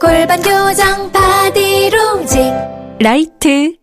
골반 0.00 0.40
교정 0.42 1.10
바디로직 1.12 2.40
라이트 3.00 3.76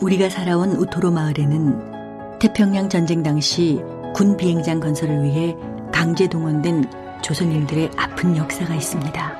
우리가 0.00 0.28
살아온 0.28 0.72
우토로 0.72 1.10
마을에는 1.10 2.38
태평양 2.38 2.88
전쟁 2.88 3.22
당시 3.22 3.80
군 4.14 4.36
비행장 4.36 4.80
건설을 4.80 5.24
위해 5.24 5.56
강제 5.92 6.28
동원된 6.28 6.84
조선인들의 7.20 7.90
아픈 7.96 8.36
역사가 8.36 8.74
있습니다. 8.74 9.38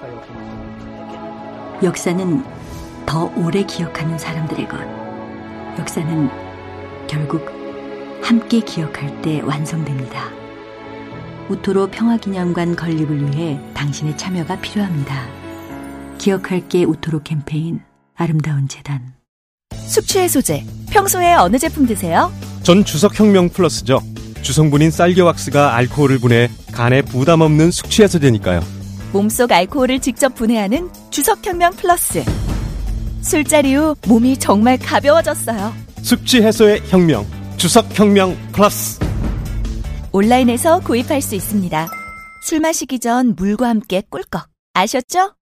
역사는 1.83 2.45
더 3.07 3.31
오래 3.37 3.63
기억하는 3.63 4.19
사람들의 4.19 4.69
것. 4.69 4.79
역사는 5.79 6.29
결국 7.07 7.47
함께 8.21 8.61
기억할 8.61 9.23
때 9.23 9.41
완성됩니다. 9.43 10.25
우토로 11.49 11.87
평화기념관 11.87 12.75
건립을 12.75 13.31
위해 13.31 13.61
당신의 13.75 14.17
참여가 14.17 14.57
필요합니다. 14.57 15.48
기억할게 16.19 16.85
우토로 16.85 17.23
캠페인 17.23 17.81
아름다운 18.17 18.69
재단 18.69 19.15
숙취해소제 19.87 20.65
평소에 20.91 21.35
어느 21.35 21.57
제품 21.59 21.87
드세요? 21.87 22.33
전 22.63 22.85
주석혁명 22.85 23.49
플러스죠. 23.51 24.01
주성분인 24.43 24.91
쌀겨왁스가 24.91 25.75
알코올을 25.77 26.19
분해 26.19 26.51
간에 26.73 27.03
부담 27.03 27.41
없는 27.41 27.71
숙취해소제니까요. 27.71 28.61
몸속 29.13 29.51
알코올을 29.51 30.01
직접 30.01 30.35
분해하는 30.35 30.91
주석혁명 31.11 31.73
플러스 31.77 32.23
술자리 33.23 33.75
후 33.75 33.97
몸이 34.07 34.37
정말 34.39 34.79
가벼워졌어요 34.79 35.73
숙취 36.03 36.43
해소의 36.43 36.83
혁명. 36.89 37.27
주석혁명 37.57 38.37
플러스. 38.53 38.99
온라인에서 40.13 40.81
구입할 40.81 41.21
수 41.21 41.35
있습니다 41.35 41.89
술 42.43 42.61
마시기 42.61 42.99
전 42.99 43.35
물과 43.37 43.69
함께 43.69 44.03
꿀꺽 44.09 44.47
아셨죠? 44.75 45.38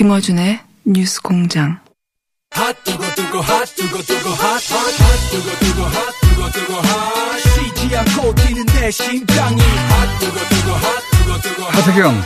김어준의 0.00 0.60
뉴스 0.86 1.20
공장. 1.20 1.78
하태경 11.70 12.22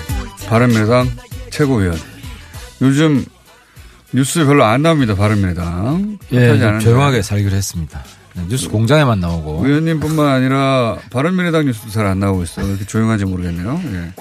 바른미래당 0.47 1.11
최고위원. 1.51 2.14
요즘 2.85 3.25
뉴스 4.13 4.45
별로 4.45 4.65
안 4.65 4.83
나옵니다. 4.83 5.15
바른미래당. 5.15 6.19
예. 6.33 6.79
조용하게 6.81 7.23
살기로 7.23 7.55
했습니다. 7.57 8.03
네, 8.35 8.45
뉴스 8.49 8.69
공장에만 8.69 9.21
나오고. 9.21 9.67
의원님뿐만 9.67 10.27
아니라 10.27 10.99
바른미래당 11.11 11.67
뉴스도 11.67 11.91
잘 11.91 12.07
안 12.07 12.21
나오고 12.21 12.43
있어요. 12.45 12.69
이렇게 12.69 12.85
조용한지 12.85 13.25
모르겠네요. 13.25 13.81
예. 13.93 14.13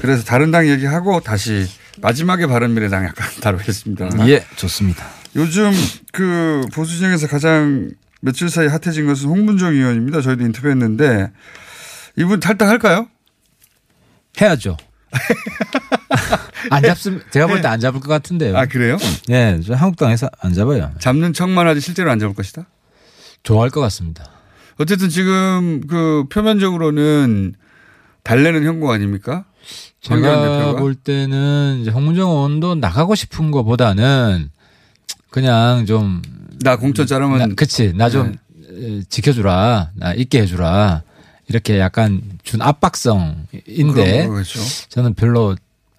그래서 0.00 0.24
다른 0.24 0.50
당 0.50 0.68
얘기하고 0.68 1.20
다시 1.20 1.66
마지막에 2.02 2.46
바른미래당 2.46 3.04
약간 3.04 3.26
다루겠습니다. 3.40 4.28
예, 4.28 4.44
좋습니다. 4.56 5.06
요즘 5.36 5.72
그 6.12 6.62
보수 6.74 6.96
진영에서 6.96 7.26
가장 7.28 7.90
며칠 8.20 8.48
사이 8.50 8.66
핫해진 8.66 9.06
것은 9.06 9.28
홍문정 9.28 9.74
의원입니다. 9.74 10.20
저희도 10.20 10.44
인터뷰했는데 10.44 11.30
이분 12.16 12.40
탈당할까요? 12.40 13.08
해야죠. 14.40 14.76
안 16.70 16.82
잡으면 16.82 17.22
제가 17.30 17.46
볼 17.46 17.60
때 17.60 17.68
안 17.68 17.80
잡을 17.80 18.00
것 18.00 18.08
같은데요. 18.08 18.56
아 18.56 18.66
그래요? 18.66 18.96
네, 19.28 19.60
저 19.66 19.74
한국당에서 19.74 20.28
안 20.40 20.52
잡아요. 20.54 20.92
잡는 20.98 21.32
척만 21.32 21.66
하지 21.66 21.80
실제로 21.80 22.10
안 22.10 22.18
잡을 22.18 22.34
것이다. 22.34 22.66
좋아할 23.42 23.70
것 23.70 23.80
같습니다. 23.82 24.24
어쨌든 24.78 25.08
지금 25.08 25.80
그 25.88 26.24
표면적으로는 26.30 27.54
달래는 28.22 28.64
형국 28.64 28.90
아닙니까? 28.90 29.44
제가? 30.00 30.76
볼 30.76 30.94
때는 30.94 31.78
이제 31.80 31.90
홍문정 31.90 32.28
의원도 32.30 32.76
나가고 32.76 33.14
싶은 33.14 33.50
것보다는 33.50 34.50
그냥 35.30 35.86
좀 35.86 36.22
나 36.62 36.76
공천 36.76 37.06
자르면 37.06 37.38
나, 37.38 37.46
그치 37.54 37.92
나좀 37.94 38.34
네. 38.70 39.02
지켜주라 39.10 39.90
나 39.94 40.14
있게 40.14 40.40
해주라 40.40 41.02
이렇게 41.48 41.78
약간 41.78 42.22
준 42.44 42.62
압박성인데 42.62 44.26
거겠죠. 44.26 44.60
저는 44.88 45.12
별로 45.14 45.54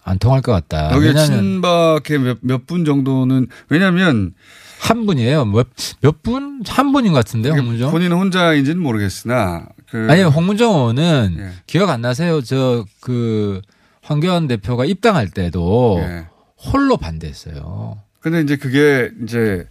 안 0.08 0.18
통할 0.20 0.42
것 0.42 0.54
같다. 0.54 0.96
여기 0.96 1.14
친박의 1.14 2.38
몇분 2.42 2.86
정도는 2.86 3.48
왜냐하면 3.68 4.34
한 4.80 5.06
분이에요. 5.06 5.44
몇, 5.46 5.68
몇 6.00 6.24
분? 6.24 6.62
한 6.66 6.94
분인 6.94 7.12
것 7.12 7.20
같은데요, 7.20 7.54
홍문정? 7.54 7.92
본인 7.92 8.14
혼자인지는 8.14 8.82
모르겠으나 8.82 9.66
그 9.90 10.08
아니, 10.10 10.24
홍문정 10.24 10.72
의원은 10.74 11.36
예. 11.40 11.50
기억 11.66 11.90
안 11.90 12.02
나세요? 12.02 12.42
저, 12.42 12.86
그, 13.02 13.62
황교안 14.02 14.48
대표가 14.48 14.86
입당할 14.86 15.30
때도 15.30 16.00
예. 16.02 16.28
홀로 16.58 16.96
반대했어요. 16.96 17.98
근데 18.22 18.42
이제 18.42 18.56
그게 18.56 19.12
이제 19.24 19.68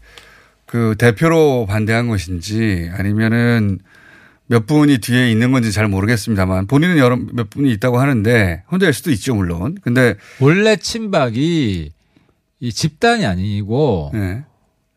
그 0.66 0.96
대표로 0.98 1.66
반대한 1.66 2.08
것인지 2.08 2.90
아니면은 2.92 3.78
몇 4.48 4.66
분이 4.66 4.98
뒤에 4.98 5.30
있는 5.30 5.50
건지 5.52 5.72
잘 5.72 5.88
모르겠습니다만 5.88 6.66
본인은 6.66 6.98
여러 6.98 7.16
몇 7.16 7.50
분이 7.50 7.70
있다고 7.72 7.98
하는데 7.98 8.62
혼자일 8.70 8.92
수도 8.92 9.10
있죠 9.10 9.34
물론. 9.34 9.76
근데 9.82 10.16
원래 10.40 10.76
친박이 10.76 11.90
이 12.60 12.72
집단이 12.72 13.26
아니고 13.26 14.12
예. 14.14 14.44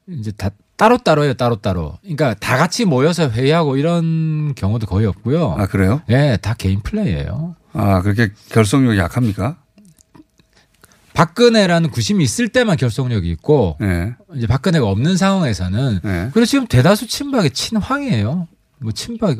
이제 0.07 0.31
다 0.31 0.49
따로 0.77 0.97
따로예요, 0.97 1.33
따로 1.33 1.57
따로. 1.57 1.97
그러니까 2.01 2.33
다 2.35 2.57
같이 2.57 2.85
모여서 2.85 3.29
회의하고 3.29 3.75
이런 3.75 4.55
경우도 4.55 4.87
거의 4.87 5.07
없고요. 5.07 5.55
아 5.57 5.67
그래요? 5.67 6.01
예, 6.09 6.37
다 6.41 6.53
개인 6.53 6.79
플레이예요. 6.81 7.55
아 7.73 8.01
그렇게 8.01 8.29
결속력이 8.49 8.97
약합니까? 8.97 9.57
박근혜라는 11.13 11.89
구심이 11.89 12.23
있을 12.23 12.47
때만 12.47 12.77
결속력이 12.77 13.29
있고 13.31 13.77
예. 13.81 14.15
이제 14.35 14.47
박근혜가 14.47 14.87
없는 14.87 15.17
상황에서는 15.17 15.99
예. 16.05 16.29
그리고 16.33 16.45
지금 16.45 16.65
대다수 16.65 17.07
친박이 17.07 17.49
친황이에요. 17.49 18.47
뭐 18.79 18.91
친박이 18.91 19.37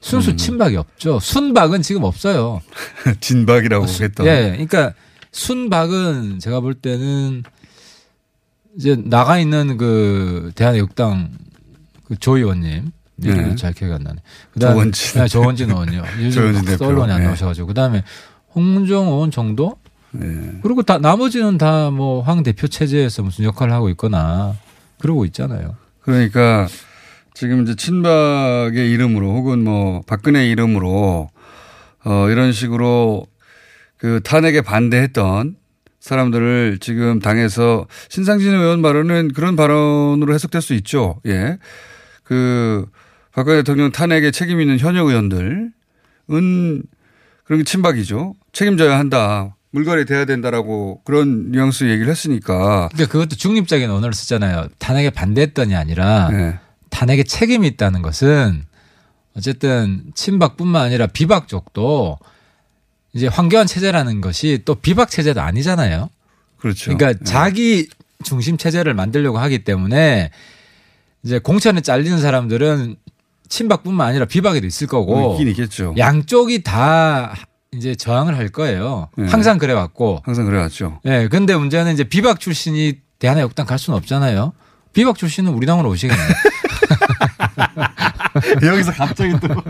순수 0.00 0.30
음. 0.32 0.36
친박이 0.36 0.76
없죠. 0.76 1.20
순박은 1.20 1.82
지금 1.82 2.04
없어요. 2.04 2.60
진박이라고 3.20 3.86
수- 3.86 4.02
했던. 4.02 4.26
예, 4.26 4.50
그러니까 4.52 4.94
순박은 5.30 6.38
제가 6.40 6.60
볼 6.60 6.74
때는 6.74 7.42
이제 8.76 8.96
나가 9.04 9.38
있는 9.38 9.76
그 9.76 10.50
대한애국당 10.54 11.30
그조 12.04 12.38
의원님 12.38 12.90
이름이 13.22 13.50
네. 13.50 13.56
잘 13.56 13.72
기억이 13.72 13.94
안 13.94 14.02
나네. 14.02 14.18
그다음에 14.54 14.74
조원진. 14.74 15.20
네, 15.20 15.28
조원진 15.28 15.70
의원요. 15.70 16.02
요즘 16.18 16.30
조원진 16.30 16.64
대표. 16.64 16.86
언론에 16.86 17.12
안 17.12 17.20
네. 17.20 17.26
나오셔가지고 17.26 17.66
그다음에 17.68 18.02
홍문정 18.54 19.06
의원 19.08 19.30
정도 19.30 19.76
예. 20.16 20.58
그리고 20.62 20.82
다 20.82 20.98
나머지는 20.98 21.56
다 21.58 21.90
뭐 21.90 22.22
황 22.26 22.42
대표 22.42 22.66
체제에서 22.66 23.22
무슨 23.22 23.44
역할을 23.44 23.72
하고 23.72 23.88
있거나 23.90 24.54
그러고 24.98 25.24
있잖아요. 25.26 25.76
그러니까 26.00 26.66
지금 27.34 27.62
이제 27.62 27.74
친박의 27.74 28.90
이름으로 28.90 29.34
혹은 29.34 29.64
뭐 29.64 30.02
박근혜 30.06 30.48
이름으로 30.48 31.30
어 32.04 32.30
이런 32.30 32.52
식으로 32.52 33.26
그 33.96 34.20
탄핵에 34.22 34.60
반대했던 34.60 35.56
사람들을 36.00 36.78
지금 36.80 37.20
당에서 37.20 37.86
신상진 38.08 38.52
의원 38.52 38.82
발언은 38.82 39.32
그런 39.34 39.54
발언으로 39.54 40.34
해석될 40.34 40.60
수 40.60 40.74
있죠. 40.74 41.20
예. 41.26 41.58
그 42.24 42.86
박근혜 43.32 43.58
대통령 43.58 43.92
탄핵에 43.92 44.30
책임 44.32 44.60
있는 44.60 44.78
현역 44.78 45.06
의원들은 45.06 45.72
그런 46.26 47.58
게 47.58 47.64
친박이죠. 47.64 48.34
책임져야 48.52 48.98
한다. 48.98 49.56
물갈이 49.70 50.04
돼야 50.04 50.24
된다라고 50.24 51.02
그런 51.04 51.50
뉘앙스 51.50 51.84
얘기를 51.84 52.10
했으니까. 52.10 52.88
그러니까 52.92 53.12
그것도 53.12 53.36
중립적인 53.36 53.90
언어를 53.90 54.12
쓰잖아요. 54.12 54.68
탄핵에 54.78 55.10
반대했던이 55.10 55.74
아니라 55.74 56.28
네. 56.30 56.58
탄핵에 56.92 57.24
책임이 57.24 57.66
있다는 57.66 58.02
것은 58.02 58.64
어쨌든 59.36 60.04
친박뿐만 60.14 60.82
아니라 60.82 61.06
비박 61.08 61.48
쪽도 61.48 62.18
이제 63.14 63.26
황교안 63.26 63.66
체제라는 63.66 64.20
것이 64.20 64.60
또 64.64 64.76
비박 64.76 65.10
체제도 65.10 65.40
아니잖아요. 65.40 66.10
그렇죠. 66.58 66.96
그러니까 66.96 67.18
예. 67.20 67.24
자기 67.24 67.88
중심 68.22 68.56
체제를 68.56 68.94
만들려고 68.94 69.38
하기 69.38 69.64
때문에 69.64 70.30
이제 71.24 71.38
공천에 71.38 71.80
잘리는 71.80 72.20
사람들은 72.20 72.96
친박뿐만 73.48 74.06
아니라 74.06 74.24
비박에도 74.26 74.66
있을 74.66 74.86
거고 74.86 75.32
있긴 75.32 75.48
있겠죠. 75.48 75.94
양쪽이 75.98 76.62
다 76.62 77.34
이제 77.74 77.94
저항을 77.94 78.36
할 78.36 78.48
거예요. 78.48 79.08
예. 79.18 79.24
항상 79.24 79.58
그래 79.58 79.72
왔고. 79.72 80.20
항상 80.24 80.44
그래 80.44 80.58
왔죠. 80.58 81.00
예. 81.06 81.28
근데 81.28 81.56
문제는 81.56 81.92
이제 81.92 82.04
비박 82.04 82.38
출신이 82.38 83.00
대한애국당 83.18 83.66
갈 83.66 83.78
수는 83.78 83.96
없잖아요. 83.98 84.52
비박 84.92 85.16
출신은 85.16 85.52
우리 85.52 85.66
당으로 85.66 85.88
오시겠네요. 85.90 86.28
여기서 88.66 88.92
갑자기 88.92 89.32
또 89.40 89.48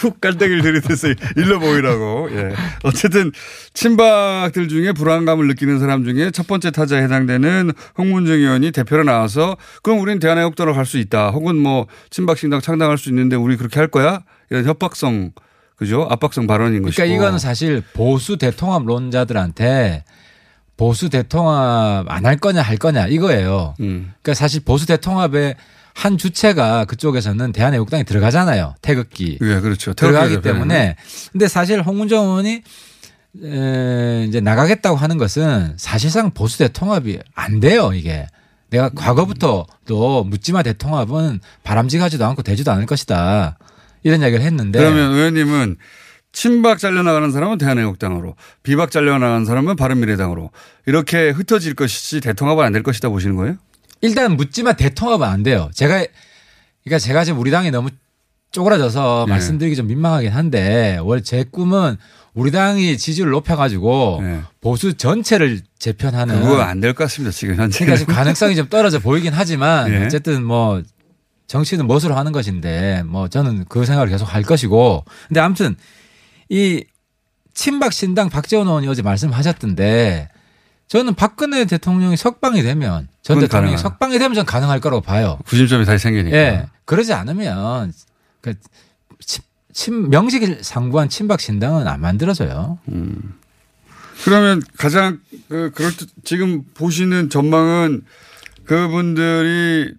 훅 0.00 0.20
깔때기를 0.20 0.62
들이대서 0.62 1.08
일러 1.36 1.58
보이라고. 1.58 2.28
예. 2.32 2.54
어쨌든 2.84 3.32
친박들 3.74 4.68
중에 4.68 4.92
불안감을 4.92 5.46
느끼는 5.48 5.78
사람 5.80 6.04
중에 6.04 6.30
첫 6.30 6.46
번째 6.46 6.70
타자에 6.70 7.02
해당되는 7.04 7.72
홍문정 7.96 8.36
의원이 8.36 8.70
대표로 8.72 9.04
나와서 9.04 9.56
그럼 9.82 10.00
우리는 10.00 10.18
대한애국당으로 10.20 10.74
갈 10.74 10.84
수 10.84 10.98
있다. 10.98 11.30
혹은 11.30 11.56
뭐 11.56 11.86
친박신당 12.10 12.60
창당할 12.60 12.96
수 12.98 13.08
있는데 13.08 13.36
우리 13.36 13.56
그렇게 13.56 13.78
할 13.80 13.88
거야? 13.88 14.20
이런 14.50 14.64
협박성 14.64 15.32
그죠? 15.76 16.06
압박성 16.10 16.46
발언인 16.46 16.82
그러니까 16.82 17.02
것이고. 17.02 17.14
이거는 17.14 17.38
사실 17.38 17.82
보수 17.94 18.36
대통합론자들한테 18.36 20.04
보수 20.76 21.08
대통합 21.08 22.10
안 22.10 22.24
할 22.26 22.36
거냐 22.36 22.62
할 22.62 22.76
거냐 22.76 23.06
이거예요. 23.08 23.74
음. 23.80 24.12
그러니까 24.22 24.34
사실 24.34 24.60
보수 24.64 24.86
대통합의 24.86 25.56
한 25.98 26.16
주체가 26.16 26.84
그쪽에서는 26.84 27.50
대한애국당에 27.50 28.04
들어가잖아요. 28.04 28.76
태극기. 28.82 29.36
예, 29.42 29.58
그렇죠. 29.60 29.94
들어가기 29.94 30.28
태극기 30.36 30.48
때문에. 30.48 30.94
근데 31.32 31.48
사실 31.48 31.82
홍문정 31.82 32.24
의원이 32.24 32.62
에, 33.44 34.24
이제 34.28 34.40
나가겠다고 34.40 34.96
하는 34.96 35.18
것은 35.18 35.74
사실상 35.76 36.30
보수 36.30 36.58
대통합이 36.58 37.18
안 37.34 37.58
돼요, 37.58 37.90
이게. 37.92 38.28
내가 38.70 38.90
과거부터도 38.90 40.24
묻지마 40.24 40.62
대통합은 40.62 41.40
바람직하지도 41.64 42.24
않고 42.26 42.42
되지도 42.42 42.70
않을 42.70 42.86
것이다. 42.86 43.58
이런 44.04 44.20
이야기를 44.20 44.44
했는데. 44.44 44.78
그러면 44.78 45.12
의원님은 45.14 45.76
친박 46.30 46.78
잘려나가는 46.78 47.32
사람은 47.32 47.58
대한애국당으로 47.58 48.36
비박 48.62 48.92
잘려나가는 48.92 49.44
사람은 49.44 49.74
바른미래당으로 49.74 50.50
이렇게 50.86 51.30
흩어질 51.30 51.74
것이지 51.74 52.20
대통합은 52.20 52.64
안 52.64 52.72
될 52.72 52.84
것이다 52.84 53.08
보시는 53.08 53.34
거예요? 53.34 53.56
일단 54.00 54.36
묻지마 54.36 54.74
대통합은 54.74 55.26
안 55.26 55.42
돼요. 55.42 55.70
제가 55.74 56.04
그러니까 56.84 56.98
제가 56.98 57.24
지금 57.24 57.40
우리 57.40 57.50
당이 57.50 57.70
너무 57.70 57.90
쪼그라져서 58.52 59.24
네. 59.26 59.32
말씀드리기 59.32 59.76
좀 59.76 59.86
민망하긴 59.88 60.30
한데 60.30 60.98
원래 61.02 61.20
제 61.22 61.44
꿈은 61.44 61.96
우리 62.34 62.50
당이 62.50 62.96
지지율을 62.98 63.32
높여가지고 63.32 64.20
네. 64.22 64.40
보수 64.60 64.94
전체를 64.94 65.60
재편하는 65.78 66.40
그거 66.42 66.62
안 66.62 66.80
될 66.80 66.92
것 66.94 67.04
같습니다. 67.04 67.32
지금 67.32 67.56
현재. 67.56 67.78
그러니까 67.80 67.98
지금 67.98 68.14
가능성이 68.14 68.54
좀 68.56 68.68
떨어져 68.68 69.00
보이긴 69.00 69.32
하지만 69.34 69.92
예. 69.92 70.04
어쨌든 70.06 70.44
뭐 70.44 70.82
정치는 71.48 71.86
멋으로 71.86 72.14
하는 72.14 72.30
것인데 72.32 73.02
뭐 73.06 73.28
저는 73.28 73.64
그 73.68 73.84
생각을 73.84 74.08
계속 74.08 74.32
할 74.32 74.42
것이고 74.42 75.04
근데 75.28 75.40
아무튼 75.40 75.76
이 76.48 76.84
친박 77.54 77.92
신당 77.92 78.30
박재원 78.30 78.66
의원이 78.68 78.86
어제 78.88 79.02
말씀하셨던데 79.02 80.28
저는 80.86 81.14
박근혜 81.14 81.64
대통령이 81.64 82.16
석방이 82.16 82.62
되면 82.62 83.08
전 83.28 83.40
대통령이. 83.40 83.76
석방이 83.76 84.18
되면 84.18 84.34
전 84.34 84.46
가능할 84.46 84.80
거라고 84.80 85.02
봐요. 85.02 85.38
구심점이 85.44 85.84
다시 85.84 86.02
생기니까. 86.02 86.34
예. 86.34 86.66
그러지 86.86 87.12
않으면 87.12 87.92
그 88.40 88.54
친, 89.20 89.44
친 89.74 90.08
명식을 90.08 90.60
상부한 90.64 91.10
친박 91.10 91.38
신당은 91.38 91.86
안 91.86 92.00
만들어져요. 92.00 92.78
그러면 94.24 94.62
가장 94.78 95.20
그 95.50 95.70
그럴 95.74 95.94
듯 95.94 96.08
지금 96.24 96.62
보시는 96.72 97.28
전망은 97.28 98.02
그분들이 98.64 99.92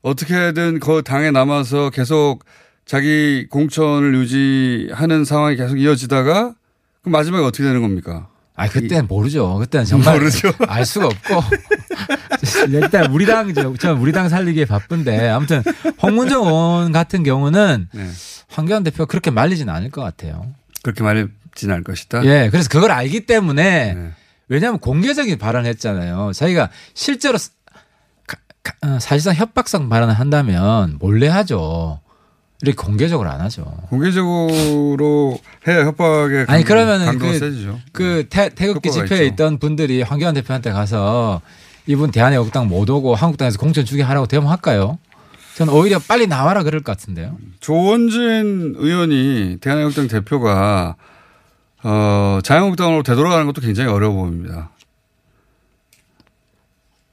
어떻게든 0.00 0.80
그 0.80 1.02
당에 1.02 1.30
남아서 1.30 1.90
계속 1.90 2.44
자기 2.86 3.46
공천을 3.50 4.14
유지하는 4.14 5.26
상황이 5.26 5.56
계속 5.56 5.76
이어지다가 5.76 6.54
그 7.02 7.08
마지막에 7.10 7.44
어떻게 7.44 7.64
되는 7.64 7.82
겁니까? 7.82 8.28
아, 8.56 8.68
그때는 8.68 9.08
모르죠. 9.08 9.56
그때는 9.58 9.84
정말 9.84 10.18
모르죠. 10.18 10.52
알 10.68 10.86
수가 10.86 11.06
없고. 11.06 11.40
일단 12.70 13.12
우리 13.12 13.26
당, 13.26 13.52
저, 13.54 13.74
저 13.78 13.94
우리 13.94 14.12
당 14.12 14.28
살리기에 14.28 14.64
바쁜데 14.66 15.28
아무튼 15.28 15.62
홍문정 16.02 16.46
의원 16.46 16.92
같은 16.92 17.22
경우는 17.22 17.88
네. 17.92 18.10
황교안 18.48 18.84
대표가 18.84 19.06
그렇게 19.06 19.30
말리지는 19.30 19.72
않을 19.72 19.90
것 19.90 20.02
같아요. 20.02 20.46
그렇게 20.82 21.02
말진 21.02 21.70
않을 21.70 21.82
것이다. 21.82 22.24
예. 22.24 22.48
그래서 22.50 22.68
그걸 22.68 22.90
알기 22.90 23.26
때문에 23.26 23.94
네. 23.94 24.10
왜냐하면 24.48 24.78
공개적인 24.80 25.38
발언을 25.38 25.68
했잖아요. 25.70 26.32
자기가 26.34 26.70
실제로 26.94 27.38
어, 28.82 28.98
사실상 28.98 29.34
협박성 29.34 29.88
발언을 29.88 30.14
한다면 30.14 30.96
몰래 30.98 31.28
하죠. 31.28 32.00
이렇게 32.62 32.76
공개적으로 32.76 33.30
안 33.30 33.40
하죠. 33.42 33.64
공개적으로 33.90 35.38
해야 35.66 35.84
협박의 35.84 36.46
아니 36.48 36.64
강도가 36.64 37.32
그, 37.32 37.38
세지죠. 37.38 37.80
그 37.92 38.26
태, 38.30 38.48
태극기 38.48 38.90
집회에. 38.90 39.26
있던 39.26 39.58
분들이 39.58 40.02
황교안 40.02 40.34
대표한테 40.34 40.72
가서 40.72 41.42
이분 41.86 42.10
대한애국당 42.10 42.68
못 42.68 42.88
오고 42.88 43.14
한국당에서 43.14 43.58
공천 43.58 43.84
주게 43.84 44.02
하라고 44.02 44.26
대모할까요? 44.26 44.98
저는 45.56 45.72
오히려 45.72 45.98
빨리 45.98 46.26
나와라 46.26 46.62
그럴 46.62 46.82
것 46.82 46.96
같은데요. 46.96 47.36
조원진 47.60 48.74
의원이 48.76 49.58
대한민국당 49.60 50.08
대표가 50.08 50.96
어, 51.82 52.38
자유한국당으로 52.42 53.02
되돌아가는 53.02 53.46
것도 53.46 53.60
굉장히 53.60 53.90
어려워 53.90 54.14
보입니다. 54.14 54.70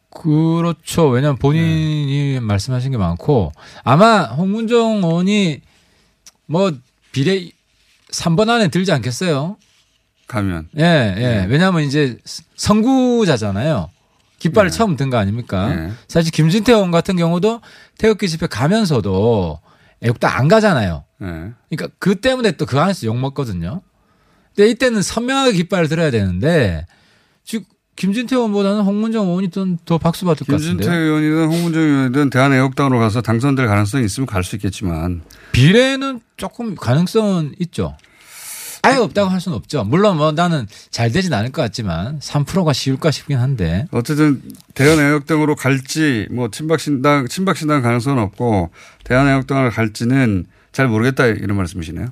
그렇죠. 0.09 1.07
왜냐하면 1.07 1.37
본인이 1.37 2.39
말씀하신 2.39 2.91
게 2.91 2.97
많고 2.97 3.51
아마 3.83 4.23
홍문정 4.23 5.03
의원이 5.03 5.61
뭐 6.45 6.71
비례 7.11 7.49
3번 8.11 8.49
안에 8.49 8.69
들지 8.69 8.91
않겠어요? 8.91 9.57
가면. 10.27 10.69
예, 10.77 10.83
예. 11.17 11.45
왜냐하면 11.49 11.83
이제 11.83 12.17
선구자잖아요. 12.55 13.89
깃발을 14.41 14.71
네. 14.71 14.77
처음 14.77 14.95
든 14.95 15.09
거 15.09 15.17
아닙니까? 15.17 15.67
네. 15.73 15.91
사실 16.07 16.31
김진태 16.31 16.73
의원 16.73 16.89
같은 16.91 17.15
경우도 17.15 17.61
태극기 17.97 18.27
집회 18.27 18.47
가면서도 18.47 19.59
애국당 20.01 20.31
안 20.35 20.47
가잖아요. 20.47 21.03
네. 21.19 21.27
그러니까 21.69 21.95
그 21.99 22.15
때문에 22.15 22.53
또 22.53 22.65
그 22.65 22.79
안에서 22.79 23.05
욕 23.07 23.17
먹거든요. 23.17 23.81
근데 24.55 24.69
이때는 24.71 25.01
선명하게 25.01 25.53
깃발을 25.53 25.87
들어야 25.87 26.09
되는데 26.11 26.85
지금 27.43 27.65
김진태 27.95 28.35
의원보다는 28.35 28.81
홍문정 28.81 29.27
의원이 29.27 29.49
좀더 29.51 29.97
박수 29.99 30.25
받을 30.25 30.47
것 30.47 30.53
김진태 30.57 30.85
같은데요. 30.85 31.03
의원이든 31.03 31.55
홍문정 31.55 31.81
의원이든 31.83 32.29
대한애국당으로 32.31 32.97
가서 32.99 33.21
당선될 33.21 33.67
가능성이 33.67 34.05
있으면 34.05 34.25
갈 34.25 34.43
수 34.43 34.55
있겠지만 34.55 35.21
비례는 35.51 36.19
조금 36.37 36.75
가능성은 36.75 37.55
있죠. 37.59 37.95
아예 38.83 38.97
없다고 38.97 39.29
할 39.29 39.39
수는 39.39 39.55
없죠. 39.57 39.83
물론 39.83 40.17
뭐 40.17 40.31
나는 40.31 40.67
잘 40.89 41.11
되진 41.11 41.33
않을 41.33 41.51
것 41.51 41.61
같지만 41.61 42.19
3%가 42.19 42.73
쉬울까 42.73 43.11
싶긴 43.11 43.37
한데. 43.37 43.87
어쨌든 43.91 44.41
대한애국당으로 44.73 45.55
갈지 45.55 46.27
뭐 46.31 46.49
친박신당 46.49 47.27
친박신당 47.27 47.81
가능성은 47.81 48.21
없고 48.23 48.71
대한애국당을 49.03 49.69
갈지는 49.69 50.45
잘 50.71 50.87
모르겠다 50.87 51.27
이런 51.27 51.57
말씀이시네요. 51.57 52.07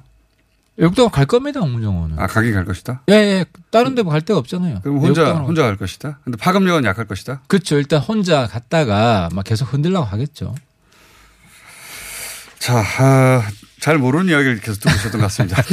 애국당 0.79 1.09
갈 1.09 1.25
겁니다, 1.25 1.59
홍문정 1.59 1.93
의원은. 1.93 2.19
아 2.19 2.27
가긴 2.27 2.53
갈 2.53 2.63
것이다. 2.63 3.01
예, 3.09 3.13
예. 3.13 3.45
다른 3.69 3.95
데갈 3.95 4.21
데가 4.21 4.39
없잖아요. 4.39 4.79
그럼 4.81 4.99
혼자. 4.99 5.33
혼자 5.33 5.63
갈 5.63 5.75
것이다. 5.75 6.19
근데 6.23 6.37
파급력은 6.37 6.85
약할 6.85 7.05
것이다. 7.05 7.41
그렇죠. 7.47 7.77
일단 7.77 7.99
혼자 7.99 8.47
갔다가 8.47 9.27
막 9.33 9.43
계속 9.43 9.73
흔들려고 9.73 10.05
하겠죠. 10.05 10.55
자, 12.59 12.83
아, 12.99 13.43
잘 13.79 13.97
모르는 13.97 14.29
이야기를 14.29 14.59
계속 14.59 14.81
듣고 14.81 14.95
있었던 14.95 15.21
것 15.21 15.27
같습니다. 15.27 15.61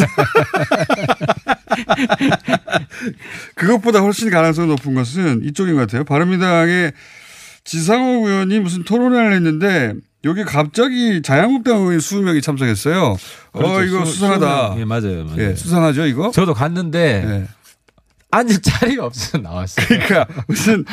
그것보다 3.55 4.01
훨씬 4.01 4.31
가능성이 4.31 4.69
높은 4.69 4.95
것은 4.95 5.45
이쪽인 5.45 5.75
것 5.75 5.81
같아요. 5.81 6.05
바른미당의 6.05 6.93
지상호 7.65 8.29
의원이 8.29 8.61
무슨 8.61 8.85
토론회를 8.85 9.33
했는데 9.35 9.95
여기 10.25 10.45
갑자기 10.45 11.23
자유한국당 11.23 11.79
의원 11.79 11.99
20명이 11.99 12.43
참석했어요. 12.43 13.17
어, 13.53 13.83
이거 13.83 14.05
수상하다. 14.05 14.77
예, 14.79 14.85
맞아요. 14.85 15.25
맞아요. 15.25 15.39
예, 15.39 15.55
수상하죠, 15.55 16.07
이거? 16.07 16.31
저도 16.31 16.55
갔는데 16.55 17.25
예. 17.27 17.47
앉을 18.31 18.61
자리가 18.61 19.07
없어서 19.07 19.39
나왔어요. 19.39 19.87
그러니까 19.87 20.27
무슨 20.49 20.85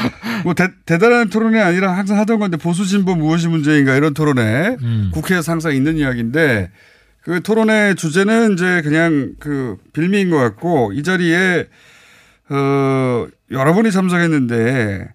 뭐 0.44 0.54
대, 0.54 0.70
대단한 0.86 1.30
토론회 1.30 1.60
아니라 1.60 1.98
항상 1.98 2.18
하던 2.20 2.40
건데 2.40 2.58
보수 2.58 2.86
진보 2.86 3.16
무엇이 3.16 3.48
문제인가 3.48 3.96
이런 3.96 4.14
토론회 4.14 4.78
음. 4.82 5.12
국회에서 5.14 5.52
항상 5.52 5.76
있는 5.76 5.98
이야기인데 5.98 6.70
그 7.24 7.42
토론회 7.42 7.96
주제는 7.96 8.54
이제 8.54 8.82
그냥 8.84 9.34
그 9.40 9.78
빌미인 9.94 10.30
것 10.30 10.38
같고 10.38 10.92
이 10.94 11.04
자리에 11.04 11.68
어 12.50 13.28
여러 13.52 13.74
분이 13.74 13.92
참석했는데 13.92 15.08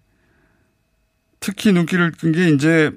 특히 1.40 1.72
눈길을 1.72 2.12
끈 2.12 2.32
게 2.32 2.48
이제 2.50 2.90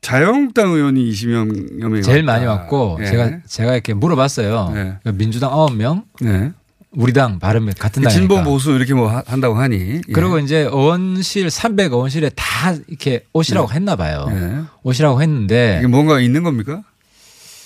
자유한국당 0.00 0.70
의원이 0.72 1.10
20여 1.10 1.74
명이 1.80 2.02
제일 2.02 2.22
많이 2.24 2.44
왔고 2.46 2.98
예. 3.00 3.06
제가 3.06 3.38
제가 3.46 3.72
이렇게 3.74 3.94
물어봤어요. 3.94 4.70
네. 5.04 5.12
민주당 5.12 5.50
9명, 5.50 6.04
네. 6.20 6.52
우리 6.92 7.12
당 7.12 7.38
바른 7.38 7.66
같은 7.66 8.02
그 8.02 8.08
당이니까. 8.08 8.10
진보 8.10 8.42
보수 8.42 8.72
이렇게 8.72 8.94
뭐 8.94 9.08
하- 9.08 9.22
한다고 9.26 9.54
하니. 9.56 10.00
예. 10.08 10.12
그리고 10.12 10.38
이제 10.38 10.58
의원실 10.60 11.50
300 11.50 11.92
의원실에 11.92 12.30
다 12.34 12.74
이렇게 12.88 13.24
오시라고 13.32 13.70
했나 13.72 13.94
봐요. 13.96 14.26
예. 14.30 14.62
오시라고 14.82 15.22
했는데 15.22 15.76
이게 15.78 15.86
뭔가 15.88 16.20
있는 16.20 16.42
겁니까? 16.42 16.82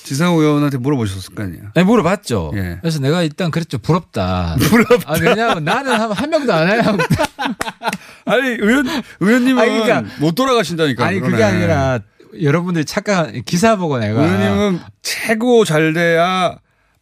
지상호 0.07 0.41
의원한테 0.41 0.79
물어보셨을 0.79 1.35
거 1.35 1.43
아니에요. 1.43 1.65
네, 1.75 1.83
물어봤죠. 1.83 2.53
예. 2.55 2.79
그래서 2.81 3.01
내가 3.01 3.23
일단 3.23 3.51
그랬죠. 3.51 3.79
부럽다. 3.79 4.55
부럽다. 4.71 5.13
아, 5.13 5.17
왜냐하면 5.21 5.65
나는 5.65 5.93
한, 5.93 6.13
한 6.13 6.31
명도 6.31 6.53
안 6.55 6.69
해요. 6.71 6.81
아니 8.25 8.49
의원 8.51 8.87
의원님은 9.21 9.63
아니, 9.63 9.81
그러니까- 9.83 10.05
못 10.21 10.35
돌아가신다니까. 10.37 11.05
아니 11.05 11.19
그게 11.19 11.33
그러네. 11.37 11.45
아니라 11.45 11.99
여러분들이 12.41 12.85
착각 12.85 13.33
기사 13.47 13.75
보고 13.77 13.99
내가 13.99 14.23
의원님은 14.25 14.81
최고 15.03 15.65
잘 15.65 15.93
돼야 15.93 16.57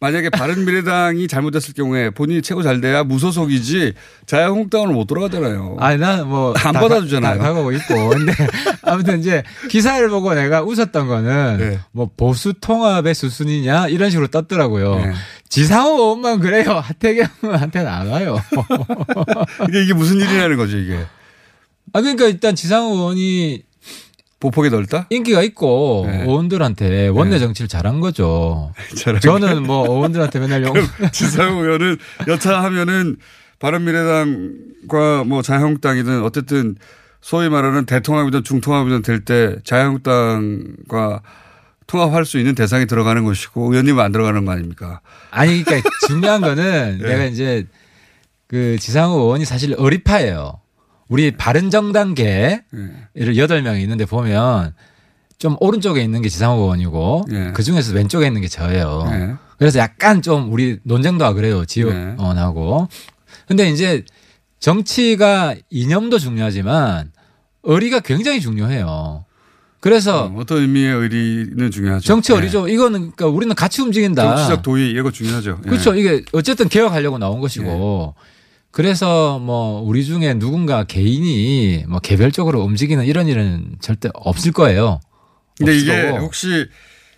만약에 0.05 0.29
바른미래당이 0.29 1.27
잘못됐을 1.27 1.73
경우에 1.73 2.11
본인이 2.11 2.43
최고 2.43 2.61
잘 2.61 2.79
돼야 2.79 3.03
무소속이지 3.03 3.93
자유한국당으로 4.27 4.91
못 4.91 5.07
돌아가잖아요. 5.07 5.77
아니 5.79 5.97
나는 5.97 6.27
뭐안 6.27 6.53
받아주잖아요. 6.53 7.39
가고 7.39 7.71
있고 7.71 8.09
근데 8.09 8.31
아무튼 8.83 9.19
이제 9.19 9.41
기사를 9.67 10.07
보고 10.09 10.31
내가 10.35 10.61
웃었던 10.61 11.07
거는 11.07 11.57
네. 11.57 11.79
뭐 11.91 12.07
보수 12.15 12.53
통합의 12.53 13.15
수순이냐 13.15 13.87
이런 13.87 14.11
식으로 14.11 14.27
떴더라고요. 14.27 14.95
네. 14.97 15.13
지상호 15.49 15.95
의원만 15.95 16.39
그래요. 16.39 16.73
하태경한테는 16.83 17.87
안 17.87 18.07
와요. 18.07 18.37
이게 19.67 19.83
이게 19.85 19.93
무슨 19.95 20.17
일이라는 20.17 20.55
거죠 20.57 20.77
이게 20.77 20.99
아 21.93 22.01
그러니까 22.01 22.25
일단 22.25 22.53
지상호 22.53 22.93
의원이 22.93 23.63
보폭이 24.39 24.69
넓다? 24.69 25.07
인기가 25.09 25.41
있고 25.43 26.05
네. 26.07 26.21
의원들한테 26.23 27.07
원내 27.07 27.39
정치를 27.39 27.67
잘한 27.67 27.99
거죠. 27.99 28.73
잘한 28.95 29.21
저는 29.21 29.63
뭐 29.63 29.87
의원들한테 29.87 30.39
맨날 30.39 30.63
용 30.63 30.73
지상호 31.11 31.63
의원은 31.63 31.97
여차하면은 32.27 33.17
바른미래당과 33.59 35.23
뭐 35.25 35.41
자유한국당이든 35.41 36.21
어쨌든 36.23 36.75
소위 37.21 37.49
말하는 37.49 37.85
대통합이든 37.85 38.43
중통합이든 38.43 39.01
될 39.01 39.23
때 39.25 39.55
자유한국당과 39.63 41.21
통합할 41.87 42.25
수 42.25 42.37
있는 42.37 42.55
대상이 42.55 42.85
들어가는 42.85 43.23
것이고 43.23 43.71
의원님은 43.71 44.03
안 44.03 44.11
들어가는 44.11 44.43
거 44.45 44.51
아닙니까? 44.51 45.01
아니 45.31 45.63
그러니까 45.63 45.89
중요한 46.07 46.41
거는 46.41 46.97
네. 47.01 47.07
내가 47.07 47.23
이제 47.25 47.65
그 48.47 48.77
지상호 48.79 49.19
의원이 49.21 49.45
사실 49.45 49.73
어리파예요. 49.77 50.59
우리 51.07 51.31
바른 51.31 51.69
정당계 51.69 52.23
예. 52.25 53.23
를 53.23 53.37
여덟 53.37 53.61
명이 53.61 53.81
있는데 53.81 54.05
보면 54.05 54.73
좀 55.37 55.55
오른쪽에 55.59 56.01
있는 56.01 56.21
게 56.21 56.29
지상호 56.29 56.63
의원이고 56.63 57.25
예. 57.31 57.51
그 57.53 57.63
중에서 57.63 57.93
왼쪽에 57.93 58.25
있는 58.27 58.41
게 58.41 58.47
저예요. 58.47 59.07
예. 59.11 59.33
그래서 59.57 59.79
약간 59.79 60.21
좀 60.21 60.51
우리 60.51 60.79
논쟁도 60.83 61.33
그래요. 61.35 61.59
네. 61.59 61.65
지원하고. 61.65 62.87
근데 63.47 63.69
이제 63.69 64.03
정치가 64.59 65.55
이념도 65.69 66.19
중요하지만 66.19 67.11
의리가 67.63 67.99
굉장히 67.99 68.41
중요해요. 68.41 69.25
그래서 69.79 70.25
어, 70.25 70.35
어떤 70.37 70.59
의미의 70.63 70.95
의리는 70.95 71.69
중요하죠. 71.69 72.03
정치 72.03 72.31
예. 72.31 72.37
의리죠. 72.37 72.67
이거는 72.67 73.11
그러니까 73.11 73.27
우리는 73.27 73.53
같이 73.53 73.83
움직인다. 73.83 74.35
정치적 74.35 74.63
도의 74.63 74.91
이거 74.91 75.11
중요하죠. 75.11 75.59
예. 75.63 75.69
그렇죠. 75.69 75.93
이게 75.93 76.23
어쨌든 76.31 76.67
개혁하려고 76.67 77.19
나온 77.19 77.39
것이고. 77.39 78.15
그래서 78.75 79.39
뭐 79.39 79.79
우리 79.79 80.03
중에 80.03 80.33
누군가 80.33 80.83
개인이 80.83 81.85
뭐 81.87 81.99
개별적으로 81.99 82.61
움직이는 82.61 83.05
이런 83.05 83.29
일은 83.29 83.67
절대 83.79 84.09
없을 84.13 84.51
거예요. 84.51 84.99
근데 85.57 85.71
없을 85.71 85.81
이게 85.87 86.11
거고. 86.11 86.25
혹시 86.25 86.65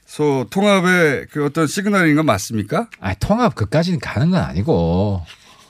소 0.05 0.45
통합의 0.51 1.25
그 1.31 1.43
어떤 1.45 1.65
시그널인 1.65 2.15
건 2.15 2.27
맞습니까? 2.27 2.89
아니, 2.99 3.15
통합 3.19 3.55
그까지는 3.55 3.99
가는 3.99 4.29
건 4.29 4.39
아니고. 4.43 5.23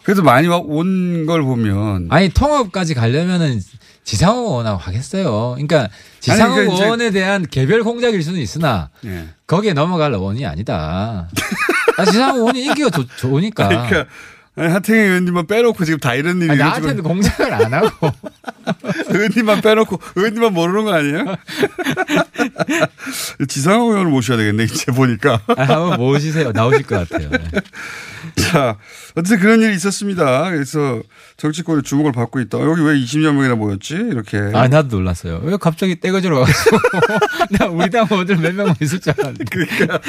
그래도 0.04 0.24
많이 0.24 0.50
온 0.50 1.26
걸 1.26 1.42
보면 1.44 2.08
아니 2.10 2.28
통합까지 2.30 2.94
가려면은 2.94 3.62
지상호 4.04 4.42
의원하고 4.50 4.78
하겠어요. 4.80 5.52
그러니까 5.56 5.88
지상호 6.20 6.54
그러니까 6.56 6.76
이제- 6.76 6.84
의원에 6.84 7.12
대한 7.12 7.46
개별 7.50 7.84
공작일 7.86 8.22
수는 8.24 8.42
있으나 8.42 8.90
예. 9.06 9.28
거기에 9.48 9.72
넘어갈 9.72 10.12
의원이 10.14 10.46
아니다. 10.46 11.30
아, 11.98 12.06
지상호 12.06 12.40
의원이 12.40 12.62
인기가 12.66 12.90
좋, 12.90 13.06
좋으니까. 13.18 13.68
그러니까 13.70 14.00
아니, 14.00 14.08
하태경 14.58 15.06
의원님만 15.06 15.46
빼놓고 15.48 15.86
지금 15.86 16.00
다 16.00 16.16
이런 16.16 16.42
일이 16.42 16.56
나한테는 16.58 17.04
공작을 17.04 17.54
안 17.54 17.74
하고. 17.74 18.12
의원님만 19.10 19.62
빼놓고 19.62 20.00
의원님만 20.16 20.54
모르는 20.54 20.86
거 20.86 20.94
아니에요? 20.94 21.36
지상호 23.48 23.92
의원을 23.92 24.12
모셔야 24.12 24.38
되겠네 24.38 24.64
이제 24.64 24.92
보니까. 24.92 25.42
아, 25.56 25.62
한번 25.64 26.00
모시세요. 26.00 26.52
나오실 26.52 26.84
것 26.84 27.08
같아요. 27.08 27.30
네. 28.38 28.44
자 28.52 28.78
어쨌든 29.16 29.40
그런 29.40 29.62
일이 29.62 29.76
있었습니다. 29.76 30.50
그래서 30.52 31.02
정치권의 31.38 31.84
주목을 31.84 32.12
받고 32.12 32.40
있다. 32.40 32.60
여기 32.62 32.82
왜 32.84 32.94
20여 32.96 33.32
명이나 33.34 33.56
모였지? 33.56 33.96
이렇게. 33.96 34.38
아, 34.54 34.68
나도 34.68 34.98
놀랐어요. 34.98 35.42
왜 35.44 35.58
갑자기 35.58 36.00
떼거지러 36.00 36.40
와가지고. 36.40 36.78
나 37.58 37.66
우리 37.68 37.90
당 37.90 38.08
의원들 38.10 38.38
몇명 38.38 38.74
있을 38.82 39.00
줄 39.00 39.14
알았는데. 39.18 39.44
그러니까 39.50 40.00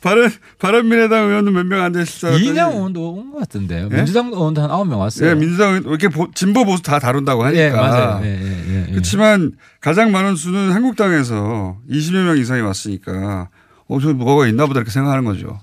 바른 0.00 0.30
바른미래당 0.58 1.28
의원은 1.28 1.52
몇 1.52 1.64
명 1.66 1.82
안 1.84 1.92
됐을 1.92 2.06
줄 2.18 2.28
알았더니 2.30 2.46
이인영 2.48 2.72
의원도 2.72 3.12
온 3.12 3.30
것 3.32 3.38
같은데요. 3.40 3.88
민주당 3.88 4.28
의원도 4.28 4.62
한 4.62 4.70
9명 4.70 4.98
왔어요. 4.98 5.30
예, 5.30 5.34
민주당 5.34 5.82
이렇게 5.84 6.08
보- 6.08 6.30
진보 6.34 6.64
보수 6.64 6.82
다 6.82 6.98
다룬다고 6.98 7.44
하니까. 7.44 7.60
예, 7.62 7.70
맞아요. 7.70 8.20
예, 8.24 8.28
예, 8.28 8.64
예, 8.68 8.86
예. 8.88 8.90
그렇지만 8.90 9.52
가장 9.80 10.12
많은 10.12 10.36
수는 10.36 10.72
한국당에서 10.72 11.76
20여 11.90 12.24
명 12.24 12.38
이상이 12.38 12.60
왔으니까 12.62 13.48
어, 13.86 14.00
저 14.00 14.12
뭐가 14.14 14.46
있나 14.46 14.66
보다 14.66 14.80
이렇게 14.80 14.90
생각하는 14.90 15.24
거죠. 15.24 15.60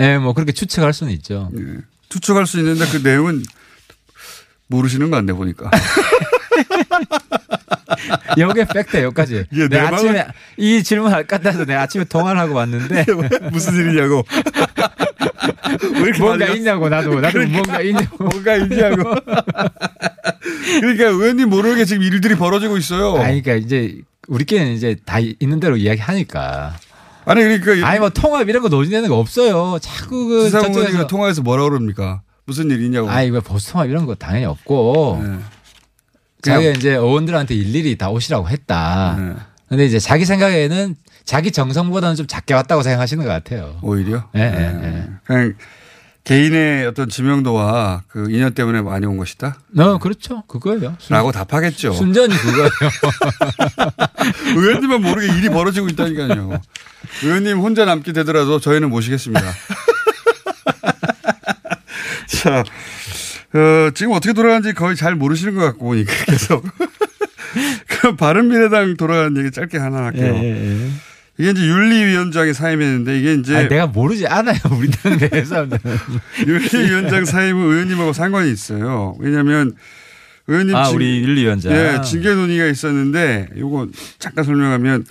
예, 0.00 0.18
뭐 0.18 0.32
그렇게 0.32 0.52
추측할 0.52 0.92
수는 0.92 1.12
있죠. 1.14 1.50
예. 1.56 1.78
추측할 2.08 2.46
수 2.46 2.58
있는데 2.58 2.86
그 2.86 2.96
내용은 3.06 3.42
모르시는 4.68 5.10
거 5.10 5.16
같네 5.16 5.32
보니까. 5.32 5.70
여기에 8.38 8.66
팩트 8.66 9.02
여기까지. 9.02 9.46
이게 9.50 9.68
내내 9.68 9.78
아침에 9.78 10.26
이 10.56 10.82
질문 10.82 11.12
할까 11.12 11.38
해서 11.44 11.64
내가 11.64 11.82
아침에 11.82 12.04
통화를 12.04 12.40
하고 12.40 12.54
왔는데 12.54 13.04
무슨 13.52 13.74
일이냐고. 13.74 14.24
왜 15.94 16.00
이렇게 16.02 16.18
뭔가 16.20 16.46
많이 16.46 16.58
있냐고 16.58 16.88
나도 16.88 17.20
나도 17.20 17.46
뭔가 17.46 17.80
있냐고. 17.80 18.24
뭔가 18.24 18.56
있냐고. 18.56 19.14
그러니까 20.80 21.04
의원님 21.04 21.50
모르게 21.50 21.84
지금 21.84 22.02
일들이 22.02 22.34
벌어지고 22.34 22.76
있어요. 22.76 23.16
아니 23.16 23.42
그러니까 23.42 23.54
이제 23.66 23.98
우리끼리는 24.28 24.72
이제 24.72 24.96
다 25.04 25.18
있는 25.20 25.60
대로 25.60 25.76
이야기하니까. 25.76 26.76
아니 27.26 27.58
그러니까 27.58 27.88
아니 27.88 27.98
뭐 27.98 28.10
통합 28.10 28.48
이런 28.48 28.62
거 28.62 28.68
논의되는 28.68 29.08
거 29.08 29.16
없어요. 29.16 29.78
자꾸 29.80 30.26
그 30.26 30.46
의원이 30.46 31.06
통화해서 31.06 31.42
뭐라 31.42 31.64
그럽니까? 31.64 32.22
무슨 32.46 32.70
일이냐고. 32.70 33.08
아이 33.08 33.30
뭐 33.30 33.40
보수 33.40 33.72
통합 33.72 33.88
이런 33.88 34.06
거 34.06 34.14
당연히 34.14 34.44
없고 34.44 35.22
네. 35.22 35.38
자기가 36.42 36.70
이제 36.72 36.90
의원들한테 36.90 37.54
일일이 37.54 37.96
다 37.96 38.10
오시라고 38.10 38.48
했다. 38.48 39.16
네. 39.18 39.32
근데 39.68 39.86
이제 39.86 39.98
자기 39.98 40.24
생각에는 40.24 40.94
자기 41.24 41.50
정성보다는 41.50 42.16
좀 42.16 42.26
작게 42.26 42.52
왔다고 42.52 42.82
생각하시는 42.82 43.24
것 43.24 43.30
같아요. 43.30 43.78
오히려. 43.82 44.24
예, 44.36 44.40
예, 44.40 44.50
네. 44.50 45.08
그냥 45.24 45.54
개인의 46.24 46.86
어떤 46.86 47.08
지명도와 47.10 48.02
그 48.08 48.30
인연 48.30 48.54
때문에 48.54 48.80
많이 48.80 49.04
온 49.04 49.18
것이다. 49.18 49.58
어, 49.78 49.98
그렇죠. 49.98 50.42
그거예요. 50.48 50.96
순- 50.98 51.14
라고 51.14 51.32
답하겠죠. 51.32 51.92
순전히 51.92 52.34
그거예요. 52.34 52.70
의원님은 54.56 55.02
모르게 55.02 55.36
일이 55.36 55.50
벌어지고 55.50 55.88
있다니까요. 55.88 56.60
의원님 57.22 57.58
혼자 57.58 57.84
남게 57.84 58.12
되더라도 58.12 58.58
저희는 58.58 58.88
모시겠습니다. 58.88 59.42
자, 62.26 62.60
어, 63.54 63.90
지금 63.94 64.12
어떻게 64.12 64.32
돌아가는지 64.32 64.72
거의 64.72 64.96
잘 64.96 65.14
모르시는 65.14 65.54
것 65.54 65.60
같고 65.62 65.84
보니까 65.86 66.10
계속. 66.24 66.64
그럼 67.86 68.16
바른미래당 68.16 68.96
돌아가는 68.96 69.36
얘기 69.36 69.50
짧게 69.50 69.76
하나 69.78 70.04
할게요. 70.06 70.34
이게 71.36 71.50
이제 71.50 71.66
윤리위원장이 71.66 72.54
사임했는데 72.54 73.18
이게 73.18 73.34
이제 73.34 73.56
아니, 73.56 73.68
내가 73.68 73.86
모르지 73.88 74.26
않아요. 74.26 74.56
우리 74.78 74.88
당 74.90 75.18
내 75.18 75.44
사람들은. 75.44 75.96
윤리위원장 76.46 77.24
사임은 77.24 77.60
의원님하고 77.72 78.12
상관이 78.12 78.52
있어요. 78.52 79.16
왜냐하면 79.18 79.72
의원님 80.46 80.76
아, 80.76 80.84
징- 80.84 80.96
우리 80.96 81.22
윤리위원장. 81.22 81.72
예, 81.72 82.00
징계 82.04 82.34
논의가 82.34 82.66
있었는데 82.66 83.48
요거 83.58 83.88
잠깐 84.20 84.44
설명하면 84.44 85.04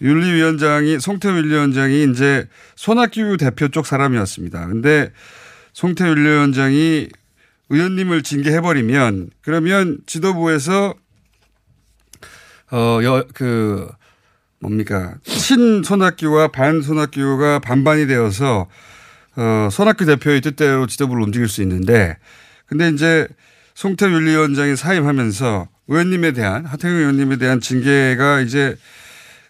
윤리위원장이 0.00 1.00
송태 1.00 1.28
윤리위원장이 1.28 2.04
이제 2.12 2.46
손학규 2.76 3.36
대표 3.38 3.66
쪽 3.68 3.84
사람이었습니다. 3.86 4.68
근데 4.68 5.10
송태 5.72 6.06
윤리위원장이 6.06 7.08
의원님을 7.70 8.22
징계해버리면 8.22 9.30
그러면 9.42 9.98
지도부에서 10.06 10.94
어그 12.70 13.88
뭡니까 14.60 15.14
친 15.24 15.82
손학규와 15.84 16.48
반 16.48 16.82
손학규가 16.82 17.60
반반이 17.60 18.06
되어서 18.06 18.66
어 19.36 19.68
손학규 19.70 20.04
대표의 20.04 20.40
뜻대로 20.40 20.86
지도부를 20.86 21.22
움직일 21.22 21.48
수 21.48 21.62
있는데 21.62 22.16
근데 22.66 22.88
이제 22.90 23.28
송태 23.74 24.06
윤리위원장이 24.06 24.74
사임하면서 24.76 25.68
의원님에 25.88 26.32
대한 26.32 26.66
하태경 26.66 26.96
의원님에 26.96 27.36
대한 27.36 27.60
징계가 27.60 28.40
이제 28.40 28.76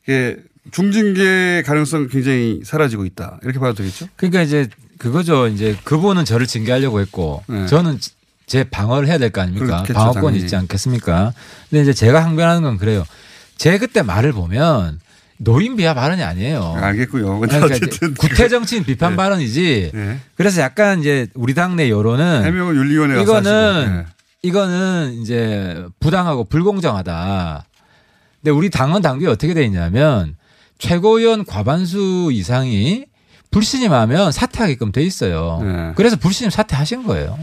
이게 0.05 0.37
중징계 0.71 1.63
가능성 1.67 2.09
굉장히 2.09 2.61
사라지고 2.65 3.07
있다 3.07 3.41
이렇게 3.43 3.59
봐도 3.59 3.75
되겠죠? 3.75 4.07
그러니까 4.17 4.43
이제 4.43 4.69
그거죠. 4.99 5.47
이제 5.49 5.77
그분은 5.85 6.25
저를 6.27 6.47
징계하려고 6.47 7.01
했고 7.01 7.43
네. 7.47 7.67
저는 7.67 7.99
제 8.47 8.65
방어를 8.65 9.09
해야 9.09 9.17
될 9.19 9.31
거 9.31 9.41
아닙니까? 9.41 9.67
그렇겠죠, 9.67 9.95
방어권이 9.95 10.23
당연히. 10.23 10.41
있지 10.41 10.57
않겠습니까? 10.57 11.33
근데 11.71 11.83
이제 11.83 11.93
제가 11.95 12.23
항변하는 12.25 12.63
건 12.63 12.77
그래요. 12.79 13.05
제 13.59 13.77
그때 13.79 14.03
말을 14.03 14.33
보면 14.33 15.01
노인 15.39 15.77
비하 15.77 15.95
발언이 15.95 16.23
아니에요. 16.23 16.75
알겠고요. 16.77 17.41
그러니까 17.41 17.69
구태 18.19 18.49
정치인 18.49 18.85
비판 18.85 19.13
네. 19.13 19.17
발언이지. 19.17 19.91
네. 19.93 20.19
그래서 20.37 20.61
약간 20.63 21.01
이제 21.01 21.29
우리 21.35 21.55
당내 21.55 21.91
여론은 21.91 22.45
해명은 22.45 22.75
윤리위원회가 22.77 23.21
이거는 23.21 24.05
이거는 24.43 25.19
이제 25.21 25.85
부당하고 26.01 26.45
불공정하다. 26.45 27.67
근데 28.41 28.51
우리 28.51 28.71
당원 28.71 29.03
당규에 29.03 29.29
어떻게 29.29 29.55
돼 29.55 29.65
있냐면 29.65 30.37
최고위원 30.79 31.45
과반수 31.45 32.31
이상이 32.33 33.05
불신임하면 33.51 34.31
사퇴하게끔 34.31 34.93
돼 34.93 35.03
있어요. 35.03 35.61
네. 35.63 35.93
그래서 35.97 36.17
불신임 36.17 36.51
사퇴하신 36.51 37.05
거예요. 37.05 37.39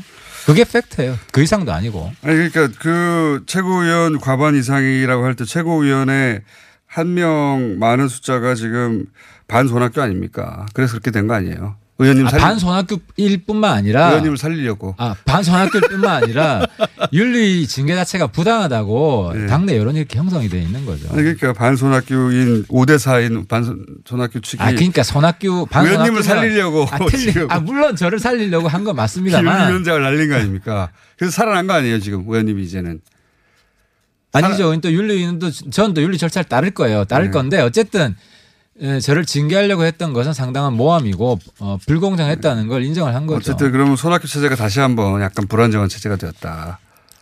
그게 0.46 0.64
팩트예요. 0.64 1.18
그 1.32 1.42
이상도 1.42 1.72
아니고. 1.74 2.12
아니 2.24 2.50
그러니까 2.50 2.68
그 2.80 3.44
최고위원 3.48 4.20
과반 4.20 4.56
이상이라고 4.56 5.24
할 5.26 5.36
때 5.36 5.44
최고위원회 5.46 6.42
한명 6.88 7.78
많은 7.80 8.08
숫자가 8.08 8.56
지금 8.56 9.06
반손학교 9.48 10.02
아닙니까? 10.02 10.66
그래서 10.74 10.92
그렇게 10.94 11.12
된 11.12 11.28
거 11.28 11.34
아니에요? 11.34 11.76
의원님 11.98 12.28
아, 12.28 12.30
살리 12.30 12.42
반손학교일 12.42 13.44
뿐만 13.48 13.74
아니라 13.74 14.10
의원님을 14.10 14.38
살리려고. 14.38 14.96
아, 14.98 15.16
반손학교일 15.24 15.82
뿐만 15.90 16.24
아니라 16.24 16.66
윤리 17.14 17.66
징계 17.68 17.96
자체가 17.96 18.28
부당하다고 18.28 19.32
네. 19.34 19.46
당내 19.48 19.78
여론이 19.78 20.00
이렇게 20.00 20.20
형성이 20.20 20.50
돼 20.50 20.62
있는 20.62 20.86
거죠. 20.86 21.08
아니 21.12 21.22
그러니까 21.24 21.54
반손학교인 21.54 22.66
5대 22.66 22.98
4인 22.98 23.48
반손학교 23.48 24.42
측이 24.42 24.62
아, 24.62 24.72
그러니까 24.74 25.04
반 25.70 25.86
의원님을 25.86 26.22
살리려고 26.24 26.86
아, 26.92 26.98
틀리, 27.10 27.34
아, 27.48 27.60
물론 27.62 27.96
저를 27.96 28.20
살리려고 28.20 28.68
한 28.68 28.84
건 28.84 28.96
맞습니다만. 28.98 29.62
윤리위원장을 29.62 30.02
날린 30.04 30.30
거 30.30 30.36
아닙니까? 30.36 30.90
그래서 31.18 31.32
살아난 31.32 31.66
거 31.66 31.74
아니에요 31.74 32.00
지금 32.02 32.26
의원님이 32.28 32.64
이제는. 32.64 33.00
아니죠. 34.34 34.76
또 34.82 34.92
윤리는 34.92 35.40
또, 35.40 35.50
전 35.50 35.94
또 35.94 36.02
윤리 36.02 36.18
절차를 36.18 36.48
따를 36.50 36.72
거예요. 36.72 37.06
따를 37.06 37.28
네. 37.28 37.32
건데 37.32 37.62
어쨌든 37.62 38.16
예, 38.82 39.00
저를 39.00 39.26
징계하려고 39.26 39.86
했던 39.86 40.12
것은 40.12 40.34
상당한 40.34 40.74
모함이고 40.74 41.40
어, 41.60 41.78
불공정했다는 41.88 42.68
걸 42.68 42.84
인정을 42.84 43.16
한 43.16 43.26
거죠. 43.26 43.38
어쨌든 43.52 43.72
그러면 43.72 43.96
손학규 43.96 44.28
체제가 44.28 44.56
다시 44.56 44.80
한번 44.80 45.22
약간 45.22 45.48
불안정한 45.48 45.88
체제가 45.88 46.18
되었다. 46.18 46.80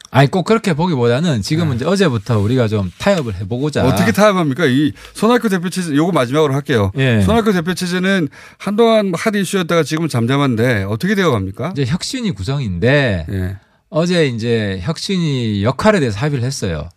아니 0.10 0.30
꼭 0.30 0.44
그렇게 0.44 0.74
보기보다는 0.74 1.42
지금은 1.42 1.78
이제 1.78 1.86
어제부터 1.86 2.40
우리가 2.40 2.68
좀 2.68 2.92
타협을 3.00 3.36
해보고자. 3.36 3.82
네. 3.84 3.90
어떻게 3.90 4.12
타협합니까? 4.12 4.66
이 4.66 4.94
손학규 5.14 5.50
대표 5.50 5.70
체제, 5.70 5.96
요거 5.96 6.12
마지막으로 6.12 6.54
할게요. 6.54 6.92
예. 6.98 7.22
손학규 7.22 7.52
대표 7.52 7.74
체제는 7.74 8.30
한동안 8.60 9.12
핫 9.16 9.36
이슈였다가 9.36 9.82
지금은 9.84 10.10
잠잠한데 10.10 10.84
어떻게 10.84 11.16
되어 11.16 11.32
갑니까? 11.32 11.72
이제 11.74 11.86
혁신이 11.86 12.32
구성인데 12.32 13.26
예. 13.30 13.58
어제 13.90 14.28
이제 14.28 14.80
혁신이 14.84 15.64
역할에 15.64 16.00
대해서 16.00 16.20
합의를 16.20 16.44
했어요. 16.44 16.90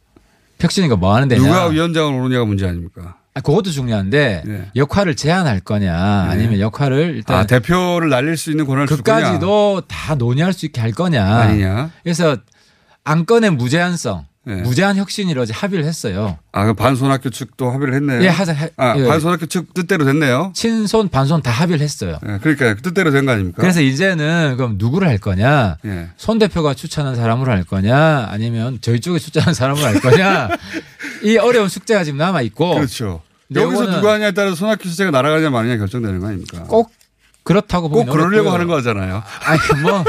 혁신이가 0.60 0.96
뭐 0.96 1.14
하는 1.14 1.28
데냐. 1.28 1.42
누가 1.42 1.66
위원장을 1.66 2.20
오느냐가 2.20 2.44
문제 2.44 2.66
아닙니까? 2.66 3.16
아, 3.36 3.40
그것도 3.42 3.70
중요한데 3.70 4.44
예. 4.48 4.62
역할을 4.76 5.14
제한할 5.14 5.60
거냐 5.60 5.94
아니면 6.30 6.58
역할을 6.58 7.16
일단 7.16 7.36
아, 7.40 7.46
대표를 7.46 8.08
날릴 8.08 8.38
수 8.38 8.50
있는 8.50 8.64
권한을? 8.64 8.86
그까지도 8.86 9.82
다 9.86 10.14
논의할 10.14 10.54
수 10.54 10.64
있게 10.64 10.80
할 10.80 10.92
거냐. 10.92 11.22
아니냐? 11.22 11.90
그래서 12.02 12.38
안건의 13.04 13.50
무제한성, 13.50 14.24
예. 14.48 14.52
무제한 14.54 14.96
혁신이로 14.96 15.42
어제 15.42 15.52
합의를 15.52 15.84
했어요. 15.84 16.38
아, 16.52 16.64
그 16.64 16.72
반손학규 16.72 17.30
측도 17.30 17.70
합의를 17.70 17.92
했네요. 17.94 18.22
예, 18.22 18.28
하자. 18.28 18.52
해- 18.54 18.70
아, 18.78 18.94
예. 18.96 19.06
반손학규 19.06 19.48
측 19.48 19.74
뜻대로 19.74 20.06
됐네요. 20.06 20.52
친손, 20.54 21.08
반손 21.10 21.42
다 21.42 21.50
합의를 21.50 21.82
했어요. 21.82 22.18
예, 22.26 22.38
그러니까 22.40 22.72
그 22.74 22.80
뜻대로 22.80 23.10
된 23.10 23.26
거 23.26 23.32
아닙니까? 23.32 23.60
그래서 23.60 23.82
이제는 23.82 24.54
그럼 24.56 24.76
누구를 24.78 25.06
할 25.08 25.18
거냐? 25.18 25.76
예. 25.84 26.08
손 26.16 26.38
대표가 26.38 26.72
추천한 26.72 27.14
사람으로 27.16 27.52
할 27.52 27.64
거냐? 27.64 28.28
아니면 28.30 28.78
저희 28.80 28.98
쪽에 29.00 29.18
추천한 29.20 29.52
사람으로 29.52 29.84
할 29.84 30.00
거냐? 30.00 30.48
이 31.22 31.36
어려운 31.38 31.68
숙제가 31.68 32.04
지금 32.04 32.18
남아 32.18 32.42
있고 32.42 32.74
그렇죠. 32.74 33.22
여기서 33.54 33.90
누가 33.90 34.14
하냐에 34.14 34.32
따라서 34.32 34.56
손학규 34.56 34.88
체제가 34.88 35.10
날아가냐 35.10 35.50
마느냐 35.50 35.76
결정되는 35.76 36.20
거 36.20 36.26
아닙니까? 36.26 36.64
꼭 36.64 36.90
그렇다고 37.44 37.88
꼭 37.88 38.04
보기는 38.06 38.12
그러려고. 38.12 38.50
하는 38.50 38.66
거잖아요. 38.66 39.22
아니 39.44 39.82
뭐 39.82 40.04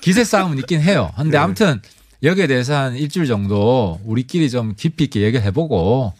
기세 0.00 0.24
싸움은 0.24 0.58
있긴 0.58 0.80
해요. 0.82 1.10
근데 1.16 1.30
네. 1.30 1.38
아무튼 1.38 1.80
여기에 2.22 2.46
대해서 2.46 2.74
한 2.76 2.94
일주일 2.96 3.26
정도 3.26 3.98
우리끼리 4.04 4.50
좀 4.50 4.74
깊이 4.76 5.04
있게 5.04 5.20
얘기를 5.22 5.44
해보고 5.46 6.12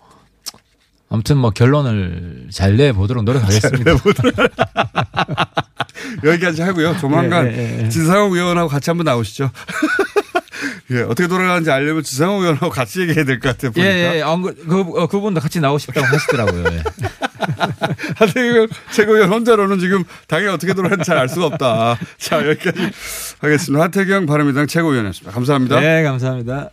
아무튼 1.10 1.36
뭐 1.36 1.50
결론을 1.50 2.48
잘 2.50 2.76
내보도록 2.76 3.24
노력하겠습니다. 3.24 3.92
여기까지 6.24 6.62
하고요. 6.62 6.96
조만간 6.98 7.46
예, 7.48 7.56
예, 7.80 7.84
예. 7.84 7.88
진상호 7.90 8.34
의원하고 8.34 8.68
같이 8.68 8.88
한번 8.88 9.04
나오시죠. 9.04 9.50
예, 10.90 11.02
어떻게 11.02 11.26
돌아가는지 11.28 11.70
알려면 11.70 12.02
진상호 12.02 12.40
의원하고 12.40 12.70
같이 12.70 13.00
얘기해야 13.02 13.24
될 13.24 13.40
것 13.40 13.50
같아요. 13.56 13.72
예, 13.76 13.82
보니까. 13.82 14.16
예, 14.16 14.22
안 14.22 14.42
그, 14.42 14.54
그, 14.66 14.80
어, 15.00 15.06
그분도 15.06 15.40
같이 15.40 15.60
나오고 15.60 15.78
싶다고 15.78 16.06
하시더라고요. 16.06 16.64
예. 16.72 16.82
하태경 18.16 18.68
최고위원 18.92 19.32
혼자로는 19.32 19.78
지금 19.78 20.04
당이 20.28 20.46
어떻게 20.48 20.74
돌아가는지 20.74 21.06
잘 21.08 21.18
알 21.18 21.28
수가 21.28 21.46
없다. 21.46 21.98
자, 22.18 22.46
여기까지 22.48 22.90
하겠습니다. 23.40 23.84
하태경 23.84 24.26
바른미래당 24.26 24.66
최고위원이었습니다. 24.66 25.32
감사합니다. 25.32 25.80
네, 25.80 26.02
감사합니다. 26.02 26.70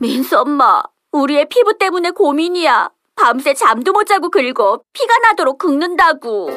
민수 0.00 0.38
엄마, 0.38 0.82
우리 1.12 1.32
애 1.32 1.46
피부 1.48 1.76
때문에 1.78 2.10
고민이야. 2.10 2.90
밤새 3.16 3.52
잠도 3.54 3.90
못 3.92 4.04
자고 4.04 4.30
긁어 4.30 4.80
피가 4.92 5.18
나도록 5.24 5.58
긁는다고. 5.58 6.50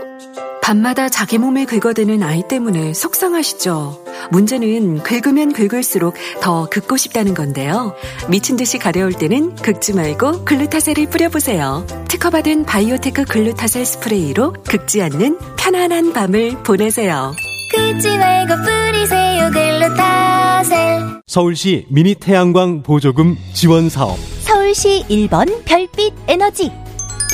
밤마다 0.61 1.09
자기 1.09 1.37
몸에 1.37 1.65
긁어대는 1.65 2.21
아이 2.23 2.47
때문에 2.47 2.93
속상하시죠? 2.93 4.05
문제는 4.31 5.01
긁으면 5.03 5.53
긁을수록 5.53 6.15
더 6.39 6.69
긁고 6.69 6.97
싶다는 6.97 7.33
건데요. 7.33 7.95
미친 8.29 8.55
듯이 8.57 8.77
가려울 8.77 9.13
때는 9.13 9.55
긁지 9.55 9.93
말고 9.93 10.45
글루타셀을 10.45 11.09
뿌려보세요. 11.09 11.85
특허받은 12.07 12.65
바이오테크 12.65 13.25
글루타셀 13.25 13.85
스프레이로 13.85 14.53
긁지 14.67 15.01
않는 15.01 15.37
편안한 15.57 16.13
밤을 16.13 16.61
보내세요. 16.63 17.33
긁지 17.75 18.17
말고 18.17 18.53
뿌리세요 18.63 19.49
글루타셀 19.51 21.21
서울시 21.25 21.87
미니 21.89 22.13
태양광 22.13 22.83
보조금 22.83 23.35
지원 23.53 23.89
사업. 23.89 24.17
서울시 24.41 25.03
1번 25.09 25.65
별빛 25.65 26.13
에너지. 26.27 26.71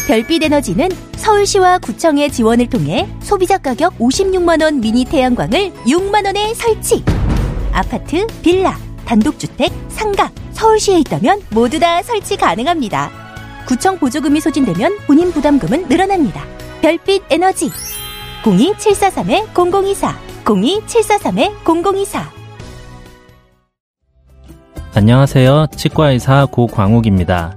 별빛 0.07 0.41
에너지는 0.41 0.87
서울시와 1.17 1.79
구청의 1.79 2.31
지원을 2.31 2.69
통해 2.69 3.09
소비자 3.19 3.57
가격 3.57 3.97
56만원 3.97 4.79
미니 4.79 5.03
태양광을 5.03 5.73
6만원에 5.85 6.55
설치. 6.55 7.03
아파트, 7.73 8.25
빌라, 8.41 8.77
단독주택, 9.05 9.69
상가, 9.89 10.31
서울시에 10.53 10.99
있다면 10.99 11.41
모두 11.49 11.77
다 11.77 12.01
설치 12.03 12.37
가능합니다. 12.37 13.11
구청 13.67 13.99
보조금이 13.99 14.39
소진되면 14.39 14.99
본인 15.07 15.33
부담금은 15.33 15.89
늘어납니다. 15.89 16.41
별빛 16.81 17.23
에너지. 17.29 17.69
02743-0024, 18.43 20.13
02743-0024. 20.45 22.21
안녕하세요. 24.95 25.67
치과의사 25.75 26.45
고광욱입니다. 26.45 27.56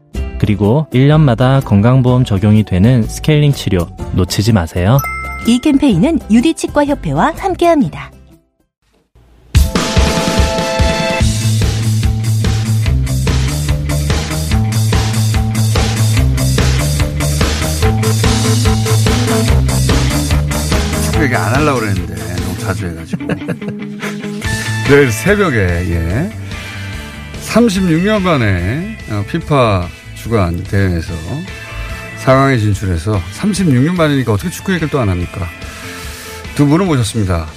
그리고 0.41 0.87
1년마다 0.91 1.63
건강보험 1.63 2.25
적용이 2.25 2.63
되는 2.63 3.03
스케일링 3.03 3.51
치료 3.51 3.87
놓치지 4.15 4.53
마세요. 4.53 4.97
이 5.45 5.59
캠페인은 5.59 6.17
유디치과협회와 6.31 7.33
함께합니다. 7.37 8.09
새벽에 21.11 21.35
안 21.35 21.55
하려고 21.55 21.81
그랬는데 21.81 22.15
너무 22.15 22.57
자주 22.57 22.87
해가지고. 22.87 23.27
내일 24.89 25.11
새벽에, 25.11 25.59
예. 25.59 26.31
36년 27.43 28.23
만에 28.23 28.97
어, 29.11 29.23
피파 29.29 30.00
주간 30.21 30.63
대회에서 30.63 31.13
상황에 32.19 32.57
진출해서 32.59 33.19
36년 33.39 33.95
만이니까 33.95 34.33
어떻게 34.33 34.49
축구 34.51 34.71
얘기를 34.73 34.89
또 34.89 34.99
안 34.99 35.09
합니까? 35.09 35.47
두 36.55 36.67
분을 36.67 36.85
모셨습니다. 36.85 37.47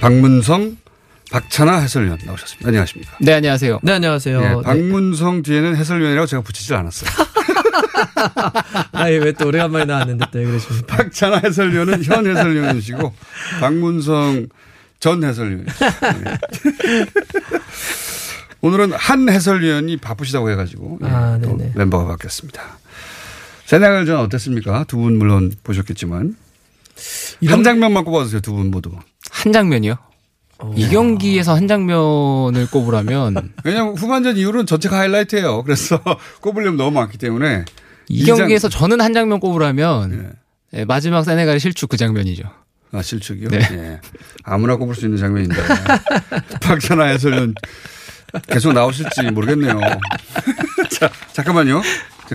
박문성, 0.00 0.78
박찬아 1.30 1.78
해설위원 1.80 2.18
나오셨습니다. 2.24 2.68
안녕하십니까? 2.68 3.16
네, 3.20 3.34
안녕하세요. 3.34 3.80
네, 3.82 3.92
안녕하세요. 3.92 4.42
예, 4.42 4.48
네. 4.48 4.62
박문성 4.62 5.42
뒤에는 5.42 5.76
해설위원이라고 5.76 6.26
제가 6.26 6.42
붙이질 6.42 6.74
않았어요. 6.76 7.10
아니, 8.92 9.16
왜또 9.18 9.48
오래간만에 9.48 9.84
나왔는데 9.84 10.26
또왜 10.32 10.44
그러십니까? 10.46 10.96
박찬아 10.96 11.40
해설위원은 11.44 12.04
현 12.04 12.26
해설위원이시고 12.26 13.12
박문성 13.60 14.46
전 15.00 15.22
해설위원이시죠. 15.24 15.84
예. 15.84 17.04
오늘은 18.64 18.92
한 18.92 19.28
해설위원이 19.28 19.98
바쁘시다고 19.98 20.48
해가지고 20.50 20.98
예, 21.04 21.06
아, 21.06 21.38
또 21.42 21.54
네네. 21.54 21.72
멤버가 21.76 22.06
바뀌었습니다. 22.06 22.62
세네갈전 23.66 24.18
어땠습니까? 24.20 24.84
두 24.88 24.96
분 24.96 25.18
물론 25.18 25.52
보셨겠지만 25.62 26.34
한 27.46 27.62
장면만 27.62 28.04
꼽아주세요. 28.04 28.40
두 28.40 28.54
분 28.54 28.70
모두. 28.70 28.90
한 29.30 29.52
장면이요? 29.52 29.96
이 30.76 30.88
경기에서 30.88 31.54
한 31.54 31.68
장면을 31.68 32.66
꼽으라면 32.70 33.52
왜냐하면 33.64 33.96
후반전 33.98 34.38
이후로는 34.38 34.64
전체가 34.64 34.98
하이라이트예요. 35.00 35.62
그래서 35.64 36.00
꼽으려면 36.40 36.78
너무 36.78 36.92
많기 36.92 37.18
때문에 37.18 37.66
이 38.08 38.24
장- 38.24 38.36
경기에서 38.38 38.70
저는 38.70 39.02
한 39.02 39.12
장면 39.12 39.40
꼽으라면 39.40 40.32
예, 40.72 40.84
마지막 40.86 41.22
세네갈 41.22 41.60
실축 41.60 41.90
그 41.90 41.98
장면이죠. 41.98 42.44
아, 42.92 43.02
실축이요? 43.02 43.48
네. 43.50 43.58
예. 43.72 44.00
아무나 44.42 44.76
꼽을 44.76 44.94
수 44.94 45.04
있는 45.04 45.18
장면인데. 45.18 45.56
박찬아 46.62 47.04
해설위원 47.06 47.54
계속 48.48 48.72
나오실지 48.72 49.30
모르겠네요. 49.30 49.80
자, 50.90 51.10
잠깐만요. 51.32 51.82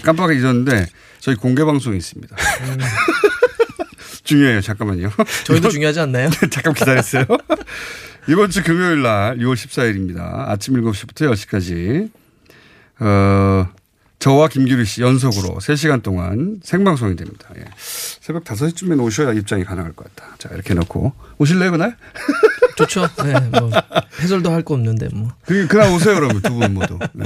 깜빡 0.03 0.31
잊었는데 0.31 0.87
저희 1.19 1.35
공개 1.35 1.63
방송이 1.63 1.97
있습니다. 1.97 2.35
중요해요. 4.23 4.61
잠깐만요. 4.61 5.09
저희도 5.45 5.69
중요하지 5.69 5.99
않나요? 6.01 6.29
잠깐 6.51 6.73
기다렸어요. 6.73 7.25
이번 8.27 8.49
주 8.51 8.63
금요일 8.63 9.01
날 9.01 9.37
6월 9.37 9.55
14일입니다. 9.55 10.47
아침 10.49 10.75
7시부터 10.75 11.33
10시까지 11.33 12.11
어, 12.99 13.67
저와 14.19 14.49
김규리 14.49 14.83
씨 14.85 15.01
연속으로 15.01 15.59
3시간 15.59 16.03
동안 16.03 16.59
생방송이 16.61 17.15
됩니다. 17.15 17.47
예. 17.57 17.63
새벽 17.77 18.43
5시쯤에 18.43 19.01
오셔야 19.01 19.31
입장이 19.33 19.63
가능할 19.63 19.93
것 19.93 20.13
같다. 20.13 20.35
자, 20.37 20.49
이렇게 20.53 20.73
놓고 20.73 21.13
오실래요, 21.37 21.71
그날? 21.71 21.95
좋죠. 22.75 23.07
네, 23.23 23.39
뭐 23.59 23.71
해설도 24.21 24.51
할 24.51 24.63
거 24.63 24.73
없는데 24.73 25.07
뭐. 25.13 25.31
그, 25.45 25.67
그날 25.67 25.89
오세요, 25.93 26.15
그러면 26.15 26.41
두 26.41 26.53
분 26.53 26.73
모두. 26.73 26.99
네. 27.13 27.25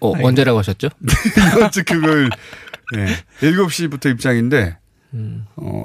어, 0.00 0.12
언제라고 0.26 0.58
하셨죠? 0.58 0.88
이번 1.56 1.70
주 1.70 1.84
금요일 1.84 2.28
네. 2.94 3.06
7시부터 3.40 4.10
입장인데 4.10 4.76
음. 5.14 5.46
어, 5.56 5.84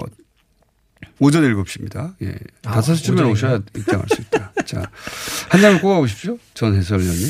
오전 1.20 1.44
7시입니다. 1.44 2.16
예. 2.24 2.36
아, 2.66 2.80
5시쯤에 2.82 3.14
오전이네요. 3.14 3.30
오셔야 3.32 3.60
입장할 3.78 4.08
수 4.10 4.22
있다. 4.22 4.54
자, 4.66 4.90
한 5.50 5.62
장을 5.62 5.80
꼽아보십시오. 5.82 6.38
전 6.56 6.76
해설위원님. 6.76 7.28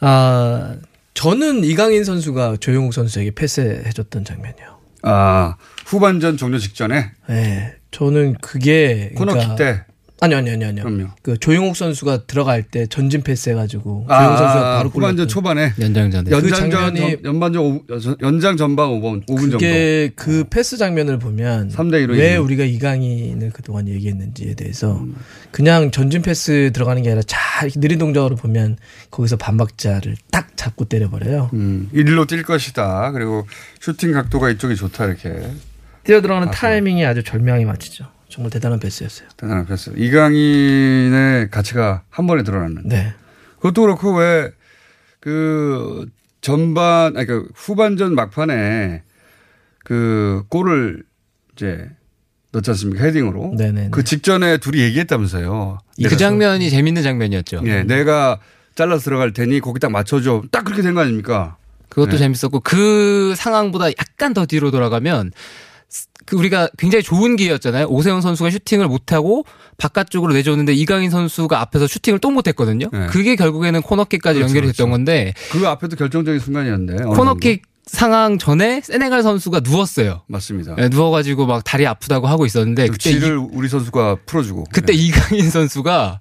아, 0.00 0.74
저는 1.18 1.64
이강인 1.64 2.04
선수가 2.04 2.58
조용욱 2.60 2.94
선수에게 2.94 3.32
패스해줬던 3.32 4.24
장면이요. 4.24 4.78
아, 5.02 5.56
후반전 5.84 6.36
종료 6.36 6.58
직전에 6.58 7.10
네, 7.28 7.74
저는 7.90 8.36
그게 8.40 9.10
그러니까 9.16 9.56
때. 9.56 9.84
아니요, 10.20 10.38
아니요. 10.38 10.52
아니요. 10.52 10.82
그럼요. 10.82 11.06
그 11.22 11.38
조용욱 11.38 11.76
선수가 11.76 12.26
들어갈 12.26 12.64
때 12.64 12.86
전진 12.86 13.22
패스 13.22 13.50
해가지고 13.50 14.06
아, 14.08 14.18
조용욱 14.18 14.38
선수가 14.38 14.76
바로 14.76 14.90
골 14.90 15.02
후반전. 15.04 15.28
초반에 15.28 15.72
연장전에. 15.80 16.28
그 16.30 16.36
연장전 16.36 16.70
장면이 16.70 17.16
연반전 17.24 17.62
오- 17.62 17.82
연장 18.22 18.56
전방 18.56 18.90
5분 19.00 19.24
5분 19.26 19.40
정도. 19.42 19.58
그게 19.58 20.10
그 20.16 20.44
패스 20.50 20.76
장면을 20.76 21.20
보면 21.20 21.68
3대 21.68 22.04
1로 22.04 22.10
왜 22.18 22.26
이기는. 22.26 22.40
우리가 22.42 22.64
이강인을 22.64 23.50
그동안 23.52 23.86
얘기했는지에 23.86 24.54
대해서 24.54 25.00
그냥 25.52 25.90
전진 25.92 26.22
패스 26.22 26.70
들어가는 26.74 27.00
게 27.02 27.10
아니라 27.10 27.22
잘 27.26 27.70
느린 27.76 27.98
동작으로 27.98 28.34
보면 28.34 28.76
거기서 29.12 29.36
반박자를 29.36 30.16
딱 30.32 30.56
잡고 30.56 30.86
때려버려요. 30.86 31.50
음, 31.54 31.88
일로 31.92 32.26
뛸 32.26 32.42
것이다. 32.42 33.12
그리고 33.12 33.46
슈팅 33.80 34.10
각도가 34.12 34.50
이쪽이 34.50 34.74
좋다 34.74 35.04
이렇게 35.06 35.42
뛰어 36.02 36.20
들어가는 36.20 36.50
타이밍이 36.50 37.04
아주 37.06 37.22
절묘하게 37.22 37.64
맞히죠. 37.66 38.06
정말 38.28 38.50
대단한 38.50 38.78
패스였어요. 38.78 39.28
대단한 39.36 39.66
패스. 39.66 39.90
이강인의 39.96 41.50
가치가 41.50 42.02
한 42.10 42.26
번에 42.26 42.42
드러났는데. 42.42 42.88
네. 42.96 43.12
그것도 43.56 43.82
그렇고 43.82 44.16
왜 44.16 44.50
그 45.20 46.06
전반 46.40 47.16
아니 47.16 47.26
그 47.26 47.48
후반전 47.52 48.14
막판에 48.14 49.02
그 49.84 50.44
골을 50.48 51.02
이제 51.56 51.90
넣지 52.52 52.70
않습니까 52.70 53.02
헤딩으로. 53.04 53.54
네네. 53.58 53.88
그 53.90 54.04
직전에 54.04 54.58
둘이 54.58 54.78
얘기했다면서요. 54.82 55.78
그 56.04 56.16
장면이 56.16 56.70
재밌는 56.70 57.02
장면이었죠. 57.02 57.62
예, 57.64 57.82
내가 57.82 58.38
잘라서 58.76 59.02
들어갈 59.02 59.32
테니 59.32 59.58
거기 59.60 59.80
딱 59.80 59.90
맞춰줘. 59.90 60.44
딱 60.52 60.64
그렇게 60.64 60.82
된 60.82 60.94
거 60.94 61.00
아닙니까? 61.00 61.56
그것도 61.88 62.12
네. 62.12 62.18
재밌었고 62.18 62.60
그 62.60 63.34
상황보다 63.36 63.86
약간 63.90 64.32
더 64.34 64.46
뒤로 64.46 64.70
돌아가면 64.70 65.32
그 66.28 66.36
우리가 66.36 66.68
굉장히 66.76 67.02
좋은 67.02 67.36
기회였잖아요. 67.36 67.86
오세훈 67.86 68.20
선수가 68.20 68.50
슈팅을 68.50 68.86
못하고 68.86 69.46
바깥쪽으로 69.78 70.34
내줬는데 70.34 70.74
이강인 70.74 71.10
선수가 71.10 71.58
앞에서 71.58 71.86
슈팅을 71.86 72.18
또 72.18 72.30
못했거든요. 72.30 72.90
네. 72.92 73.06
그게 73.06 73.34
결국에는 73.34 73.80
코너킥까지 73.80 74.38
그렇죠, 74.38 74.50
연결이 74.50 74.66
됐던 74.72 74.90
건데 74.90 75.32
그 75.50 75.66
앞에도 75.66 75.96
결정적인 75.96 76.38
순간이었는데. 76.38 77.04
코너킥 77.04 77.62
상황 77.86 78.36
전에 78.36 78.82
세네갈 78.82 79.22
선수가 79.22 79.60
누웠어요. 79.60 80.20
맞습니다. 80.26 80.74
네, 80.74 80.90
누워가지고 80.90 81.46
막 81.46 81.64
다리 81.64 81.86
아프다고 81.86 82.26
하고 82.26 82.44
있었는데 82.44 82.88
그때 82.88 83.10
이, 83.10 83.16
우리 83.52 83.70
선수가 83.70 84.18
풀어주고. 84.26 84.64
그때 84.70 84.92
네. 84.92 84.98
이강인 84.98 85.48
선수가 85.48 86.20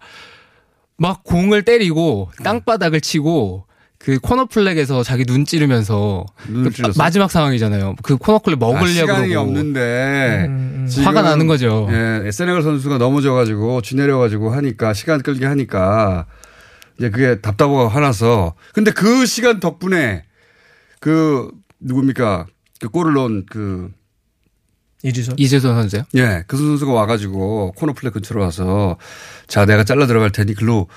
막 0.96 1.24
공을 1.26 1.64
때리고 1.64 2.32
땅바닥을 2.46 3.02
치고 3.02 3.67
그 4.00 4.20
코너 4.20 4.46
플래그에서 4.46 5.04
자기 5.04 5.26
눈 5.26 5.44
찌르면서 5.46 6.26
그? 6.46 6.72
마지막 6.98 7.32
상황이잖아요. 7.32 7.96
그 8.04 8.18
코너 8.18 8.40
플래그 8.40 8.58
아, 8.58 8.60
먹으려고 8.60 8.88
시간이 8.88 9.30
그러고. 9.30 9.48
없는데 9.48 10.46
음, 10.48 10.88
지금, 10.90 11.08
화가 11.08 11.24
나는 11.24 11.48
거죠. 11.48 11.88
예, 11.92 12.32
세네갈 12.32 12.62
선수가 12.62 13.00
넘어져가지고 13.00 13.82
쥐내려가지고 13.82 14.52
하니까 14.52 14.94
시간 14.94 15.22
끌게 15.22 15.46
하니까 15.46 16.26
이제 16.98 17.10
그게 17.10 17.42
답답하고 17.42 17.88
화나서 17.88 18.54
근데 18.74 18.92
그 18.92 19.26
시간 19.26 19.60
덕분에 19.60 20.24
그 21.00 21.50
누굽니까 21.80 22.46
그 22.80 22.90
골을 22.90 23.14
넣은 23.14 23.46
그 23.50 23.92
이지솔. 25.04 25.36
이지솔 25.38 25.76
선수요? 25.76 26.04
예, 26.16 26.44
그 26.48 26.58
선수가 26.58 26.92
와가지고 26.92 27.74
코너 27.76 27.94
플래그 27.94 28.12
근처로 28.12 28.42
와서 28.42 28.98
자 29.48 29.66
내가 29.66 29.84
잘라 29.84 30.08
들어갈 30.08 30.32
테니 30.32 30.54
글로 30.54 30.88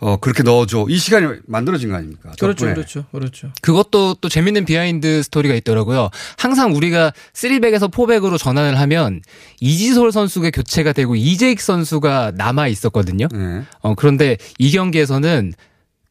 어 0.00 0.16
그렇게 0.16 0.42
넣어줘 0.42 0.86
이 0.88 0.96
시간이 0.96 1.40
만들어진 1.46 1.90
거 1.90 1.96
아닙니까? 1.96 2.32
그렇죠, 2.38 2.64
덕분에. 2.64 2.74
그렇죠, 2.74 3.04
그렇죠. 3.12 3.52
그것도 3.60 4.14
또 4.20 4.28
재밌는 4.28 4.64
비하인드 4.64 5.22
스토리가 5.22 5.54
있더라고요. 5.56 6.10
항상 6.38 6.74
우리가 6.74 7.12
3백에서 7.34 7.90
4백으로 7.90 8.38
전환을 8.38 8.78
하면 8.80 9.20
이지솔 9.60 10.12
선수가 10.12 10.50
교체가 10.50 10.92
되고 10.92 11.14
이재익 11.14 11.60
선수가 11.60 12.32
남아 12.34 12.68
있었거든요. 12.68 13.28
예. 13.34 13.62
어, 13.80 13.94
그런데 13.94 14.38
이 14.58 14.70
경기에서는 14.72 15.52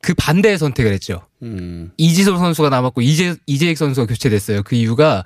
그 0.02 0.14
반대의 0.14 0.58
선택을 0.58 0.94
했죠. 0.94 1.22
음. 1.42 1.92
이지솔 1.98 2.38
선수가 2.38 2.70
남았고 2.70 3.02
이재, 3.02 3.36
이재익 3.48 3.78
선수가 3.78 4.08
교체됐어요. 4.08 4.64
그 4.64 4.76
이유가 4.76 5.24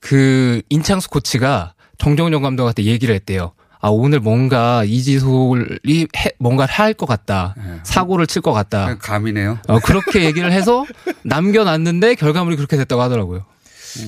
그 0.00 0.62
인창수 0.68 1.10
코치가 1.10 1.74
정정용 1.98 2.42
감독한테 2.42 2.84
얘기를 2.84 3.14
했대요. 3.14 3.52
아 3.80 3.88
오늘 3.88 4.20
뭔가 4.20 4.84
이지솔이 4.84 6.06
해- 6.16 6.30
뭔가를 6.38 6.72
할 6.72 6.94
것 6.94 7.06
같다. 7.06 7.54
사고를 7.82 8.26
칠 8.26 8.40
것 8.42 8.52
같다. 8.52 8.84
그냥 8.84 8.98
감이네요. 9.00 9.58
어, 9.68 9.78
그렇게 9.80 10.24
얘기를 10.24 10.50
해서 10.52 10.84
남겨놨는데 11.24 12.14
결과물이 12.14 12.56
그렇게 12.56 12.76
됐다고 12.76 13.02
하더라고요. 13.02 13.44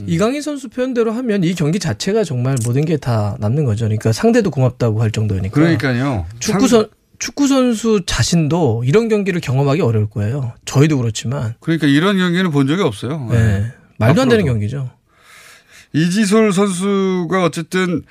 이강인 0.06 0.42
선수 0.42 0.68
표현대로 0.68 1.12
하면 1.12 1.44
이 1.44 1.54
경기 1.54 1.78
자체가 1.78 2.22
정말 2.24 2.56
모든 2.64 2.84
게 2.84 2.98
다 2.98 3.36
남는 3.40 3.64
거죠. 3.64 3.84
그러니까 3.86 4.12
상대도 4.12 4.50
고맙다고 4.50 5.00
할 5.02 5.10
정도니까. 5.10 5.54
그러니까요. 5.54 6.26
축구 6.40 6.68
선 6.68 6.88
축구 7.18 7.46
선수 7.48 8.02
자신도 8.06 8.84
이런 8.86 9.08
경기를 9.08 9.40
경험하기 9.40 9.80
어려울 9.82 10.08
거예요. 10.08 10.52
저희도 10.66 10.98
그렇지만. 10.98 11.54
그러니까 11.60 11.86
이런 11.86 12.16
경기는 12.18 12.50
본 12.50 12.66
적이 12.66 12.82
없어요. 12.82 13.28
네. 13.30 13.72
말도 13.98 14.22
안 14.22 14.28
되는 14.28 14.42
앞으로도. 14.44 14.46
경기죠. 14.52 14.90
이지솔 15.94 16.52
선수가 16.52 17.42
어쨌든 17.44 18.02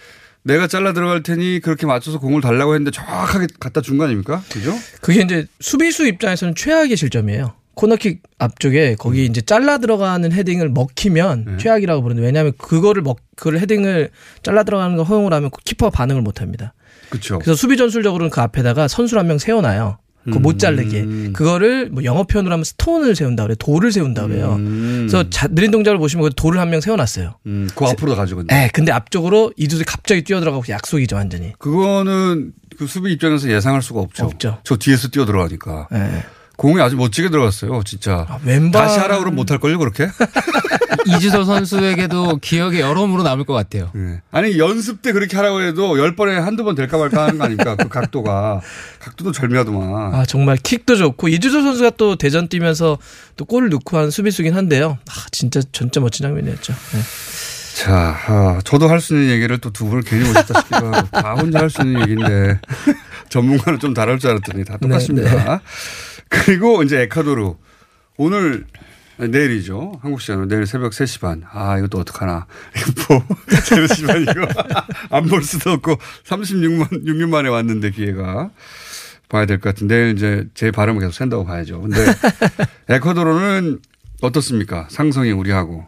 내가 0.48 0.68
잘라 0.68 0.94
들어갈 0.94 1.22
테니 1.24 1.60
그렇게 1.62 1.86
맞춰서 1.86 2.20
공을 2.20 2.42
달라고 2.42 2.74
했는데 2.74 2.92
정확하게 2.92 3.48
갖다 3.60 3.82
준 3.82 3.98
거 3.98 4.06
아닙니까? 4.06 4.42
그죠? 4.52 4.74
그게 5.02 5.22
이제 5.22 5.46
수비수 5.60 6.08
입장에서는 6.08 6.56
최악의 6.56 6.96
실점이에요. 6.98 7.54
코너킥 7.76 8.24
앞쪽에 8.40 8.96
거기 8.98 9.26
이제 9.26 9.42
잘라 9.42 9.78
들어가는 9.78 10.32
헤딩을 10.32 10.70
먹히면 10.70 11.58
최악이라고 11.60 12.02
부르는데 12.02 12.26
왜냐하면 12.26 12.54
그거를 12.58 13.04
먹 13.04 13.20
그걸 13.36 13.60
헤딩을 13.60 14.10
잘라 14.42 14.64
들어가는 14.64 14.96
걸 14.96 15.06
허용을 15.06 15.32
하면 15.34 15.52
키퍼가 15.64 15.92
반응을 15.92 16.22
못 16.24 16.42
합니다. 16.42 16.74
그렇죠. 17.10 17.38
그래서 17.40 17.56
수비 17.56 17.78
전술적으로는 17.78 18.32
그 18.32 18.42
앞에다가 18.42 18.88
선수 18.88 19.18
한 19.20 19.28
명 19.28 19.38
세워놔요. 19.38 20.00
그거 20.28 20.40
못 20.40 20.60
자르게. 20.60 21.02
음. 21.02 21.34
그거를 21.34 21.90
뭐 21.90 22.04
영어 22.04 22.24
표현으로 22.24 22.54
하면 22.54 22.64
스톤을 22.64 23.16
세운다 23.16 23.44
그래요. 23.44 23.56
돌을 23.56 23.92
세운다 23.92 24.28
그래요. 24.28 24.56
음. 24.60 25.08
그래서 25.08 25.30
자, 25.30 25.48
느린 25.48 25.72
동작을 25.72 25.98
보시면 25.98 26.30
그 26.30 26.36
돌을 26.36 26.60
한 26.60 26.68
명 26.68 26.82
세워놨어요. 26.82 27.36
음, 27.46 27.70
그 27.74 27.86
앞으로 27.86 28.16
가지고. 28.16 28.44
네, 28.44 28.70
근데 28.74 28.92
앞쪽으로 28.92 29.54
이두들이 29.56 29.86
갑자기 29.86 30.24
뛰어들어가고 30.24 30.66
약속이죠, 30.68 31.16
완전히. 31.16 31.54
그거는 31.60 32.52
그 32.78 32.88
수비 32.88 33.12
입장에서 33.14 33.50
예상할 33.50 33.82
수가 33.82 34.02
없죠. 34.02 34.26
없죠. 34.26 34.60
저 34.64 34.76
뒤에서 34.76 35.08
뛰어 35.08 35.26
들어가니까. 35.26 35.88
네. 35.92 36.24
공이 36.58 36.82
아주 36.82 36.96
멋지게 36.98 37.30
들어갔어요, 37.30 37.82
진짜. 37.86 38.26
왼발 38.44 38.88
다시 38.88 39.00
하라 39.00 39.20
그러면 39.20 39.36
못할 39.36 39.60
걸요, 39.60 39.78
그렇게? 39.78 40.10
이주서 41.06 41.46
선수에게도 41.46 42.38
기억에 42.42 42.80
여러모로 42.82 43.24
남을 43.24 43.46
것 43.46 43.54
같아요. 43.54 43.92
네. 43.94 44.22
아니, 44.32 44.58
연습 44.58 45.02
때 45.02 45.12
그렇게 45.14 45.38
하라고 45.38 45.62
해도 45.62 45.98
열 46.00 46.16
번에 46.16 46.36
한두 46.38 46.64
번 46.64 46.76
될까 46.76 46.98
말까 46.98 47.24
하는 47.28 47.38
거 47.38 47.46
아닙니까? 47.46 47.76
그 47.76 47.88
각도가. 47.88 48.62
각도도 49.00 49.32
절묘하더만. 49.32 50.16
아, 50.16 50.26
정말 50.26 50.58
킥도 50.58 50.96
좋고 50.98 51.28
이주조 51.30 51.62
선수가 51.62 51.92
또 51.92 52.16
대전 52.18 52.48
뛰면서 52.50 52.98
또 53.38 53.46
골을 53.46 53.70
넣고 53.70 53.98
한 53.98 54.10
수비수긴 54.12 54.56
한데요. 54.56 54.98
아, 55.10 55.14
진짜 55.32 55.62
진짜 55.72 56.00
멋진 56.02 56.24
장면이었죠. 56.26 56.74
네. 56.74 57.00
자, 57.76 58.18
아, 58.28 58.60
저도 58.66 58.90
할 58.90 59.00
수 59.00 59.14
있는 59.14 59.30
얘기를 59.36 59.60
또 59.60 59.70
두 59.70 59.86
분을 59.86 60.02
괜히 60.02 60.26
모셨다 60.28 60.60
싶기도 60.62 60.88
하고 60.92 61.08
다 61.12 61.34
혼자 61.36 61.60
할 61.60 61.70
수 61.70 61.84
있는 61.84 62.02
얘기인데 62.02 62.60
전문가는 63.30 63.80
좀 63.80 63.94
다를 63.94 64.18
줄 64.18 64.32
알았더니 64.32 64.66
다 64.66 64.78
똑같습니다. 64.78 65.30
네, 65.32 65.44
네. 65.46 65.60
그리고 66.30 66.84
이제 66.84 67.02
에콰도르 67.02 67.56
오늘 68.18 68.66
내일이죠. 69.18 70.00
한국 70.02 70.22
시간으로 70.22 70.48
내일 70.48 70.66
새벽 70.68 70.92
3시 70.92 71.22
반. 71.22 71.44
아, 71.52 71.78
이것도 71.80 71.98
어떡하나. 72.00 72.46
이거 72.76 73.14
뭐, 73.16 73.26
3시 73.50 74.06
반 74.06 74.22
이거 74.22 74.48
안 75.10 75.24
볼 75.28 75.44
수도 75.44 75.72
없고 75.72 75.98
36만, 76.26 77.04
6년 77.06 77.30
만에 77.30 77.50
왔는데 77.50 77.92
기회가 77.92 78.52
봐야 79.30 79.46
될 79.46 79.60
것 79.60 79.74
같은데 79.74 79.96
내일 79.96 80.16
이제 80.16 80.48
제 80.54 80.72
발음을 80.72 81.00
계속 81.02 81.14
샌다고 81.14 81.46
봐야죠. 81.46 81.82
근데 81.82 82.06
에콰도르는 82.90 83.80
어떻습니까? 84.22 84.88
상성이 84.90 85.32
우리하고. 85.32 85.88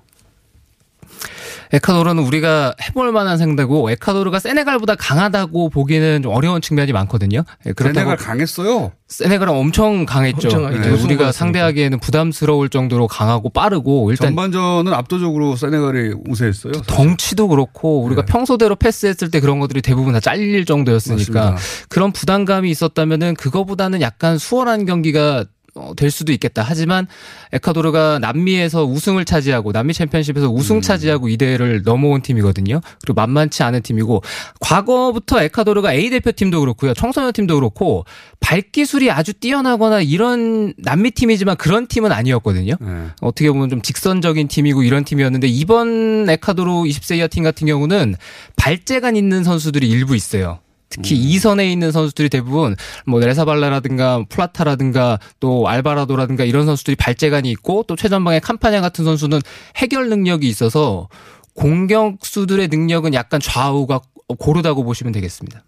에콰도르는 1.72 2.24
우리가 2.24 2.74
해볼 2.82 3.12
만한 3.12 3.38
상대고 3.38 3.92
에콰도르가 3.92 4.40
세네갈보다 4.40 4.96
강하다고 4.96 5.70
보기는 5.70 6.24
좀 6.24 6.34
어려운 6.34 6.62
측면이 6.62 6.92
많거든요. 6.94 7.44
예, 7.68 7.74
세네갈 7.78 8.18
강했어요. 8.18 8.92
세네갈은 9.08 9.54
엄청 9.54 10.06
강했죠. 10.06 10.48
엄청 10.48 10.66
우승 10.94 11.06
우리가. 11.06 11.32
상대하기에는 11.32 12.00
부담스러울 12.00 12.70
정도로 12.70 13.08
강하고 13.08 13.50
빠르고 13.50 14.12
일단 14.12 14.30
전반전은 14.30 14.94
압도적으로 14.94 15.56
세네갈이 15.56 16.14
우세했어요. 16.28 16.74
사실. 16.74 16.88
덩치도 16.88 17.48
그렇고 17.48 18.04
우리가 18.04 18.26
네. 18.26 18.32
평소대로 18.32 18.76
패스했을 18.76 19.30
때 19.32 19.40
그런 19.40 19.60
것들이 19.60 19.82
대부분 19.82 20.14
다 20.14 20.20
잘릴 20.20 20.66
정도였으니까 20.66 21.52
맞습니다. 21.52 21.86
그런 21.90 22.12
부담감이 22.12 22.70
있었다면은 22.70 23.36
그거보다는 23.36 24.02
약간 24.02 24.38
수월한 24.38 24.86
경기가 24.86 25.46
어, 25.76 25.94
될 25.96 26.12
수도 26.12 26.32
있겠다. 26.32 26.64
하지만 26.66 27.08
에콰도르가 27.54 28.20
남미에서 28.20 28.86
우승을 28.86 29.26
차지하고 29.26 29.72
남미 29.72 29.94
챔피언십에서 29.94 30.50
우승 30.50 30.78
음. 30.78 30.82
차지하고 30.82 31.30
이대를 31.30 31.84
넘어온 31.84 32.22
팀이거든요. 32.22 32.82
그리고 33.02 33.16
만만치 33.16 33.64
않은 33.64 33.82
팀이고 33.82 34.24
과거부터 34.60 35.42
에콰도르가 35.44 35.94
A 35.94 36.10
대표팀도 36.10 36.60
그렇고요. 36.60 36.94
청소년 36.94 37.32
팀도 37.34 37.56
그렇고 37.56 38.06
발기술이 38.40 39.12
아주 39.12 39.34
뛰어나거나 39.34 40.02
이런 40.02 40.74
남미 40.78 41.12
팀이지만 41.12 41.58
그런 41.58 41.88
팀은 41.88 42.12
아니었거든요. 42.12 42.76
네. 42.80 42.88
어떻게 43.22 43.52
보면 43.52 43.70
좀 43.70 43.82
직선적인 43.82 44.48
팀이고 44.48 44.84
이런 44.84 45.04
팀이었는데 45.04 45.48
이번 45.48 46.30
에콰도르 46.30 46.72
20세 46.72 47.18
이하 47.18 47.28
팀 47.28 47.44
같은 47.44 47.68
경우는 47.68 48.16
발재간 48.56 49.16
있는 49.16 49.44
선수들이 49.44 49.88
일부 49.90 50.16
있어요. 50.16 50.60
특히 50.90 51.16
음. 51.16 51.22
이선에 51.22 51.72
있는 51.72 51.92
선수들이 51.92 52.30
대부분 52.30 52.76
뭐 53.06 53.20
레사발라라든가 53.20 54.26
플라타라든가 54.30 55.20
또 55.40 55.68
알바라도라든가 55.68 56.44
이런 56.44 56.66
선수들이 56.66 56.96
발재간이 56.96 57.50
있고 57.52 57.84
또 57.88 57.96
최전방에 57.96 58.40
캄파냐 58.40 58.82
같은 58.82 59.06
선수는 59.06 59.40
해결 59.78 60.10
능력이 60.10 60.48
있어서 60.50 61.08
공격수들의 61.54 62.68
능력은 62.70 63.14
약간 63.14 63.40
좌우가 63.40 64.02
고르다고 64.40 64.84
보시면 64.84 65.14
되겠습니다. 65.14 65.64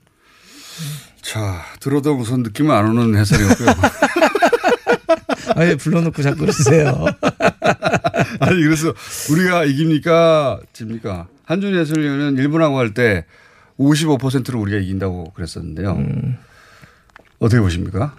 자, 1.21 1.61
들어도 1.79 2.13
우선 2.15 2.41
느낌은 2.43 2.73
안 2.73 2.97
오는 2.97 3.17
해설이었고요. 3.19 3.67
아예 5.55 5.75
불러놓고 5.75 6.21
자꾸 6.21 6.39
그러세요. 6.39 7.05
아니, 8.39 8.61
그래서 8.63 8.93
우리가 9.29 9.65
이깁니까? 9.65 10.59
집니까? 10.73 11.27
한준 11.45 11.77
해설위원은 11.77 12.37
일본하고 12.37 12.77
할 12.77 12.93
때 12.93 13.25
55%로 13.81 14.59
우리가 14.61 14.77
이긴다고 14.77 15.31
그랬었는데요. 15.33 15.93
음. 15.93 16.37
어떻게 17.39 17.59
보십니까? 17.59 18.15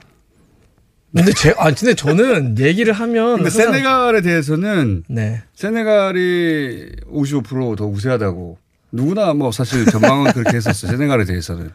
근데 1.15 1.33
제, 1.33 1.55
아, 1.59 1.65
근데 1.65 1.95
저는 1.95 2.59
얘기를 2.59 2.93
하면. 2.93 3.37
근데 3.37 3.51
세네갈에 3.51 4.23
대해서는 4.23 5.05
네. 5.09 5.43
세네갈이 5.55 6.93
55%더 7.11 7.87
우세하다고 7.87 8.59
누구나 8.93 9.35
뭐 9.35 9.53
사실 9.53 9.85
전망은 9.85 10.33
그렇게 10.33 10.57
했었어요. 10.57 10.91
세네갈에 10.93 11.25
대해서는. 11.25 11.71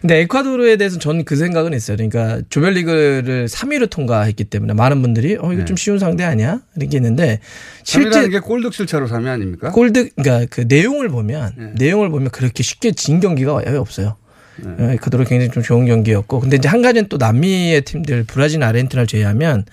근데 0.00 0.20
에콰도르에 0.20 0.76
대해서는 0.76 1.00
저는 1.00 1.24
그 1.24 1.34
생각은 1.34 1.72
있어요. 1.72 1.96
그러니까 1.96 2.40
조별리그를 2.50 3.48
3위로 3.48 3.90
통과했기 3.90 4.44
때문에 4.44 4.74
많은 4.74 5.02
분들이 5.02 5.36
어 5.40 5.52
이거 5.52 5.64
좀 5.64 5.76
쉬운 5.76 5.98
상대 5.98 6.22
아니야? 6.22 6.60
이렇게 6.76 6.98
했는데 6.98 7.40
실제 7.82 8.12
실제 8.12 8.28
게 8.28 8.38
골득실 8.38 8.86
차로 8.86 9.08
3위 9.08 9.26
아닙니까? 9.26 9.72
골드 9.72 10.10
그러니까 10.14 10.46
그 10.50 10.64
내용을 10.68 11.08
보면 11.08 11.74
내용을 11.76 12.10
보면 12.10 12.30
그렇게 12.30 12.62
쉽게 12.62 12.92
진 12.92 13.18
경기가 13.18 13.54
거의 13.54 13.76
없어요. 13.76 14.16
어, 14.64 14.90
에콰도르 14.92 15.24
굉장히 15.24 15.50
좀 15.50 15.62
좋은 15.62 15.86
경기였고 15.86 16.40
근데 16.40 16.56
이제 16.56 16.68
한 16.68 16.82
가지는 16.82 17.08
또 17.08 17.16
남미의 17.16 17.82
팀들 17.82 18.24
브라질, 18.26 18.62
아르헨티나를 18.62 19.06
제외하면 19.06 19.64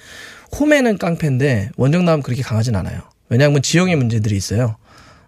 홈에는 0.60 0.98
깡패인데 0.98 1.72
원정 1.76 2.06
나오면 2.06 2.24
그렇게 2.24 2.42
강하진 2.42 2.76
않아요. 2.76 3.02
왜냐하면 3.30 3.62
지형의 3.62 3.96
문제들이 3.96 4.36
있어요. 4.36 4.78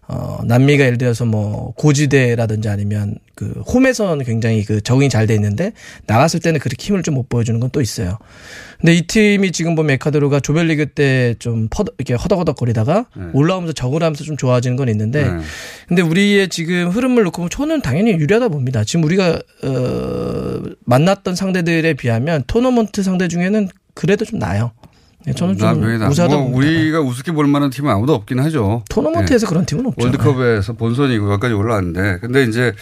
어, 0.10 0.40
남미가 0.46 0.86
예를 0.86 0.98
들어서 0.98 1.26
뭐 1.26 1.74
고지대라든지 1.76 2.70
아니면 2.70 3.16
그 3.36 3.62
홈에서는 3.74 4.24
굉장히 4.26 4.64
그 4.64 4.80
적응이 4.82 5.10
잘 5.10 5.28
돼 5.28 5.34
있는데 5.36 5.74
나갔을 6.06 6.40
때는 6.40 6.60
그렇게 6.62 6.86
힘을 6.88 7.04
좀 7.04 7.14
못 7.16 7.28
보여주는 7.30 7.60
건 7.60 7.70
또 7.72 7.82
있어요. 7.82 8.18
근데 8.80 8.94
이 8.96 9.02
팀이 9.08 9.52
지금 9.52 9.76
보면 9.76 9.96
에콰도르가 9.96 10.40
조별리그 10.40 10.88
때 10.88 11.36
좀 11.40 11.68
이렇게 11.98 12.14
허덕허덕거리다가 12.14 13.06
네. 13.18 13.24
올라오면서 13.34 13.74
적응을 13.74 14.02
하면서 14.04 14.24
좀 14.24 14.38
좋아지는 14.38 14.78
건 14.78 14.88
있는데 14.90 15.30
네. 15.30 15.38
근데 15.90 16.02
우리의 16.02 16.48
지금 16.50 16.90
흐름을 16.90 17.24
놓고 17.24 17.38
보면 17.38 17.50
초는 17.50 17.82
당연히 17.82 18.12
유리하다 18.12 18.48
봅니다. 18.48 18.84
지금 18.86 19.04
우리가 19.04 19.42
어 19.64 20.62
만났던 20.86 21.36
상대들에 21.36 21.94
비하면 21.96 22.44
토너먼트 22.48 23.04
상대 23.04 23.28
중에는 23.28 23.68
그래도 23.94 24.24
좀 24.26 24.40
나아요. 24.40 24.72
네, 25.26 25.34
저는 25.34 25.58
좀. 25.58 25.84
우세하다 26.10 26.36
뭐. 26.38 26.56
우리가 26.56 27.02
우습게 27.02 27.32
볼 27.32 27.48
만한 27.48 27.70
팀은 27.70 27.92
아무도 27.92 28.14
없긴 28.14 28.40
하죠. 28.40 28.84
토너먼트에서 28.90 29.48
그런 29.48 29.66
팀은 29.66 29.88
없죠. 29.88 30.06
월드컵에서 30.06 30.74
본선이고 30.74 31.32
여기까지 31.34 31.54
올라왔는데 31.54 32.20
근데 32.22 32.44
이제 32.44 32.74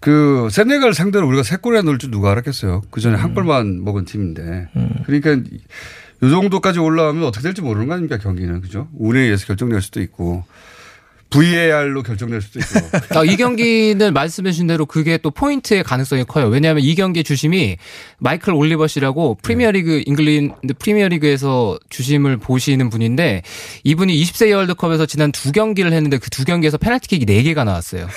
그 0.00 0.48
세네갈 0.50 0.94
상대로 0.94 1.26
우리가 1.26 1.42
세 1.42 1.56
골이나 1.56 1.82
넣을 1.82 1.98
줄 1.98 2.10
누가 2.10 2.30
알았겠어요. 2.32 2.82
그 2.90 3.00
전에 3.00 3.16
음. 3.16 3.22
한 3.22 3.34
골만 3.34 3.82
먹은 3.84 4.04
팀인데. 4.04 4.68
그러니까 5.06 5.32
요 6.22 6.30
정도까지 6.30 6.78
올라오면 6.78 7.24
어떻게 7.24 7.42
될지 7.42 7.60
모르는 7.60 7.88
거 7.88 7.94
아닙니까 7.94 8.18
경기는 8.18 8.60
그죠? 8.60 8.88
운에 8.98 9.20
의해서 9.20 9.46
결정될 9.46 9.82
수도 9.82 10.00
있고 10.00 10.44
VAR로 11.38 12.02
결정될 12.02 12.40
수도 12.42 12.60
있고. 12.60 13.18
아, 13.18 13.24
이 13.24 13.36
경기는 13.36 14.12
말씀해 14.12 14.52
주신 14.52 14.66
대로 14.66 14.86
그게 14.86 15.16
또 15.18 15.30
포인트의 15.30 15.82
가능성이 15.82 16.24
커요. 16.24 16.46
왜냐하면 16.48 16.82
이 16.84 16.94
경기 16.94 17.24
주심이 17.24 17.76
마이클 18.18 18.52
올리버시라고 18.52 19.38
프리미어리그 19.42 20.02
잉글랜드 20.06 20.74
프리미어리그에서 20.78 21.78
주심을 21.88 22.36
보시는 22.36 22.90
분인데 22.90 23.42
이분이 23.84 24.14
20세 24.22 24.54
월드컵에서 24.54 25.06
지난 25.06 25.32
두 25.32 25.50
경기를 25.52 25.92
했는데 25.92 26.18
그 26.18 26.28
두 26.30 26.44
경기에서 26.44 26.78
페널티킥이 26.78 27.26
4개가 27.26 27.64
나왔어요. 27.64 28.08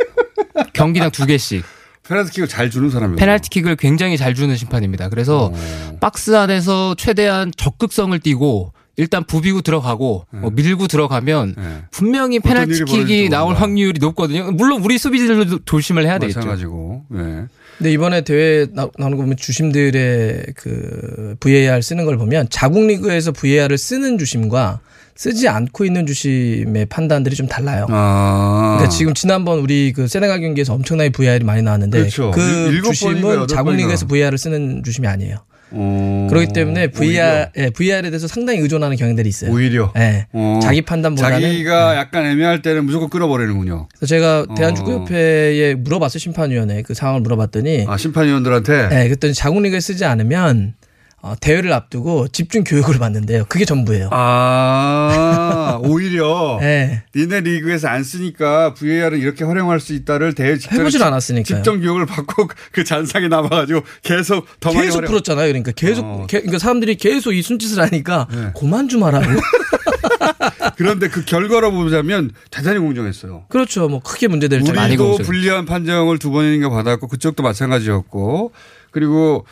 경기당 0.72 1.10
두 1.10 1.26
개씩. 1.26 1.64
페널티킥을 2.08 2.48
잘 2.48 2.70
주는 2.70 2.90
사람이에요. 2.90 3.16
페널티킥을 3.16 3.76
굉장히 3.76 4.16
잘 4.16 4.34
주는 4.34 4.56
심판입니다. 4.56 5.08
그래서 5.10 5.52
어. 5.54 5.96
박스 6.00 6.36
안에서 6.36 6.94
최대한 6.96 7.52
적극성을 7.56 8.18
띠고 8.18 8.72
일단 8.96 9.24
부비고 9.24 9.62
들어가고 9.62 10.26
어, 10.32 10.50
밀고 10.52 10.86
들어가면 10.86 11.54
분명히 11.90 12.38
네. 12.38 12.48
일이 12.48 12.54
페널티킥이 12.54 13.28
나올. 13.30 13.54
확률이 13.54 13.98
높거든요. 13.98 14.50
물론 14.52 14.82
우리 14.82 14.98
수비들도 14.98 15.60
조심을 15.64 16.04
해야 16.06 16.18
되겠죠. 16.18 16.40
마찬가지고. 16.40 17.04
네. 17.08 17.44
근데 17.78 17.92
이번에 17.92 18.20
대회 18.22 18.66
나- 18.74 18.88
나오는 18.98 19.16
거 19.16 19.22
보면 19.22 19.36
주심들의 19.38 20.46
그 20.54 21.34
VAR 21.40 21.80
쓰는 21.80 22.04
걸 22.04 22.18
보면 22.18 22.48
자국 22.50 22.86
리그에서 22.86 23.32
VAR을 23.32 23.78
쓰는 23.78 24.18
주심과 24.18 24.80
쓰지 25.16 25.48
않고 25.48 25.84
있는 25.84 26.06
주심의 26.06 26.86
판단들이 26.86 27.36
좀 27.36 27.46
달라요. 27.46 27.86
아. 27.90 28.76
그러니까 28.78 28.88
지금 28.96 29.14
지난번 29.14 29.58
우리 29.60 29.92
그 29.94 30.08
세네갈 30.08 30.40
경기에서 30.40 30.74
엄청나게 30.74 31.10
VAR이 31.10 31.44
많이 31.44 31.62
나왔는데 31.62 31.98
그렇죠. 32.00 32.30
그 32.32 32.40
일- 32.72 32.82
주심은 32.82 33.46
자국. 33.48 33.72
리그에서 33.74 34.06
VAR을 34.06 34.36
쓰는 34.38 34.82
주심이 34.84 35.06
아니에요. 35.06 35.36
어, 35.72 36.26
그렇기 36.30 36.52
때문에 36.52 36.88
VR, 36.88 37.48
예, 37.56 37.70
VR에 37.70 38.02
대해서 38.10 38.26
상당히 38.26 38.60
의존하는 38.60 38.96
경향들이 38.96 39.28
있어요. 39.28 39.52
오히려. 39.52 39.92
예. 39.96 40.26
어, 40.32 40.60
자기 40.62 40.82
판단보다는. 40.82 41.40
자기가 41.40 41.96
약간 41.96 42.26
애매할 42.26 42.62
때는 42.62 42.84
무조건 42.84 43.08
끊어버리는군요. 43.08 43.88
그래서 43.96 44.06
제가 44.06 44.46
어. 44.48 44.54
대한축구협회에 44.54 45.74
물어봤어요 45.74 46.18
심판위원회. 46.18 46.82
그 46.82 46.94
상황을 46.94 47.20
물어봤더니. 47.20 47.86
아 47.88 47.96
심판위원들한테? 47.96 48.88
네, 48.88 49.04
그랬더니 49.04 49.34
자국리그에 49.34 49.80
쓰지 49.80 50.04
않으면 50.04 50.74
어, 51.22 51.34
대회를 51.38 51.70
앞두고 51.74 52.28
집중 52.28 52.64
교육을 52.64 52.98
받는데요. 52.98 53.44
그게 53.48 53.66
전부예요. 53.66 54.08
아 54.10 55.78
오히려 55.84 56.56
네. 56.60 57.02
니네 57.14 57.40
리그에서 57.42 57.88
안 57.88 58.02
쓰니까 58.04 58.72
VAR을 58.74 59.18
이렇게 59.18 59.44
활용할 59.44 59.80
수 59.80 59.92
있다를 59.92 60.34
대회 60.34 60.56
직전에 60.56 60.80
해보질 60.80 60.98
집- 61.00 61.06
않았으니까요. 61.06 61.44
집중 61.62 61.80
교육을 61.80 62.06
받고 62.06 62.48
그 62.72 62.84
잔상이 62.84 63.28
남아가지고 63.28 63.82
계속 64.02 64.46
더 64.60 64.72
많이 64.72 64.86
계속 64.86 64.98
활용- 64.98 65.08
풀었잖아요. 65.10 65.46
그러니까 65.48 65.72
계속 65.72 66.04
어. 66.06 66.26
개- 66.26 66.38
그러니까 66.40 66.58
사람들이 66.58 66.94
계속 66.96 67.32
이 67.34 67.42
순짓을 67.42 67.82
하니까 67.82 68.26
네. 68.32 68.52
그만 68.58 68.88
좀 68.88 69.04
하라고. 69.04 69.26
그런데 70.76 71.08
그 71.08 71.24
결과로 71.26 71.70
보자면 71.72 72.30
대단히 72.50 72.78
공정했어요. 72.78 73.44
그렇죠. 73.50 73.88
뭐 73.88 74.00
크게 74.00 74.28
문제될 74.28 74.64
점 74.64 74.74
우리도 74.76 75.18
불리한 75.18 75.66
판정을 75.66 76.18
두 76.18 76.30
번인가 76.30 76.70
받았고 76.70 77.08
그쪽도 77.08 77.42
마찬가지였고 77.42 78.52
그리고 78.90 79.44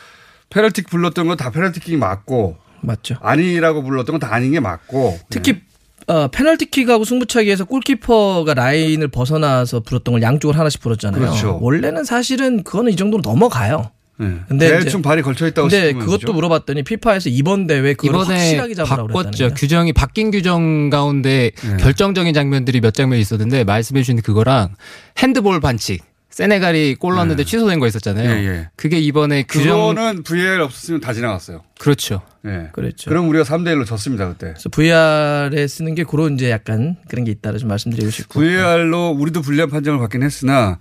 페널티킥 0.49 0.89
불렀던 0.89 1.27
건 1.27 1.37
다 1.37 1.51
페널티킥이 1.51 1.97
맞고 1.97 2.57
맞죠. 2.81 3.15
아니라고 3.21 3.83
불렀던 3.83 4.19
건 4.19 4.19
다 4.19 4.33
아닌 4.33 4.51
게 4.51 4.59
맞고 4.59 5.19
특히 5.29 5.61
어, 6.07 6.27
페널티킥하고 6.29 7.05
승부차기에서 7.05 7.65
골키퍼가 7.65 8.53
라인을 8.55 9.09
벗어나서 9.09 9.81
불었던 9.81 10.13
걸 10.13 10.21
양쪽을 10.23 10.57
하나씩 10.57 10.81
불었잖아요. 10.81 11.21
그렇죠. 11.21 11.59
원래는 11.61 12.03
사실은 12.03 12.63
그거는 12.63 12.91
이 12.91 12.95
정도로 12.95 13.21
넘어가요. 13.23 13.91
네. 14.17 14.39
근데 14.49 14.79
대충 14.79 15.01
발이 15.01 15.21
걸쳐 15.21 15.47
있다고 15.47 15.69
근데 15.69 15.87
싶으면 15.87 16.03
그것도 16.05 16.19
그죠? 16.19 16.33
물어봤더니 16.33 16.83
피파에서 16.83 17.29
이번 17.29 17.67
대회 17.67 17.93
그걸 17.93 18.19
확실하게 18.25 18.73
잡으라고 18.73 19.07
바꿨죠. 19.07 19.29
그랬다는 19.29 19.53
규정이 19.55 19.93
바뀐 19.93 20.31
규정 20.31 20.89
가운데 20.89 21.51
네. 21.55 21.77
결정적인 21.77 22.33
장면들이 22.33 22.81
몇 22.81 22.93
장면 22.95 23.19
있었는데 23.19 23.63
말씀해 23.63 24.01
주신 24.01 24.21
그거랑 24.21 24.73
핸드볼 25.19 25.61
반칙. 25.61 26.03
세네갈이 26.29 26.95
골 26.95 27.15
넣었는데 27.15 27.43
취소된 27.43 27.79
거 27.79 27.87
있었잖아요. 27.87 28.29
예, 28.29 28.47
예. 28.47 28.69
그게 28.75 28.99
이번에 28.99 29.43
규정 29.43 29.95
그거는 29.95 30.23
VAR 30.23 30.61
없었으면 30.63 31.01
다 31.01 31.11
지나갔어요. 31.11 31.63
그렇죠. 31.79 32.21
예. 32.45 32.69
그랬죠. 32.71 33.09
그럼 33.09 33.27
우리가 33.29 33.43
3대 33.43 33.69
1로 33.75 33.85
졌습니다 33.85 34.27
그때. 34.27 34.53
그래서 34.53 34.69
VR에 34.69 35.67
쓰는 35.67 35.95
게 35.95 36.03
그런 36.03 36.35
이제 36.35 36.51
약간 36.51 36.97
그런 37.09 37.25
게 37.25 37.31
있다를 37.31 37.59
좀 37.59 37.67
말씀드리고 37.69 38.11
싶고. 38.11 38.39
VAR로 38.39 39.09
우리도 39.09 39.41
불리한 39.41 39.69
판정을 39.69 39.99
받긴 39.99 40.23
했으나 40.23 40.77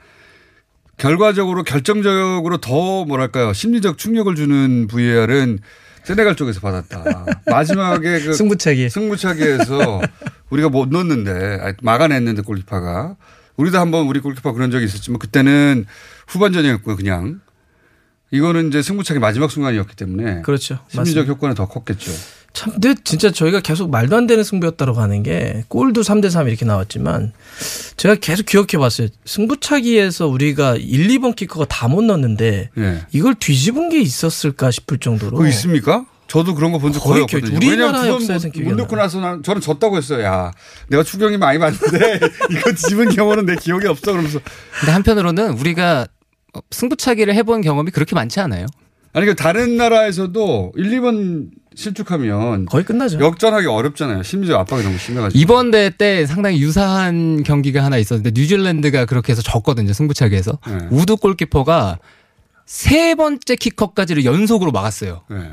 결과적으로 0.99 1.63
결정적으로 1.63 2.59
더 2.59 3.05
뭐랄까요 3.05 3.53
심리적 3.53 3.99
충격을 3.99 4.35
주는 4.35 4.87
VAR은 4.87 5.61
세네갈 6.05 6.37
쪽에서 6.37 6.61
받았다. 6.61 7.27
마지막에 7.47 8.21
그 8.21 8.33
승부차기. 8.35 8.91
승부차기에서 8.91 10.01
우리가 10.51 10.69
못 10.69 10.89
넣었는데 10.89 11.59
아니, 11.63 11.75
막아냈는데 11.83 12.43
골키퍼가 12.43 13.17
우리도 13.59 13.79
한번 13.79 14.07
우리 14.07 14.21
골키퍼 14.21 14.53
그런 14.53 14.71
적이 14.71 14.87
있었지만 14.87 15.19
그때는 15.19 15.85
후반전이었고요 16.29 16.97
그냥 16.97 17.41
이거는 18.31 18.69
이제 18.69 18.83
승부차기 18.83 19.21
마지막 19.21 19.51
순간이었기 19.51 19.97
때문에 19.97 20.43
그렇죠. 20.43 20.79
심리적 20.89 20.97
맞습니다. 20.99 21.23
효과는 21.33 21.55
더 21.55 21.67
컸겠죠. 21.67 22.13
참, 22.53 22.73
근데 22.73 22.95
진짜 23.05 23.31
저희가 23.31 23.61
계속 23.61 23.91
말도 23.91 24.17
안 24.17 24.27
되는 24.27 24.43
승부였다고 24.45 25.01
하는 25.01 25.23
게 25.23 25.65
골도 25.69 26.01
3대 26.03 26.31
3 26.31 26.49
이렇게 26.49 26.65
나왔지만 26.65 27.33
제가 27.97 28.15
계속 28.17 28.47
기억해 28.47 28.79
봤어요. 28.79 29.09
승부차기에서 29.25 30.27
우리가 30.29 30.77
1, 30.77 31.09
2번 31.09 31.35
키커가 31.37 31.67
다 31.67 31.89
못 31.89 32.03
넣었는데 32.05 32.71
예. 32.77 33.07
이걸 33.13 33.35
뒤집은 33.35 33.89
게 33.91 34.01
있었을까 34.01 34.71
싶을 34.71 34.99
정도로. 34.99 35.37
그거 35.39 35.49
있습니까? 35.49 36.05
저도 36.29 36.55
그런 36.55 36.73
거 36.73 36.79
본 36.79 36.93
적 36.93 37.01
거의 37.01 37.23
없거든요. 37.23 37.57
우리나라 37.57 38.03
기억이 38.03 38.63
못안 38.63 38.77
넣고 38.77 38.97
나서 38.97 39.19
난 39.21 39.43
저는 39.43 39.61
졌다고 39.61 39.97
했어요. 39.97 40.23
야, 40.25 40.53
내가 40.89 41.03
추경이 41.03 41.37
많이 41.39 41.59
봤는데 41.59 42.21
이거 42.53 42.73
집은 42.75 43.09
경우는 43.11 43.47
내 43.47 43.57
기억이 43.57 43.87
없어 43.87 44.13
그러면서. 44.13 44.39
근데 44.79 44.93
한편으로는 44.93 45.59
우리가 45.59 46.07
승부차기를 46.71 47.35
해본 47.35 47.63
경험이 47.63 47.91
그렇게 47.91 48.15
많지 48.15 48.41
않아요. 48.41 48.67
아니 49.15 49.25
그 49.27 49.35
다른 49.35 49.77
나라에서도 49.77 50.73
1, 50.77 50.91
2번 51.01 51.49
실축하면 51.75 52.67
거의 52.67 52.85
끝나죠. 52.85 53.21
역전하기 53.21 53.67
어렵잖아요. 53.67 54.23
심리적 54.23 54.59
압박이 54.61 54.83
너무 54.83 54.99
심해가지고. 54.99 55.39
이번 55.41 55.71
대회 55.71 55.89
때 55.91 56.27
상당히 56.27 56.61
유사한 56.61 57.43
경기가 57.43 57.83
하나 57.85 57.97
있었는데 57.97 58.33
뉴질랜드가 58.39 59.07
그렇게 59.07 59.33
해서 59.33 59.41
졌거든요. 59.43 59.93
승부차기에서. 59.93 60.59
네. 60.67 60.79
우드 60.91 61.17
골키퍼가 61.17 61.99
세 62.67 63.15
번째 63.15 63.57
키커까지를 63.57 64.25
연속으로 64.27 64.73
막았어요. 64.73 65.23
네. 65.31 65.53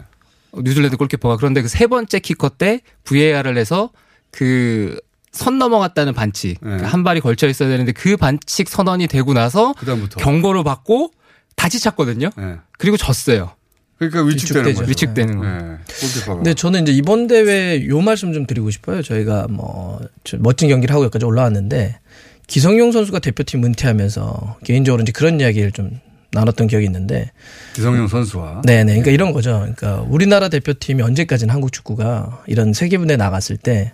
뉴질랜드 0.63 0.97
골키퍼가 0.97 1.37
그런데 1.37 1.61
그 1.61 1.67
세 1.67 1.87
번째 1.87 2.19
키커 2.19 2.49
때 2.49 2.81
VAR을 3.03 3.57
해서 3.57 3.91
그 4.31 4.99
선 5.35 5.57
넘어갔다는 5.59 6.13
반칙 6.13 6.57
네. 6.61 6.77
한 6.77 7.03
발이 7.03 7.19
걸쳐 7.19 7.49
있어야 7.49 7.67
되는데 7.67 7.91
그 7.91 8.15
반칙 8.15 8.69
선언이 8.69 9.07
되고 9.07 9.33
나서 9.33 9.73
그다음부터. 9.73 10.17
경고를 10.21 10.63
받고 10.63 11.11
다시 11.57 11.77
찼거든요. 11.81 12.29
네. 12.37 12.55
그리고 12.77 12.95
졌어요. 12.95 13.51
그러니까 13.97 14.21
위축되는. 14.23 14.73
거죠. 14.73 14.89
위축되는 14.89 15.37
거. 15.37 15.43
네. 15.45 15.77
골키퍼가. 15.99 16.35
근데 16.35 16.53
저는 16.53 16.83
이제 16.83 16.93
이번 16.93 17.27
대회 17.27 17.85
요 17.87 17.99
말씀 17.99 18.31
좀 18.31 18.45
드리고 18.47 18.71
싶어요. 18.71 19.01
저희가 19.01 19.47
뭐저 19.49 20.37
멋진 20.39 20.69
경기를 20.69 20.93
하고 20.93 21.03
여기까지 21.03 21.25
올라왔는데 21.25 21.99
기성용 22.47 22.93
선수가 22.93 23.19
대표팀 23.19 23.61
은퇴하면서 23.65 24.59
개인적으로 24.63 25.01
이제 25.03 25.11
그런 25.11 25.41
이야기를 25.41 25.73
좀 25.73 25.99
나눴던 26.35 26.67
기억이 26.67 26.85
있는데 26.85 27.31
기성용 27.73 28.07
선수와. 28.07 28.61
네네. 28.65 28.85
그러니까 28.85 29.11
이런 29.11 29.31
거죠. 29.33 29.59
그러니까 29.59 30.05
우리나라 30.07 30.49
대표팀이 30.49 31.01
언제까지는 31.01 31.53
한국 31.53 31.71
축구가 31.71 32.43
이런 32.45 32.73
세계 32.73 32.97
분야에 32.97 33.17
나갔을 33.17 33.57
때 33.57 33.93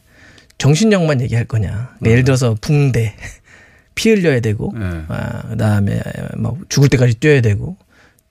정신력만 0.58 1.21
얘기할 1.21 1.45
거냐. 1.45 1.69
그러니까 1.71 2.12
예를 2.12 2.23
들어서 2.23 2.56
붕대, 2.60 3.15
피 3.95 4.10
흘려야 4.10 4.41
되고, 4.41 4.71
네. 4.77 5.04
아, 5.08 5.41
그다음에 5.49 5.99
막 6.36 6.56
죽을 6.69 6.89
때까지 6.89 7.15
뛰어야 7.15 7.41
되고, 7.41 7.77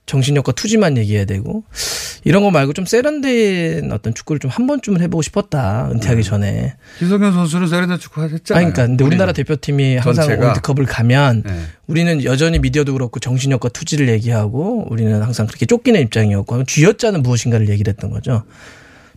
정신력과 0.05 0.53
투지만 0.53 0.97
얘기해야 0.97 1.25
되고, 1.25 1.63
이런 2.23 2.43
거 2.43 2.51
말고 2.51 2.73
좀 2.73 2.85
세련된 2.85 3.91
어떤 3.91 4.13
축구를 4.13 4.39
좀 4.39 4.51
한 4.51 4.67
번쯤은 4.67 5.01
해보고 5.01 5.21
싶었다. 5.21 5.89
은퇴하기 5.91 6.23
전에. 6.23 6.75
기성용 6.99 7.31
선수는 7.31 7.67
세련된 7.67 7.99
축구 7.99 8.21
아니, 8.21 8.33
했잖아요. 8.33 8.61
그러니까 8.63 8.85
근데 8.85 9.03
우리나라 9.03 9.31
대표팀이 9.31 9.95
항상 9.95 10.25
전체가. 10.25 10.45
월드컵을 10.47 10.85
가면 10.85 11.43
네. 11.45 11.61
우리는 11.87 12.23
여전히 12.23 12.59
미디어도 12.59 12.93
그렇고 12.93 13.19
정신력과 13.19 13.69
투지를 13.69 14.09
얘기하고 14.09 14.87
우리는 14.91 15.21
항상 15.21 15.47
그렇게 15.47 15.65
쫓기는 15.65 15.99
입장이었고 16.01 16.65
쥐어짜는 16.65 17.23
무엇인가를 17.23 17.69
얘기를 17.69 17.91
했던 17.91 18.11
거죠. 18.11 18.43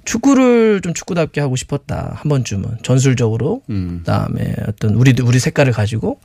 축구를 0.05 0.81
좀 0.83 0.93
축구답게 0.95 1.41
하고 1.41 1.57
싶었다 1.57 2.13
한 2.17 2.29
번쯤은 2.29 2.79
전술적으로 2.83 3.63
음. 3.71 4.03
그다음에 4.05 4.55
어떤 4.69 4.95
우리 4.95 5.15
우리 5.23 5.39
색깔을 5.39 5.73
가지고 5.73 6.21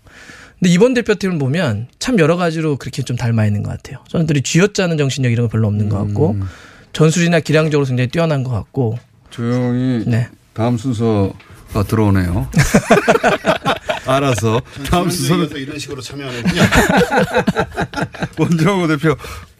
근데 0.60 0.70
이번 0.72 0.94
대표팀을 0.94 1.40
보면 1.40 1.88
참 2.00 2.20
여러 2.20 2.36
가지로 2.36 2.76
그렇게 2.76 3.02
좀 3.02 3.16
닮아 3.16 3.46
있는 3.46 3.64
것 3.64 3.72
같아요. 3.72 4.04
선수들이 4.10 4.42
쥐어짜는 4.42 4.98
정신력 4.98 5.32
이런 5.32 5.48
거 5.48 5.52
별로 5.52 5.68
없는 5.68 5.88
것 5.88 5.98
같고 6.06 6.32
음. 6.32 6.44
전술이나 6.94 7.40
기량적으로 7.40 7.86
굉장히 7.86 8.08
뛰어난 8.10 8.44
것 8.44 8.52
같고 8.52 8.98
조용히 9.30 10.04
네. 10.08 10.28
다음 10.54 10.78
순서가 10.78 11.84
들어오네요. 11.88 12.50
알아서 14.06 14.60
다음 14.90 15.10
순서는 15.10 15.50
이런 15.58 15.78
식으로 15.78 16.02
참여하는군요. 16.02 16.62
원정호 18.40 18.88
대표. 18.88 19.16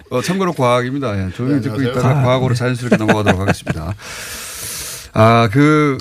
어, 0.10 0.22
참고로 0.24 0.54
과학입니다. 0.54 1.16
예, 1.28 1.32
조용히 1.34 1.56
네, 1.56 1.62
듣고. 1.62 1.82
있다가 1.84 2.02
과학. 2.02 2.24
과학으로 2.24 2.56
자연스럽게 2.56 2.98
넘어가도록 2.98 3.40
하겠습니다. 3.42 3.94
아, 5.14 5.50
그, 5.52 5.98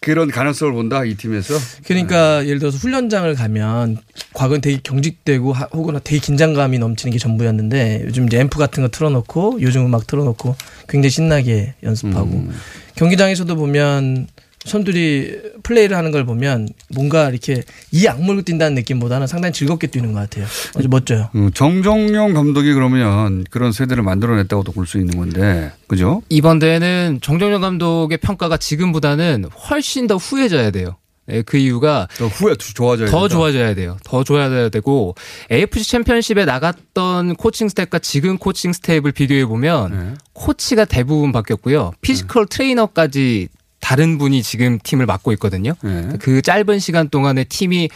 그런 0.00 0.30
가능성을 0.30 0.72
본다, 0.72 1.04
이 1.04 1.14
팀에서. 1.16 1.54
그러니까 1.84 2.44
예를 2.46 2.60
들어서 2.60 2.78
훈련장을 2.78 3.34
가면 3.34 3.98
과거는 4.32 4.60
되게 4.60 4.78
경직되고 4.82 5.52
하- 5.52 5.68
혹은 5.72 5.98
되게 6.04 6.20
긴장감이 6.20 6.78
넘치는 6.78 7.12
게 7.12 7.18
전부였는데 7.18 8.02
요즘 8.06 8.26
이제 8.26 8.38
앰프 8.38 8.58
같은 8.58 8.82
거 8.84 8.88
틀어놓고 8.88 9.58
요즘 9.60 9.86
음악 9.86 10.06
틀어놓고 10.06 10.54
굉장히 10.88 11.10
신나게 11.10 11.74
연습하고 11.82 12.30
음. 12.30 12.54
경기장에서도 12.94 13.54
보면 13.56 14.28
선들이 14.68 15.38
플레이를 15.62 15.96
하는 15.96 16.10
걸 16.12 16.24
보면 16.24 16.68
뭔가 16.94 17.28
이렇게 17.30 17.62
이 17.90 18.06
악물고 18.06 18.42
뛴다는 18.42 18.74
느낌보다는 18.76 19.26
상당히 19.26 19.52
즐겁게 19.52 19.86
뛰는 19.88 20.12
것 20.12 20.20
같아요. 20.20 20.46
아주 20.76 20.88
멋져요. 20.88 21.30
음, 21.34 21.50
정종용 21.52 22.34
감독이 22.34 22.72
그러면 22.74 23.44
그런 23.50 23.72
세대를 23.72 24.02
만들어냈다고도 24.02 24.72
볼 24.72 24.86
수 24.86 24.98
있는 24.98 25.18
건데, 25.18 25.72
그죠? 25.86 26.22
이번 26.30 26.58
대회는 26.60 27.18
정정용 27.20 27.60
감독의 27.60 28.18
평가가 28.18 28.56
지금보다는 28.56 29.44
훨씬 29.68 30.06
더 30.06 30.16
후해져야 30.16 30.70
돼요. 30.70 30.96
네, 31.26 31.42
그 31.42 31.58
이유가 31.58 32.08
더 32.16 32.26
후해 32.26 32.54
좋아져야 32.56 33.10
더 33.10 33.20
된다. 33.28 33.34
좋아져야 33.34 33.74
돼요. 33.74 33.98
더 34.02 34.24
좋아져야 34.24 34.70
되고 34.70 35.14
AFC 35.52 35.86
챔피언십에 35.90 36.46
나갔던 36.46 37.36
코칭 37.36 37.68
스태프와 37.68 37.98
지금 37.98 38.38
코칭 38.38 38.72
스태프를 38.72 39.12
비교해 39.12 39.44
보면 39.44 39.90
네. 39.90 40.14
코치가 40.32 40.86
대부분 40.86 41.30
바뀌었고요. 41.32 41.92
피지컬 42.00 42.46
트레이너까지 42.46 43.48
다른 43.80 44.18
분이 44.18 44.42
지금 44.42 44.78
팀을 44.82 45.06
맡고 45.06 45.32
있거든요. 45.34 45.74
네. 45.82 46.08
그 46.20 46.42
짧은 46.42 46.78
시간 46.78 47.08
동안에 47.08 47.44
팀이 47.44 47.88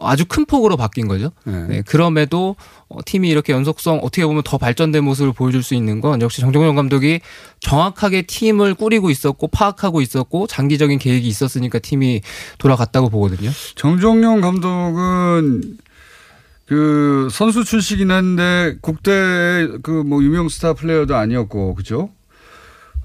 아주 0.00 0.24
큰 0.26 0.44
폭으로 0.44 0.76
바뀐 0.76 1.08
거죠. 1.08 1.32
네. 1.44 1.66
네, 1.66 1.82
그럼에도 1.82 2.54
어, 2.88 2.98
팀이 3.04 3.28
이렇게 3.28 3.52
연속성 3.52 3.98
어떻게 4.02 4.24
보면 4.24 4.42
더 4.44 4.58
발전된 4.58 5.02
모습을 5.02 5.32
보여줄 5.32 5.62
수 5.62 5.74
있는 5.74 6.00
건 6.00 6.20
역시 6.22 6.40
정정용 6.40 6.76
감독이 6.76 7.20
정확하게 7.60 8.22
팀을 8.22 8.74
꾸리고 8.74 9.10
있었고 9.10 9.48
파악하고 9.48 10.00
있었고 10.02 10.46
장기적인 10.46 10.98
계획이 10.98 11.26
있었으니까 11.26 11.78
팀이 11.80 12.20
돌아갔다고 12.58 13.08
보거든요. 13.08 13.50
정종용 13.74 14.40
감독은 14.42 15.78
그 16.66 17.28
선수 17.32 17.64
출신이긴 17.64 18.12
한데 18.12 18.76
국대 18.80 19.66
그 19.82 20.04
뭐 20.04 20.22
유명 20.22 20.48
스타 20.48 20.72
플레이어도 20.74 21.16
아니었고 21.16 21.74
그죠? 21.74 22.10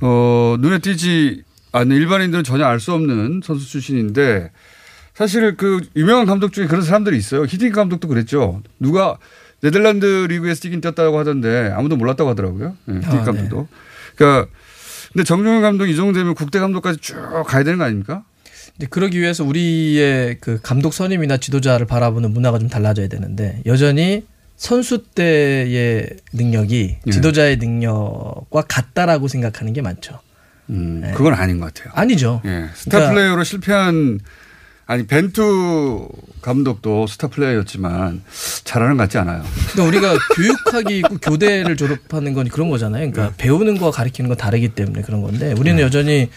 어 0.01 0.55
눈에 0.59 0.77
띄지 0.79 1.43
않는 1.79 1.95
일반인들은 1.95 2.43
전혀 2.43 2.65
알 2.65 2.79
수 2.79 2.93
없는 2.93 3.41
선수 3.43 3.67
출신인데 3.67 4.51
사실 5.13 5.55
그 5.55 5.81
유명한 5.95 6.25
감독 6.25 6.53
중에 6.53 6.67
그런 6.67 6.81
사람들이 6.83 7.17
있어요. 7.17 7.43
히딩 7.45 7.71
감독도 7.71 8.07
그랬죠. 8.07 8.61
누가 8.79 9.17
네덜란드 9.61 10.05
리그에서 10.29 10.61
뛰긴 10.61 10.81
뛰었다고 10.81 11.17
하던데 11.17 11.71
아무도 11.75 11.95
몰랐다고 11.95 12.29
하더라고요. 12.31 12.75
네, 12.85 12.95
히딩크 12.97 13.19
아, 13.19 13.23
감독도. 13.23 13.67
그러니까 14.15 14.49
근데 15.13 15.23
정정용 15.23 15.61
감독 15.61 15.87
이 15.87 15.95
정도 15.95 16.19
되면 16.19 16.35
국대 16.35 16.59
감독까지 16.59 16.99
쭉 16.99 17.15
가야 17.47 17.63
되는 17.63 17.77
거 17.77 17.85
아닙니까? 17.85 18.23
이제 18.77 18.87
그러기 18.89 19.19
위해서 19.19 19.45
우리의 19.45 20.37
그 20.41 20.59
감독 20.61 20.93
선임이나 20.93 21.37
지도자를 21.37 21.85
바라보는 21.87 22.31
문화가 22.31 22.59
좀 22.59 22.67
달라져야 22.67 23.07
되는데 23.07 23.61
여전히 23.65 24.25
선수 24.57 25.03
때의 25.03 26.09
능력이 26.33 26.97
예. 27.07 27.11
지도자의 27.11 27.57
능력과 27.57 28.63
같다라고 28.67 29.29
생각하는 29.29 29.71
게 29.71 29.81
많죠. 29.81 30.19
음, 30.69 31.11
그건 31.15 31.33
아닌 31.33 31.59
것 31.59 31.73
같아요. 31.73 31.91
아니죠. 31.95 32.41
예. 32.45 32.65
스타 32.73 32.97
그러니까- 32.99 33.13
플레이어로 33.13 33.43
실패한 33.43 34.19
아니 34.87 35.07
벤투 35.07 36.09
감독도 36.41 37.07
스타 37.07 37.27
플레이어였지만 37.27 38.21
잘하는 38.65 38.97
것 38.97 39.03
같지 39.03 39.17
않아요. 39.17 39.43
그러니까 39.71 39.83
우리가 39.83 40.19
교육학이 40.35 40.97
있고 40.99 41.17
교대를 41.17 41.75
졸업하는 41.75 42.33
건 42.35 42.47
그런 42.49 42.69
거잖아요. 42.69 43.11
그러니까 43.11 43.35
배우는 43.37 43.77
거와 43.79 43.91
가르치는 43.91 44.27
건 44.27 44.37
다르기 44.37 44.69
때문에 44.69 45.01
그런 45.01 45.21
건데 45.23 45.53
우리는 45.57 45.79
여전히 45.81 46.29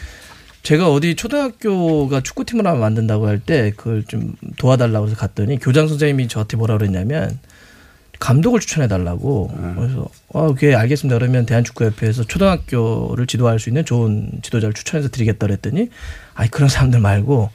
제가 0.62 0.90
어디 0.90 1.14
초등학교가 1.14 2.22
축구팀을 2.22 2.66
하나 2.66 2.78
만든다고 2.78 3.26
할 3.28 3.38
때 3.40 3.72
그걸 3.76 4.04
좀 4.04 4.34
도와달라고 4.56 5.06
해서 5.08 5.16
갔더니 5.16 5.58
교장 5.58 5.86
선생님이 5.88 6.28
저한테 6.28 6.56
뭐라 6.56 6.78
그랬냐면 6.78 7.38
감독을 8.18 8.60
추천해 8.60 8.88
달라고 8.88 9.50
그래서 9.76 10.08
어 10.28 10.52
그게 10.54 10.74
알겠습니다 10.74 11.18
그러면 11.18 11.46
대한축구협회에서 11.46 12.24
초등학교를 12.24 13.26
지도할 13.26 13.58
수 13.58 13.68
있는 13.70 13.84
좋은 13.84 14.30
지도자를 14.42 14.74
추천해서 14.74 15.08
드리겠다 15.08 15.46
그랬더니 15.46 15.90
아이 16.34 16.48
그런 16.48 16.68
사람들 16.68 17.00
말고 17.00 17.50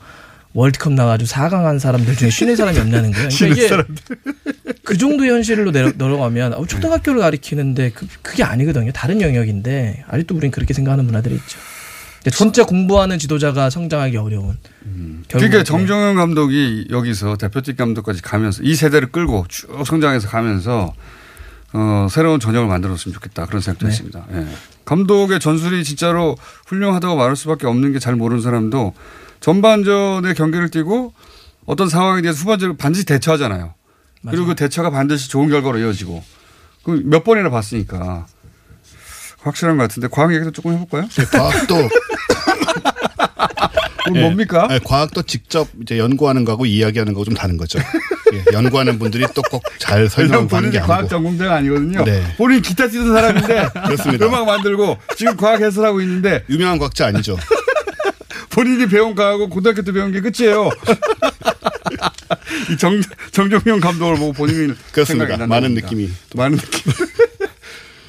월드컵 0.53 0.93
나가지고 0.93 1.30
4강 1.30 1.64
한 1.64 1.80
사람들 1.80 2.16
중에 2.16 2.30
쉬는 2.30 2.55
사람이 2.55 2.78
없냐는 2.78 3.11
거예요. 3.11 3.30
그러니까 3.30 3.64
이게 3.64 4.74
그 4.84 4.97
정도 4.97 5.26
현실로 5.26 5.72
내려, 5.72 5.91
내려가면 5.97 6.53
어, 6.53 6.66
초등학교를 6.66 7.22
가리키는데 7.22 7.91
그, 7.91 8.07
그게 8.22 8.43
아니거든요. 8.43 8.91
다른 8.91 9.22
영역인데 9.22 10.03
아직도 10.07 10.36
우린 10.36 10.51
그렇게 10.51 10.74
생각하는 10.74 11.05
문화들이 11.05 11.34
있죠. 11.36 11.57
진짜 12.32 12.63
공부하는 12.65 13.19
지도자가 13.19 13.69
성장하기 13.69 14.15
어려운. 14.17 14.57
결국은 14.84 15.24
그러니까 15.28 15.63
정정현 15.63 16.15
감독이 16.15 16.88
여기서 16.89 17.36
대표팀 17.38 17.76
감독까지 17.76 18.21
가면서 18.21 18.63
이 18.63 18.76
세대를 18.76 19.11
끌고 19.11 19.45
쭉 19.49 19.86
성장해서 19.86 20.28
가면서 20.30 20.93
어, 21.74 22.07
새로운 22.09 22.39
전형을 22.39 22.67
만들었으면 22.67 23.13
좋겠다 23.13 23.45
그런 23.47 23.61
생각도 23.61 23.88
네. 23.88 23.91
했습니다. 23.91 24.26
예. 24.34 24.45
감독의 24.86 25.39
전술이 25.39 25.84
진짜로 25.84 26.38
훌륭하다고 26.67 27.15
말할 27.15 27.36
수밖에 27.36 27.67
없는 27.67 27.93
게 27.93 27.99
잘 27.99 28.15
모르는 28.15 28.41
사람도 28.43 28.93
전반전에 29.39 30.34
경기를 30.34 30.69
뛰고 30.69 31.13
어떤 31.65 31.89
상황에 31.89 32.21
대해서 32.21 32.39
후반전에 32.41 32.78
반드시 32.78 33.05
대처하잖아요. 33.05 33.74
그리고 34.30 34.45
그 34.45 34.55
대처가 34.55 34.89
반드시 34.89 35.30
좋은 35.30 35.49
결과로 35.49 35.80
이어지고 35.80 36.24
그 36.84 37.01
몇 37.05 37.24
번이나 37.24 37.49
봤으니까 37.49 38.28
확실한 39.43 39.77
것 39.77 39.83
같은데 39.83 40.07
과학 40.09 40.33
얘기도 40.33 40.51
조금 40.51 40.73
해볼까요? 40.73 41.07
과학도 41.31 41.89
그건 44.05 44.21
뭡니까? 44.21 44.67
예, 44.71 44.79
과학도 44.83 45.21
직접 45.23 45.67
이제 45.81 45.97
연구하는 45.97 46.43
거하고 46.45 46.65
이야기하는 46.65 47.13
거하고 47.13 47.25
좀 47.25 47.33
다른 47.33 47.55
거죠. 47.57 47.79
예, 48.33 48.43
연구하는 48.53 48.99
분들이 48.99 49.25
또 49.33 49.41
꼭잘 49.43 49.91
왜냐면 49.99 50.09
설명하고 50.09 50.55
하는 50.57 50.71
게 50.71 50.79
본인이 50.79 50.87
과학 50.87 50.99
아니고. 50.99 51.09
전공자가 51.09 51.55
아니거든요. 51.55 52.03
네. 52.03 52.23
본인이 52.37 52.61
기타 52.61 52.89
치는 52.89 53.13
사람인데 53.13 53.69
그렇습니다. 53.85 54.25
음악 54.25 54.45
만들고 54.45 54.97
지금 55.15 55.37
과학 55.37 55.61
해설하고 55.61 56.01
있는데 56.01 56.43
유명한 56.49 56.77
과학자 56.79 57.07
아니죠. 57.07 57.37
본인이 58.49 58.87
배운 58.87 59.15
과학은 59.15 59.49
고등학교 59.49 59.81
때 59.81 59.91
배운 59.91 60.11
게 60.11 60.19
끝이에요. 60.21 60.69
이 62.71 62.77
정, 62.77 63.01
정종영 63.31 63.79
감독을 63.79 64.15
보고 64.17 64.33
본인이 64.33 64.73
그렇습니다. 64.91 65.25
많은 65.37 65.47
난답니다. 65.49 65.87
느낌이. 65.87 66.09
많은 66.35 66.57
느낌. 66.57 66.91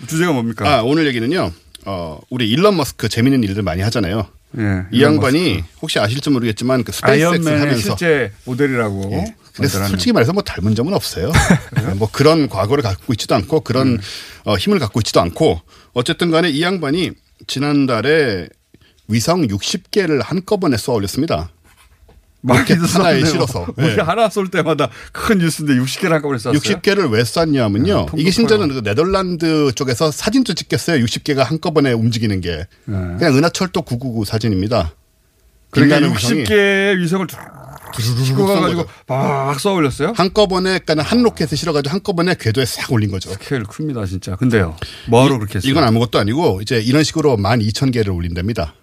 주제가 0.06 0.32
뭡니까? 0.32 0.68
아, 0.68 0.82
오늘 0.82 1.06
얘기는요. 1.06 1.52
어, 1.86 2.20
우리 2.30 2.48
일론 2.48 2.76
머스크 2.76 3.08
재밌는 3.08 3.42
일들 3.42 3.62
많이 3.62 3.82
하잖아요. 3.82 4.26
예, 4.58 4.84
이 4.92 5.02
양반이 5.02 5.54
머스크. 5.54 5.68
혹시 5.82 5.98
아실지 5.98 6.30
모르겠지만 6.30 6.84
그 6.84 6.92
스페이스X 6.92 7.48
하면서 7.48 7.80
실제 7.80 8.32
모델이라고. 8.44 9.10
예. 9.12 9.34
근데. 9.52 9.68
솔직히 9.68 10.12
말해서 10.12 10.32
뭐 10.32 10.42
닮은 10.42 10.74
점은 10.74 10.94
없어요. 10.94 11.30
뭐 11.96 12.08
그런 12.10 12.48
과거를 12.48 12.82
갖고 12.82 13.12
있지도 13.12 13.34
않고 13.36 13.60
그런 13.60 14.00
어, 14.44 14.56
힘을 14.56 14.78
갖고 14.78 15.00
있지도 15.00 15.20
않고 15.20 15.60
어쨌든 15.92 16.30
간에 16.30 16.50
이 16.50 16.62
양반이 16.62 17.12
지난달에 17.46 18.48
위성 19.08 19.46
60개를 19.46 20.22
한꺼번에 20.24 20.76
쏘아 20.76 20.96
올렸습니다. 20.96 21.50
많이도 22.46 22.86
하나에. 22.86 23.24
실어서. 23.24 23.66
우리 23.76 23.86
예. 23.96 24.00
하나 24.00 24.28
쏠 24.28 24.48
때마다 24.48 24.88
큰 25.12 25.38
뉴스인데 25.38 25.74
60개를 25.74 26.10
한꺼번에 26.10 26.38
쐈어요. 26.38 26.54
60개를 26.58 27.10
왜 27.10 27.24
쐈냐면요. 27.24 28.06
네, 28.12 28.20
이게 28.20 28.30
심지어는 28.30 28.68
그 28.68 28.82
네덜란드 28.82 29.72
쪽에서 29.74 30.10
사진도 30.10 30.52
찍혔어요. 30.54 31.02
60개가 31.04 31.38
한꺼번에 31.44 31.92
움직이는 31.92 32.40
게. 32.40 32.66
그냥 32.84 33.36
은하철도 33.36 33.82
999 33.82 34.24
사진입니다. 34.26 34.92
그러니까 35.70 35.96
빛나는 35.96 36.16
위성이 36.16 36.44
60개의 36.44 36.98
위성을 36.98 37.26
싣고 38.24 38.46
가가지고 38.46 38.84
막 39.06 39.58
쏘아 39.60 39.72
올렸어요? 39.74 40.12
한꺼번에 40.16 40.80
그러니까 40.80 41.08
한 41.08 41.22
로켓에 41.22 41.54
실어가지고 41.56 41.92
한꺼번에 41.92 42.34
궤도에 42.38 42.64
싹 42.64 42.92
올린 42.92 43.10
거죠. 43.10 43.30
스케일 43.30 43.62
큽니다 43.62 44.04
진짜. 44.06 44.34
근데요. 44.36 44.76
뭐하러 45.06 45.36
이- 45.36 45.38
그렇게 45.38 45.54
했어요? 45.58 45.70
이건 45.70 45.84
아무것도 45.84 46.18
아니고 46.18 46.60
이제 46.60 46.80
이런 46.80 47.04
식으로 47.04 47.36
12,000개를 47.36 48.14
올린답니다. 48.14 48.74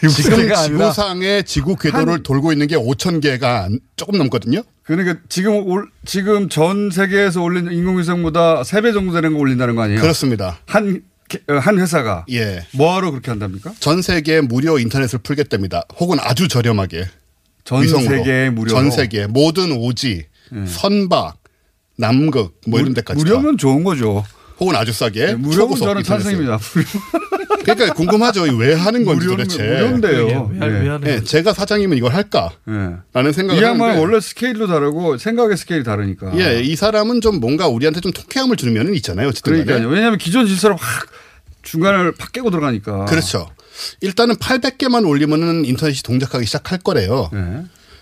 지금 0.00 0.38
60개가 0.38 0.56
아니라 0.56 0.90
지구상의 0.90 1.44
지구 1.44 1.76
궤도를 1.76 2.22
돌고 2.22 2.52
있는 2.52 2.66
게 2.66 2.76
5,000개가 2.76 3.80
조금 3.96 4.18
넘거든요. 4.18 4.62
그러니까 4.82 5.18
지금 5.28 5.66
올 5.66 5.88
지금 6.04 6.48
전 6.48 6.90
세계에서 6.90 7.42
올린 7.42 7.70
인공위성보다 7.70 8.62
3배 8.62 8.92
정도 8.94 9.12
되는 9.12 9.32
거 9.32 9.38
올린다는 9.40 9.74
거 9.74 9.82
아니에요? 9.82 10.00
그렇습니다. 10.00 10.60
한, 10.66 11.02
한 11.48 11.78
회사가 11.78 12.24
예. 12.30 12.64
뭐하러 12.72 13.10
그렇게 13.10 13.30
한답니까? 13.30 13.74
전 13.80 14.02
세계에 14.02 14.42
무료 14.42 14.78
인터넷을 14.78 15.18
풀겠답니다. 15.20 15.84
혹은 15.98 16.18
아주 16.20 16.46
저렴하게. 16.48 17.06
전 17.64 17.82
위성으로. 17.82 18.18
세계에 18.18 18.50
무료로? 18.50 18.70
전 18.70 18.90
세계 18.92 19.26
모든 19.26 19.72
오지, 19.72 20.26
선박, 20.66 21.38
남극 21.98 22.60
뭐 22.68 22.78
이런 22.78 22.94
데까지. 22.94 23.18
다. 23.18 23.24
무료면 23.24 23.58
좋은 23.58 23.82
거죠. 23.82 24.24
혹은 24.58 24.74
아주 24.76 24.92
싸게. 24.92 25.34
무료면 25.34 25.52
초고속 25.52 25.84
저는. 25.86 26.02
찬성입니다. 26.02 26.58
그러니까 27.64 27.92
궁금하죠. 27.94 28.42
왜 28.56 28.74
하는 28.74 29.04
건지 29.04 29.26
무료는- 29.26 29.36
도대체. 29.48 29.62
무료인데요. 29.62 30.50
왜 30.52 30.88
하는 30.88 31.02
예, 31.06 31.20
제가 31.22 31.52
사장이면 31.52 31.98
이걸 31.98 32.14
할까? 32.14 32.50
라는 33.12 33.32
생각을 33.32 33.60
이 33.60 33.64
양반 33.64 33.90
하는데 33.90 34.00
원래 34.00 34.20
스케일도 34.20 34.66
다르고 34.66 35.18
생각의 35.18 35.56
스케일이 35.56 35.84
다르니까. 35.84 36.38
예, 36.38 36.60
이 36.60 36.74
사람은 36.76 37.20
좀 37.20 37.40
뭔가 37.40 37.66
우리한테 37.68 38.00
좀 38.00 38.12
통쾌함을 38.12 38.56
주는 38.56 38.72
면은 38.72 38.94
있잖아요. 38.94 39.28
어쨌든. 39.28 39.52
그러니까요. 39.64 39.88
왜냐하면 39.88 40.18
기존 40.18 40.46
질서를 40.46 40.76
확 40.78 41.06
중간을 41.62 42.12
팍 42.12 42.32
깨고 42.32 42.50
들어가니까. 42.50 43.06
그렇죠. 43.06 43.50
일단은 44.00 44.36
800개만 44.36 45.06
올리면은 45.06 45.64
인터넷이 45.66 46.00
동작하기 46.02 46.46
시작할 46.46 46.78
거래요. 46.78 47.30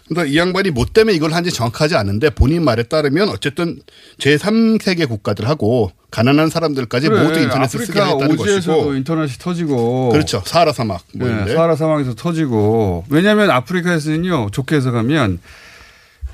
네. 0.08 0.14
그러니까 0.14 0.32
이 0.32 0.36
양반이 0.36 0.70
뭐 0.70 0.84
때문에 0.84 1.16
이걸 1.16 1.32
한지 1.32 1.50
정확하지 1.50 1.96
않은데 1.96 2.30
본인 2.30 2.64
말에 2.64 2.82
따르면 2.82 3.28
어쨌든 3.30 3.80
제3세계 4.18 5.08
국가들하고 5.08 5.92
가난한 6.10 6.50
사람들까지 6.50 7.08
그래, 7.08 7.22
모두 7.22 7.40
인터넷을 7.40 7.86
쓰게 7.86 8.00
오지에서도 8.00 8.76
것이고 8.76 8.94
인터넷이 8.94 9.32
터지고 9.38 10.10
그렇죠. 10.10 10.42
사하라 10.44 10.72
사막 10.72 11.02
뭐 11.14 11.28
네. 11.28 11.52
사하라 11.52 11.76
사막에서 11.76 12.14
터지고 12.14 13.04
왜냐하면 13.08 13.50
아프리카에서는요 13.50 14.50
좋게 14.52 14.76
해석하면 14.76 15.40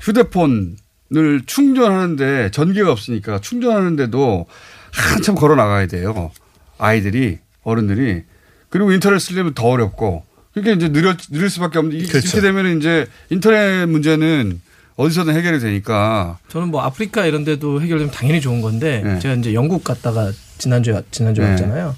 휴대폰을 0.01 1.41
충전하는데 1.45 2.51
전기가 2.51 2.91
없으니까 2.91 3.39
충전하는데도 3.39 4.45
한참 4.91 5.35
걸어 5.35 5.55
나가야 5.55 5.87
돼요 5.87 6.31
아이들이 6.77 7.39
어른들이 7.63 8.23
그리고 8.69 8.91
인터넷 8.91 9.19
쓰려면 9.19 9.53
더 9.53 9.67
어렵고 9.67 10.25
그러니까 10.53 10.75
이제 10.75 10.91
느려 10.91 11.15
느릴 11.29 11.49
수밖에 11.49 11.79
없는 11.79 11.97
이- 11.97 12.05
그렇죠. 12.07 12.27
이렇게 12.27 12.41
되면 12.41 12.77
이제 12.77 13.07
인터넷 13.29 13.85
문제는 13.85 14.61
어디서든 14.97 15.33
해결이 15.35 15.59
되니까 15.59 16.37
저는 16.49 16.67
뭐 16.67 16.81
아프리카 16.83 17.25
이런 17.25 17.43
데도 17.45 17.81
해결되면 17.81 18.11
당연히 18.11 18.41
좋은 18.41 18.61
건데 18.61 19.01
네. 19.03 19.19
제가 19.19 19.35
이제 19.35 19.53
영국 19.53 19.83
갔다가 19.83 20.31
지난주에 20.57 21.01
지난주에 21.11 21.45
네. 21.45 21.51
왔잖아요. 21.51 21.95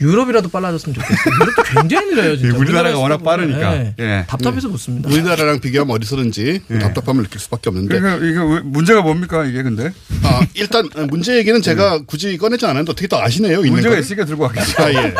유럽이라도 0.00 0.48
빨라졌으면 0.48 0.92
좋겠어요. 0.92 1.34
유럽도 1.40 1.62
굉장히 1.62 2.10
느려요. 2.10 2.36
진짜. 2.36 2.52
예, 2.52 2.58
우리나라가 2.58 2.98
워낙 2.98 3.22
빠르니까. 3.22 3.70
네. 3.76 3.94
예. 4.00 4.24
답답해서 4.26 4.68
못 4.68 4.76
씁니다. 4.76 5.08
우리나라랑 5.08 5.60
비교하면 5.60 5.94
어디서든지 5.94 6.62
답답함을 6.80 7.22
느낄 7.22 7.38
수밖에 7.40 7.70
없는데. 7.70 8.00
그러니까 8.00 8.26
이게 8.26 8.36
왜- 8.38 8.60
문제가 8.64 9.02
뭡니까 9.02 9.44
이게 9.44 9.62
근데? 9.62 9.92
아, 10.24 10.44
일단 10.54 10.88
문제 11.08 11.36
얘기는 11.38 11.62
제가 11.62 12.00
굳이 12.06 12.36
꺼내지 12.36 12.66
않았는데 12.66 12.90
어떻게 12.90 13.06
또 13.06 13.22
아시네요. 13.22 13.58
있는 13.60 13.70
문제가. 13.74 13.96
있으니까 13.96 14.24
들고 14.24 14.42
왔겠죠. 14.42 14.82
아, 14.82 14.92
예. 14.92 15.14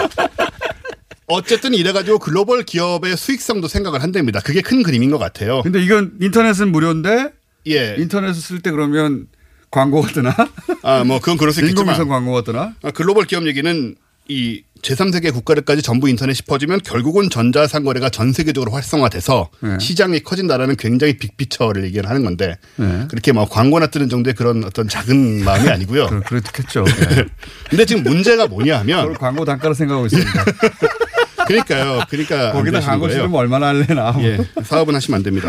어쨌든 1.26 1.74
이래가지고 1.74 2.18
글로벌 2.18 2.64
기업의 2.64 3.16
수익성도 3.16 3.68
생각을 3.68 4.02
한답니다. 4.02 4.40
그게 4.40 4.60
큰 4.60 4.82
그림인 4.82 5.10
것 5.10 5.18
같아요. 5.18 5.62
근데 5.62 5.82
이건 5.82 6.12
인터넷은 6.20 6.70
무료인데 6.70 7.32
예. 7.68 7.96
인터넷을 7.98 8.34
쓸 8.34 8.60
때 8.60 8.70
그러면 8.70 9.26
광고가 9.70 10.12
뜨나? 10.12 10.34
아, 10.82 11.02
뭐 11.04 11.18
그건 11.18 11.36
그럴 11.36 11.52
수 11.52 11.60
있겠지만 11.60 11.80
인공위성 11.94 12.08
광고가 12.08 12.42
뜨나? 12.42 12.74
아, 12.82 12.90
글로벌 12.90 13.24
기업 13.24 13.46
얘기는 13.46 13.96
이 14.28 14.62
제3세계 14.82 15.32
국가들까지 15.32 15.82
전부 15.82 16.08
인터넷이 16.08 16.40
퍼지면 16.46 16.80
결국은 16.84 17.30
전자상거래가 17.30 18.10
전 18.10 18.32
세계적으로 18.32 18.70
활성화돼서 18.72 19.48
네. 19.60 19.78
시장이 19.80 20.20
커진다라는 20.20 20.76
굉장히 20.76 21.16
빅피처를 21.16 21.84
얘기를 21.84 22.08
하는 22.08 22.22
건데 22.22 22.56
네. 22.76 23.06
그렇게 23.08 23.32
막 23.32 23.48
광고나 23.48 23.86
뜨는 23.88 24.08
정도의 24.08 24.34
그런 24.34 24.62
어떤 24.64 24.88
작은 24.88 25.44
마음이 25.44 25.68
아니고요. 25.68 26.06
그렇겠죠. 26.26 26.84
근데 27.68 27.84
지금 27.86 28.02
문제가 28.02 28.46
뭐냐 28.46 28.78
하면 28.80 29.14
광고 29.14 29.44
단가로 29.44 29.74
생각하고 29.74 30.06
있습니다. 30.06 30.44
그러니까요. 31.46 32.02
그러니까 32.08 32.48
안 32.48 32.52
거기다 32.54 32.80
광고. 32.80 33.08
치르면 33.08 33.34
얼마나 33.34 33.68
할래나. 33.68 34.14
예, 34.20 34.38
사업은 34.62 34.94
하시면 34.94 35.18
안 35.18 35.22
됩니다. 35.22 35.48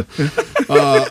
어, 0.70 1.06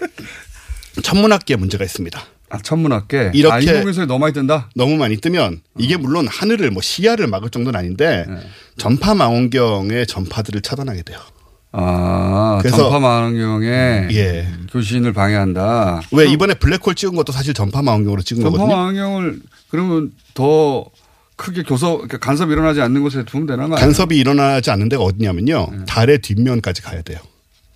천문학계에 1.03 1.57
문제가 1.57 1.85
있습니다. 1.85 2.21
아, 2.51 2.59
천문학계. 2.59 3.33
이렇게 3.35 3.53
아, 3.55 3.59
인공위성이 3.59 4.07
너무 4.07 4.21
많이 4.21 4.33
뜬다? 4.33 4.71
너무 4.77 4.97
많이 4.97 5.17
뜨면 5.17 5.61
이게 5.79 5.97
물론 5.97 6.29
하늘을 6.29 6.71
뭐 6.71 6.83
시야를 6.83 7.27
막을 7.27 7.51
정도는 7.51 7.79
아닌데 7.79 8.25
네. 8.29 8.37
전파 8.77 9.15
망원경의 9.15 10.07
전파들을 10.07 10.61
차단하게 10.63 11.03
돼요. 11.03 11.19
아, 11.73 12.59
그래서- 12.63 12.77
전파 12.77 13.01
망원경에 13.01 13.67
예. 14.13 14.49
교신을 14.71 15.13
방해한다. 15.13 16.03
왜 16.13 16.27
이번에 16.27 16.55
블랙홀 16.55 16.95
찍은 16.95 17.17
것도 17.17 17.33
사실 17.33 17.55
전파 17.55 17.83
망원경으로 17.83 18.23
찍은 18.23 18.43
전파 18.45 18.59
거거든요. 18.59 18.77
망원경을 18.77 19.41
그러면 19.71 20.13
더 20.35 20.85
크게 21.37 21.63
교섭 21.65 21.95
그러니까 21.97 22.19
간섭 22.19 22.51
일어나지 22.51 22.81
않는 22.81 23.03
곳에 23.03 23.25
두면 23.25 23.47
되는 23.47 23.69
거 23.69 23.75
아니에요? 23.77 23.81
간섭이 23.81 24.17
일어나지 24.17 24.71
않는 24.71 24.89
데가 24.89 25.03
어디냐면요. 25.03 25.85
달의 25.87 26.21
뒷면까지 26.21 26.83
가야 26.83 27.03
돼요. 27.03 27.19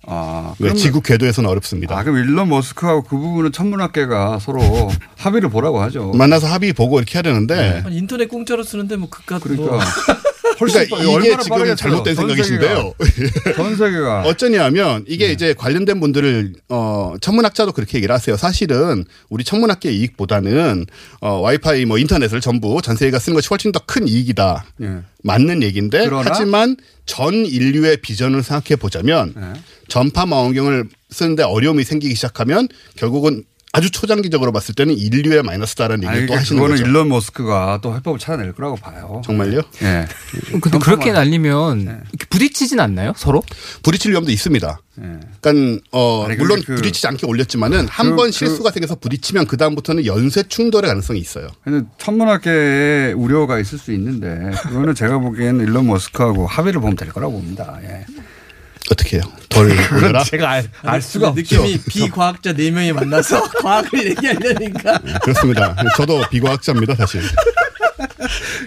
아, 0.07 0.53
왜 0.59 0.69
그러면- 0.69 0.77
지구 0.77 1.01
궤도에서는 1.01 1.47
어렵습니다. 1.49 1.95
아, 1.97 2.03
그럼 2.03 2.17
일론 2.17 2.49
머스크하고 2.49 3.03
그 3.03 3.17
부분은 3.17 3.51
천문학계가 3.51 4.39
서로 4.39 4.61
합의를 5.17 5.49
보라고 5.49 5.81
하죠. 5.81 6.11
만나서 6.13 6.47
합의 6.47 6.73
보고 6.73 6.97
이렇게 6.99 7.15
해야 7.15 7.21
되는데 7.21 7.83
아니, 7.85 7.97
인터넷 7.97 8.27
공짜로 8.27 8.63
쓰는데 8.63 8.95
뭐 8.95 9.09
그깟 9.09 9.41
그러니까. 9.41 9.71
뭐 9.71 9.77
훨씬 9.79 10.03
그러니까 10.59 10.95
빠- 10.97 11.03
이게 11.03 11.37
지금. 11.41 11.75
잘못된 11.75 12.15
전 12.15 12.27
생각이신데요. 12.27 12.93
전 13.55 13.75
세계가. 13.77 14.23
어쩌냐면 14.25 15.03
이게 15.07 15.31
이제 15.31 15.53
관련된 15.53 15.99
분들을 15.99 16.53
어 16.69 17.15
천문학자도 17.21 17.71
그렇게 17.71 17.97
얘기를 17.97 18.13
하세요. 18.13 18.35
사실은 18.37 19.05
우리 19.29 19.43
천문학계 19.43 19.91
이익보다는 19.91 20.85
어 21.21 21.33
와이파이 21.39 21.85
뭐 21.85 21.97
인터넷을 21.97 22.41
전부 22.41 22.81
전 22.81 22.95
세계가 22.95 23.19
쓰는 23.19 23.35
것이 23.35 23.47
훨씬 23.49 23.71
더 23.71 23.79
큰 23.85 24.07
이익이다. 24.07 24.65
예. 24.83 24.97
맞는 25.23 25.63
얘기인데 25.63 26.05
그러나? 26.05 26.23
하지만 26.29 26.75
전 27.05 27.33
인류의 27.33 27.97
비전을 27.97 28.43
생각해 28.43 28.75
보자면 28.75 29.33
네. 29.35 29.53
전파 29.87 30.25
망원경을 30.25 30.89
쓰는데 31.09 31.43
어려움이 31.43 31.83
생기기 31.83 32.13
시작하면 32.15 32.67
결국은 32.95 33.43
아주 33.71 33.91
초장기적으로 33.91 34.51
봤을 34.51 34.73
때는 34.73 34.95
인류의 34.97 35.43
마이너스다라는 35.43 36.03
얘기를 36.03 36.17
아니, 36.21 36.27
또 36.27 36.33
하시는 36.35 36.57
그거는 36.59 36.77
거죠. 36.77 36.87
일론 36.89 37.09
머스크가 37.09 37.79
또 37.83 37.95
해법을 37.95 38.17
찾아낼 38.17 38.51
거라고 38.53 38.75
봐요. 38.77 39.21
정말요? 39.23 39.61
예. 39.83 40.07
근데 40.59 40.79
그렇게 40.79 41.11
날리면 41.11 41.85
네. 41.85 41.97
부딪히진 42.31 42.79
않나요? 42.79 43.13
서로? 43.15 43.43
부딪힐 43.83 44.11
위험도 44.11 44.31
있습니다. 44.31 44.79
예. 45.03 45.19
그러니까 45.39 45.81
어 45.91 46.25
아니, 46.27 46.35
물론 46.37 46.61
그- 46.65 46.75
부딪히지 46.77 47.05
않게 47.07 47.27
올렸지만은 47.27 47.87
한 47.87 48.09
그- 48.09 48.15
번 48.15 48.25
그- 48.27 48.31
실수가 48.31 48.71
생겨서 48.71 48.95
부딪히면 48.95 49.45
그 49.45 49.55
다음부터는 49.55 50.05
연쇄 50.07 50.41
충돌의 50.43 50.87
가능성이 50.87 51.19
있어요. 51.19 51.47
근데 51.63 51.87
천문학계에 51.99 53.13
우려가 53.13 53.59
있을 53.59 53.77
수 53.77 53.91
있는데 53.93 54.49
그거는 54.63 54.95
제가 54.95 55.19
보기에는 55.19 55.63
일론 55.63 55.85
머스크하고 55.85 56.47
합의를 56.47 56.81
보면 56.81 56.95
될 56.95 57.09
거라고 57.09 57.33
봅니다. 57.33 57.77
예. 57.83 58.03
어떻게 58.91 59.17
해요? 59.17 59.23
덜 59.49 59.71
올려라? 59.93 60.23
제가 60.23 60.49
알, 60.49 60.69
알 60.83 61.01
수가 61.01 61.29
없죠. 61.29 61.41
느낌이 61.65 61.79
비과학자 61.87 62.53
네 62.53 62.71
명이 62.71 62.93
만나서 62.93 63.43
과학을 63.61 64.07
얘기하려니까 64.11 64.99
그렇습니다. 65.21 65.75
저도 65.97 66.23
비과학자입니다, 66.29 66.95
사실. 66.95 67.21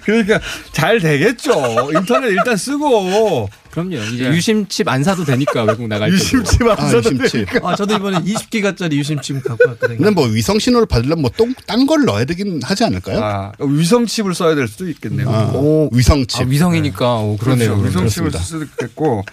그러니까 0.04 0.40
잘 0.72 1.00
되겠죠. 1.00 1.90
인터넷 1.94 2.28
일단 2.30 2.56
쓰고 2.56 3.48
그럼요. 3.70 3.96
이제 4.12 4.26
유심칩 4.26 4.86
안 4.88 5.02
사도 5.02 5.24
되니까 5.24 5.62
외국 5.64 5.86
나갈 5.88 6.10
때. 6.10 6.14
유심칩 6.16 6.62
안 6.62 6.70
아, 6.78 6.88
써도 6.88 7.10
유심칩. 7.10 7.46
되니까. 7.50 7.68
아 7.70 7.74
저도 7.76 7.94
이번에 7.94 8.18
20기가짜리 8.18 8.92
유심칩 8.92 9.42
갖고 9.44 9.68
왔거든요. 9.70 9.98
근데 9.98 10.10
뭐 10.10 10.26
위성 10.26 10.58
신호를 10.58 10.86
받으려면 10.86 11.22
뭐딴 11.22 11.86
걸 11.86 12.04
넣어야 12.04 12.24
되긴 12.26 12.60
하지 12.62 12.84
않을까요? 12.84 13.20
아, 13.22 13.52
위성칩을 13.58 14.34
써야 14.34 14.54
될 14.54 14.68
수도 14.68 14.88
있겠네요. 14.88 15.30
아, 15.30 15.52
오, 15.54 15.88
위성칩. 15.92 16.42
아, 16.42 16.44
위성이니까 16.48 17.16
오, 17.20 17.36
그러네요. 17.38 17.78
그렇죠. 17.78 18.00
위성칩을 18.00 18.32
쓸 18.32 18.62
있겠고. 18.64 19.24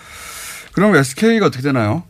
그럼 0.79 0.95
SK가 0.95 1.47
어떻게 1.47 1.61
되나요? 1.61 2.03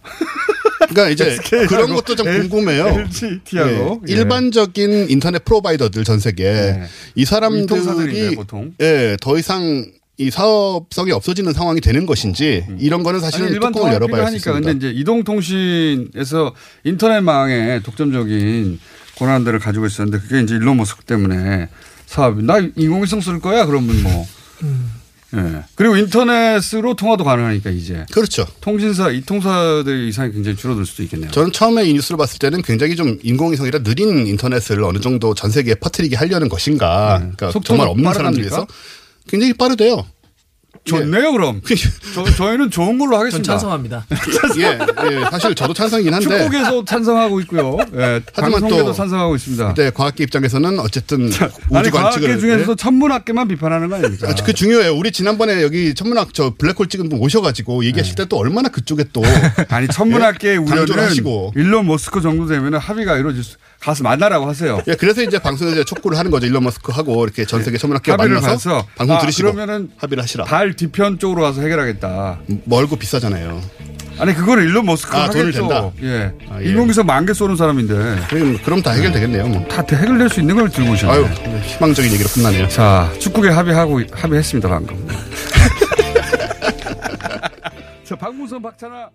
그러니까 0.89 1.09
이제 1.09 1.25
SK 1.41 1.59
하고 1.59 1.69
그런 1.69 1.95
것도 1.95 2.15
좀 2.15 2.27
궁금해요. 2.27 2.87
LGT하고 2.87 4.03
예, 4.07 4.13
일반적인 4.13 5.09
인터넷 5.09 5.43
프로바이더들 5.43 6.03
전 6.03 6.19
세계 6.19 6.43
네. 6.43 6.83
이 7.15 7.25
사람들이. 7.25 8.35
예, 8.81 9.17
더 9.19 9.37
이상 9.39 9.91
이 10.17 10.29
사업성이 10.29 11.11
없어지는 11.11 11.53
상황이 11.53 11.81
되는 11.81 12.05
것인지 12.05 12.65
이런 12.77 13.03
거는 13.03 13.21
사실은 13.21 13.47
아니, 13.47 13.53
일반 13.53 13.71
뚜껑을 13.71 13.95
열어봐야. 13.95 14.29
있습니다. 14.29 14.51
근데 14.51 14.87
이제 14.87 14.99
이동통신에서 14.99 16.53
인터넷망에 16.83 17.79
독점적인 17.81 18.79
권한들을 19.17 19.57
가지고 19.59 19.87
있었는데 19.87 20.19
그게 20.19 20.41
이제 20.41 20.55
일론 20.55 20.77
머스크 20.77 21.03
때문에 21.05 21.69
사업이 22.05 22.43
나 22.43 22.59
인공위성 22.59 23.21
쓸 23.21 23.39
거야 23.39 23.65
그러면 23.65 24.03
뭐. 24.03 24.27
예. 25.35 25.63
그리고 25.75 25.95
인터넷으로 25.95 26.95
통화도 26.95 27.23
가능하니까 27.23 27.69
이제 27.69 28.05
그렇죠. 28.11 28.47
통신사 28.61 29.09
이 29.11 29.21
통사들의 29.21 30.09
이상이 30.09 30.31
굉장히 30.31 30.57
줄어들 30.57 30.85
수도 30.85 31.03
있겠네요. 31.03 31.31
저는 31.31 31.51
처음에 31.51 31.85
이 31.85 31.93
뉴스를 31.93 32.17
봤을 32.17 32.39
때는 32.39 32.61
굉장히 32.63 32.95
좀 32.95 33.19
인공위성이라 33.21 33.83
느린 33.83 34.25
인터넷을 34.25 34.83
어느 34.83 34.99
정도 34.99 35.35
전 35.35 35.51
세계에 35.51 35.75
퍼뜨리게 35.75 36.15
하려는 36.15 36.49
것인가. 36.49 37.17
그러니까 37.19 37.45
네. 37.47 37.51
속도도 37.51 37.67
정말 37.67 37.87
없는? 37.87 38.13
사람들 38.13 38.41
위해서 38.41 38.65
굉장히 39.27 39.53
빠르대요. 39.53 40.05
좋네요 40.89 41.31
그럼. 41.31 41.61
저, 42.15 42.23
저희는 42.25 42.69
좋은 42.71 42.97
걸로 42.97 43.11
전 43.11 43.19
하겠습니다. 43.21 43.53
찬성합니다. 43.53 44.05
예, 44.59 44.63
예, 45.15 45.21
사실 45.31 45.53
저도 45.55 45.73
찬성이긴 45.73 46.13
한데. 46.13 46.27
축구계도 46.27 46.85
찬성하고 46.85 47.39
있고요. 47.41 47.77
예, 47.95 48.21
하지만 48.33 48.67
또 48.67 48.93
찬성하고 48.93 49.35
있습니다. 49.35 49.73
네, 49.75 49.89
과학계 49.91 50.23
입장에서는 50.23 50.79
어쨌든 50.79 51.23
아니 51.23 51.29
우주 51.29 51.91
과학계 51.91 51.91
관측을 51.91 52.39
중에서도 52.39 52.75
천문학계만 52.75 53.47
비판하는 53.47 53.89
거 53.89 53.95
아닙니까? 53.95 54.29
아, 54.29 54.35
그 54.43 54.53
중요해요. 54.53 54.95
우리 54.95 55.11
지난번에 55.11 55.61
여기 55.63 55.93
천문학 55.93 56.33
저 56.33 56.53
블랙홀 56.57 56.87
찍은 56.87 57.09
분 57.09 57.19
오셔가지고 57.19 57.83
얘기하실 57.85 58.15
때 58.15 58.29
또 58.29 58.37
얼마나 58.37 58.69
그쪽에 58.69 59.05
또 59.11 59.23
아니 59.69 59.87
천문학계의 59.87 60.53
예? 60.53 60.57
우려는 60.57 60.99
하시고. 60.99 61.53
일론 61.55 61.87
머스크 61.87 62.21
정도 62.21 62.45
되면 62.45 62.75
합의가 62.75 63.17
이루어질 63.17 63.43
수 63.43 63.57
가서 63.79 64.03
만나라고 64.03 64.47
하세요. 64.47 64.81
예, 64.87 64.95
그래서 64.95 65.21
이제 65.23 65.39
방송에서 65.39 65.83
촉구를 65.83 66.17
하는 66.17 66.31
거죠. 66.31 66.45
일론 66.47 66.63
머스크 66.63 66.91
하고 66.91 67.23
이렇게 67.23 67.45
전 67.45 67.63
세계 67.63 67.77
천문학계 67.77 68.15
만나서 68.15 68.47
가서 68.47 68.85
방송 68.95 69.15
아, 69.15 69.19
들으시고 69.19 69.53
그러면은 69.53 69.91
합의를 69.97 70.23
하시라. 70.23 70.45
달 70.45 70.75
뒤편 70.75 71.19
쪽으로 71.19 71.43
가서 71.43 71.61
해결하겠다. 71.61 72.39
멀고 72.65 72.95
비싸잖아요. 72.97 73.61
아니 74.19 74.33
그거는 74.33 74.65
일론 74.65 74.85
머스크 74.85 75.15
아, 75.15 75.23
하겠죠. 75.23 75.37
돈을 75.39 75.53
댄다? 75.53 75.91
예. 76.03 76.33
아, 76.49 76.61
예. 76.61 76.65
인공위성 76.69 77.05
만개 77.05 77.33
쏘는 77.33 77.55
사람인데 77.55 78.25
그럼, 78.29 78.57
그럼 78.63 78.81
다 78.81 78.91
해결되겠네요. 78.91 79.47
뭐. 79.47 79.65
다 79.69 79.81
해결될 79.89 80.29
수 80.29 80.41
있는 80.41 80.57
걸 80.57 80.69
들고 80.69 80.91
오셨네. 80.91 81.13
아유, 81.13 81.25
희망적인 81.63 82.11
얘기로 82.11 82.27
끝나네요. 82.29 82.67
자, 82.67 83.09
축구계 83.19 83.47
합의하고 83.49 84.01
합의했습니다 84.11 84.67
방금. 84.67 85.07
자, 88.03 88.15
박문선 88.17 88.61
박찬아 88.61 89.07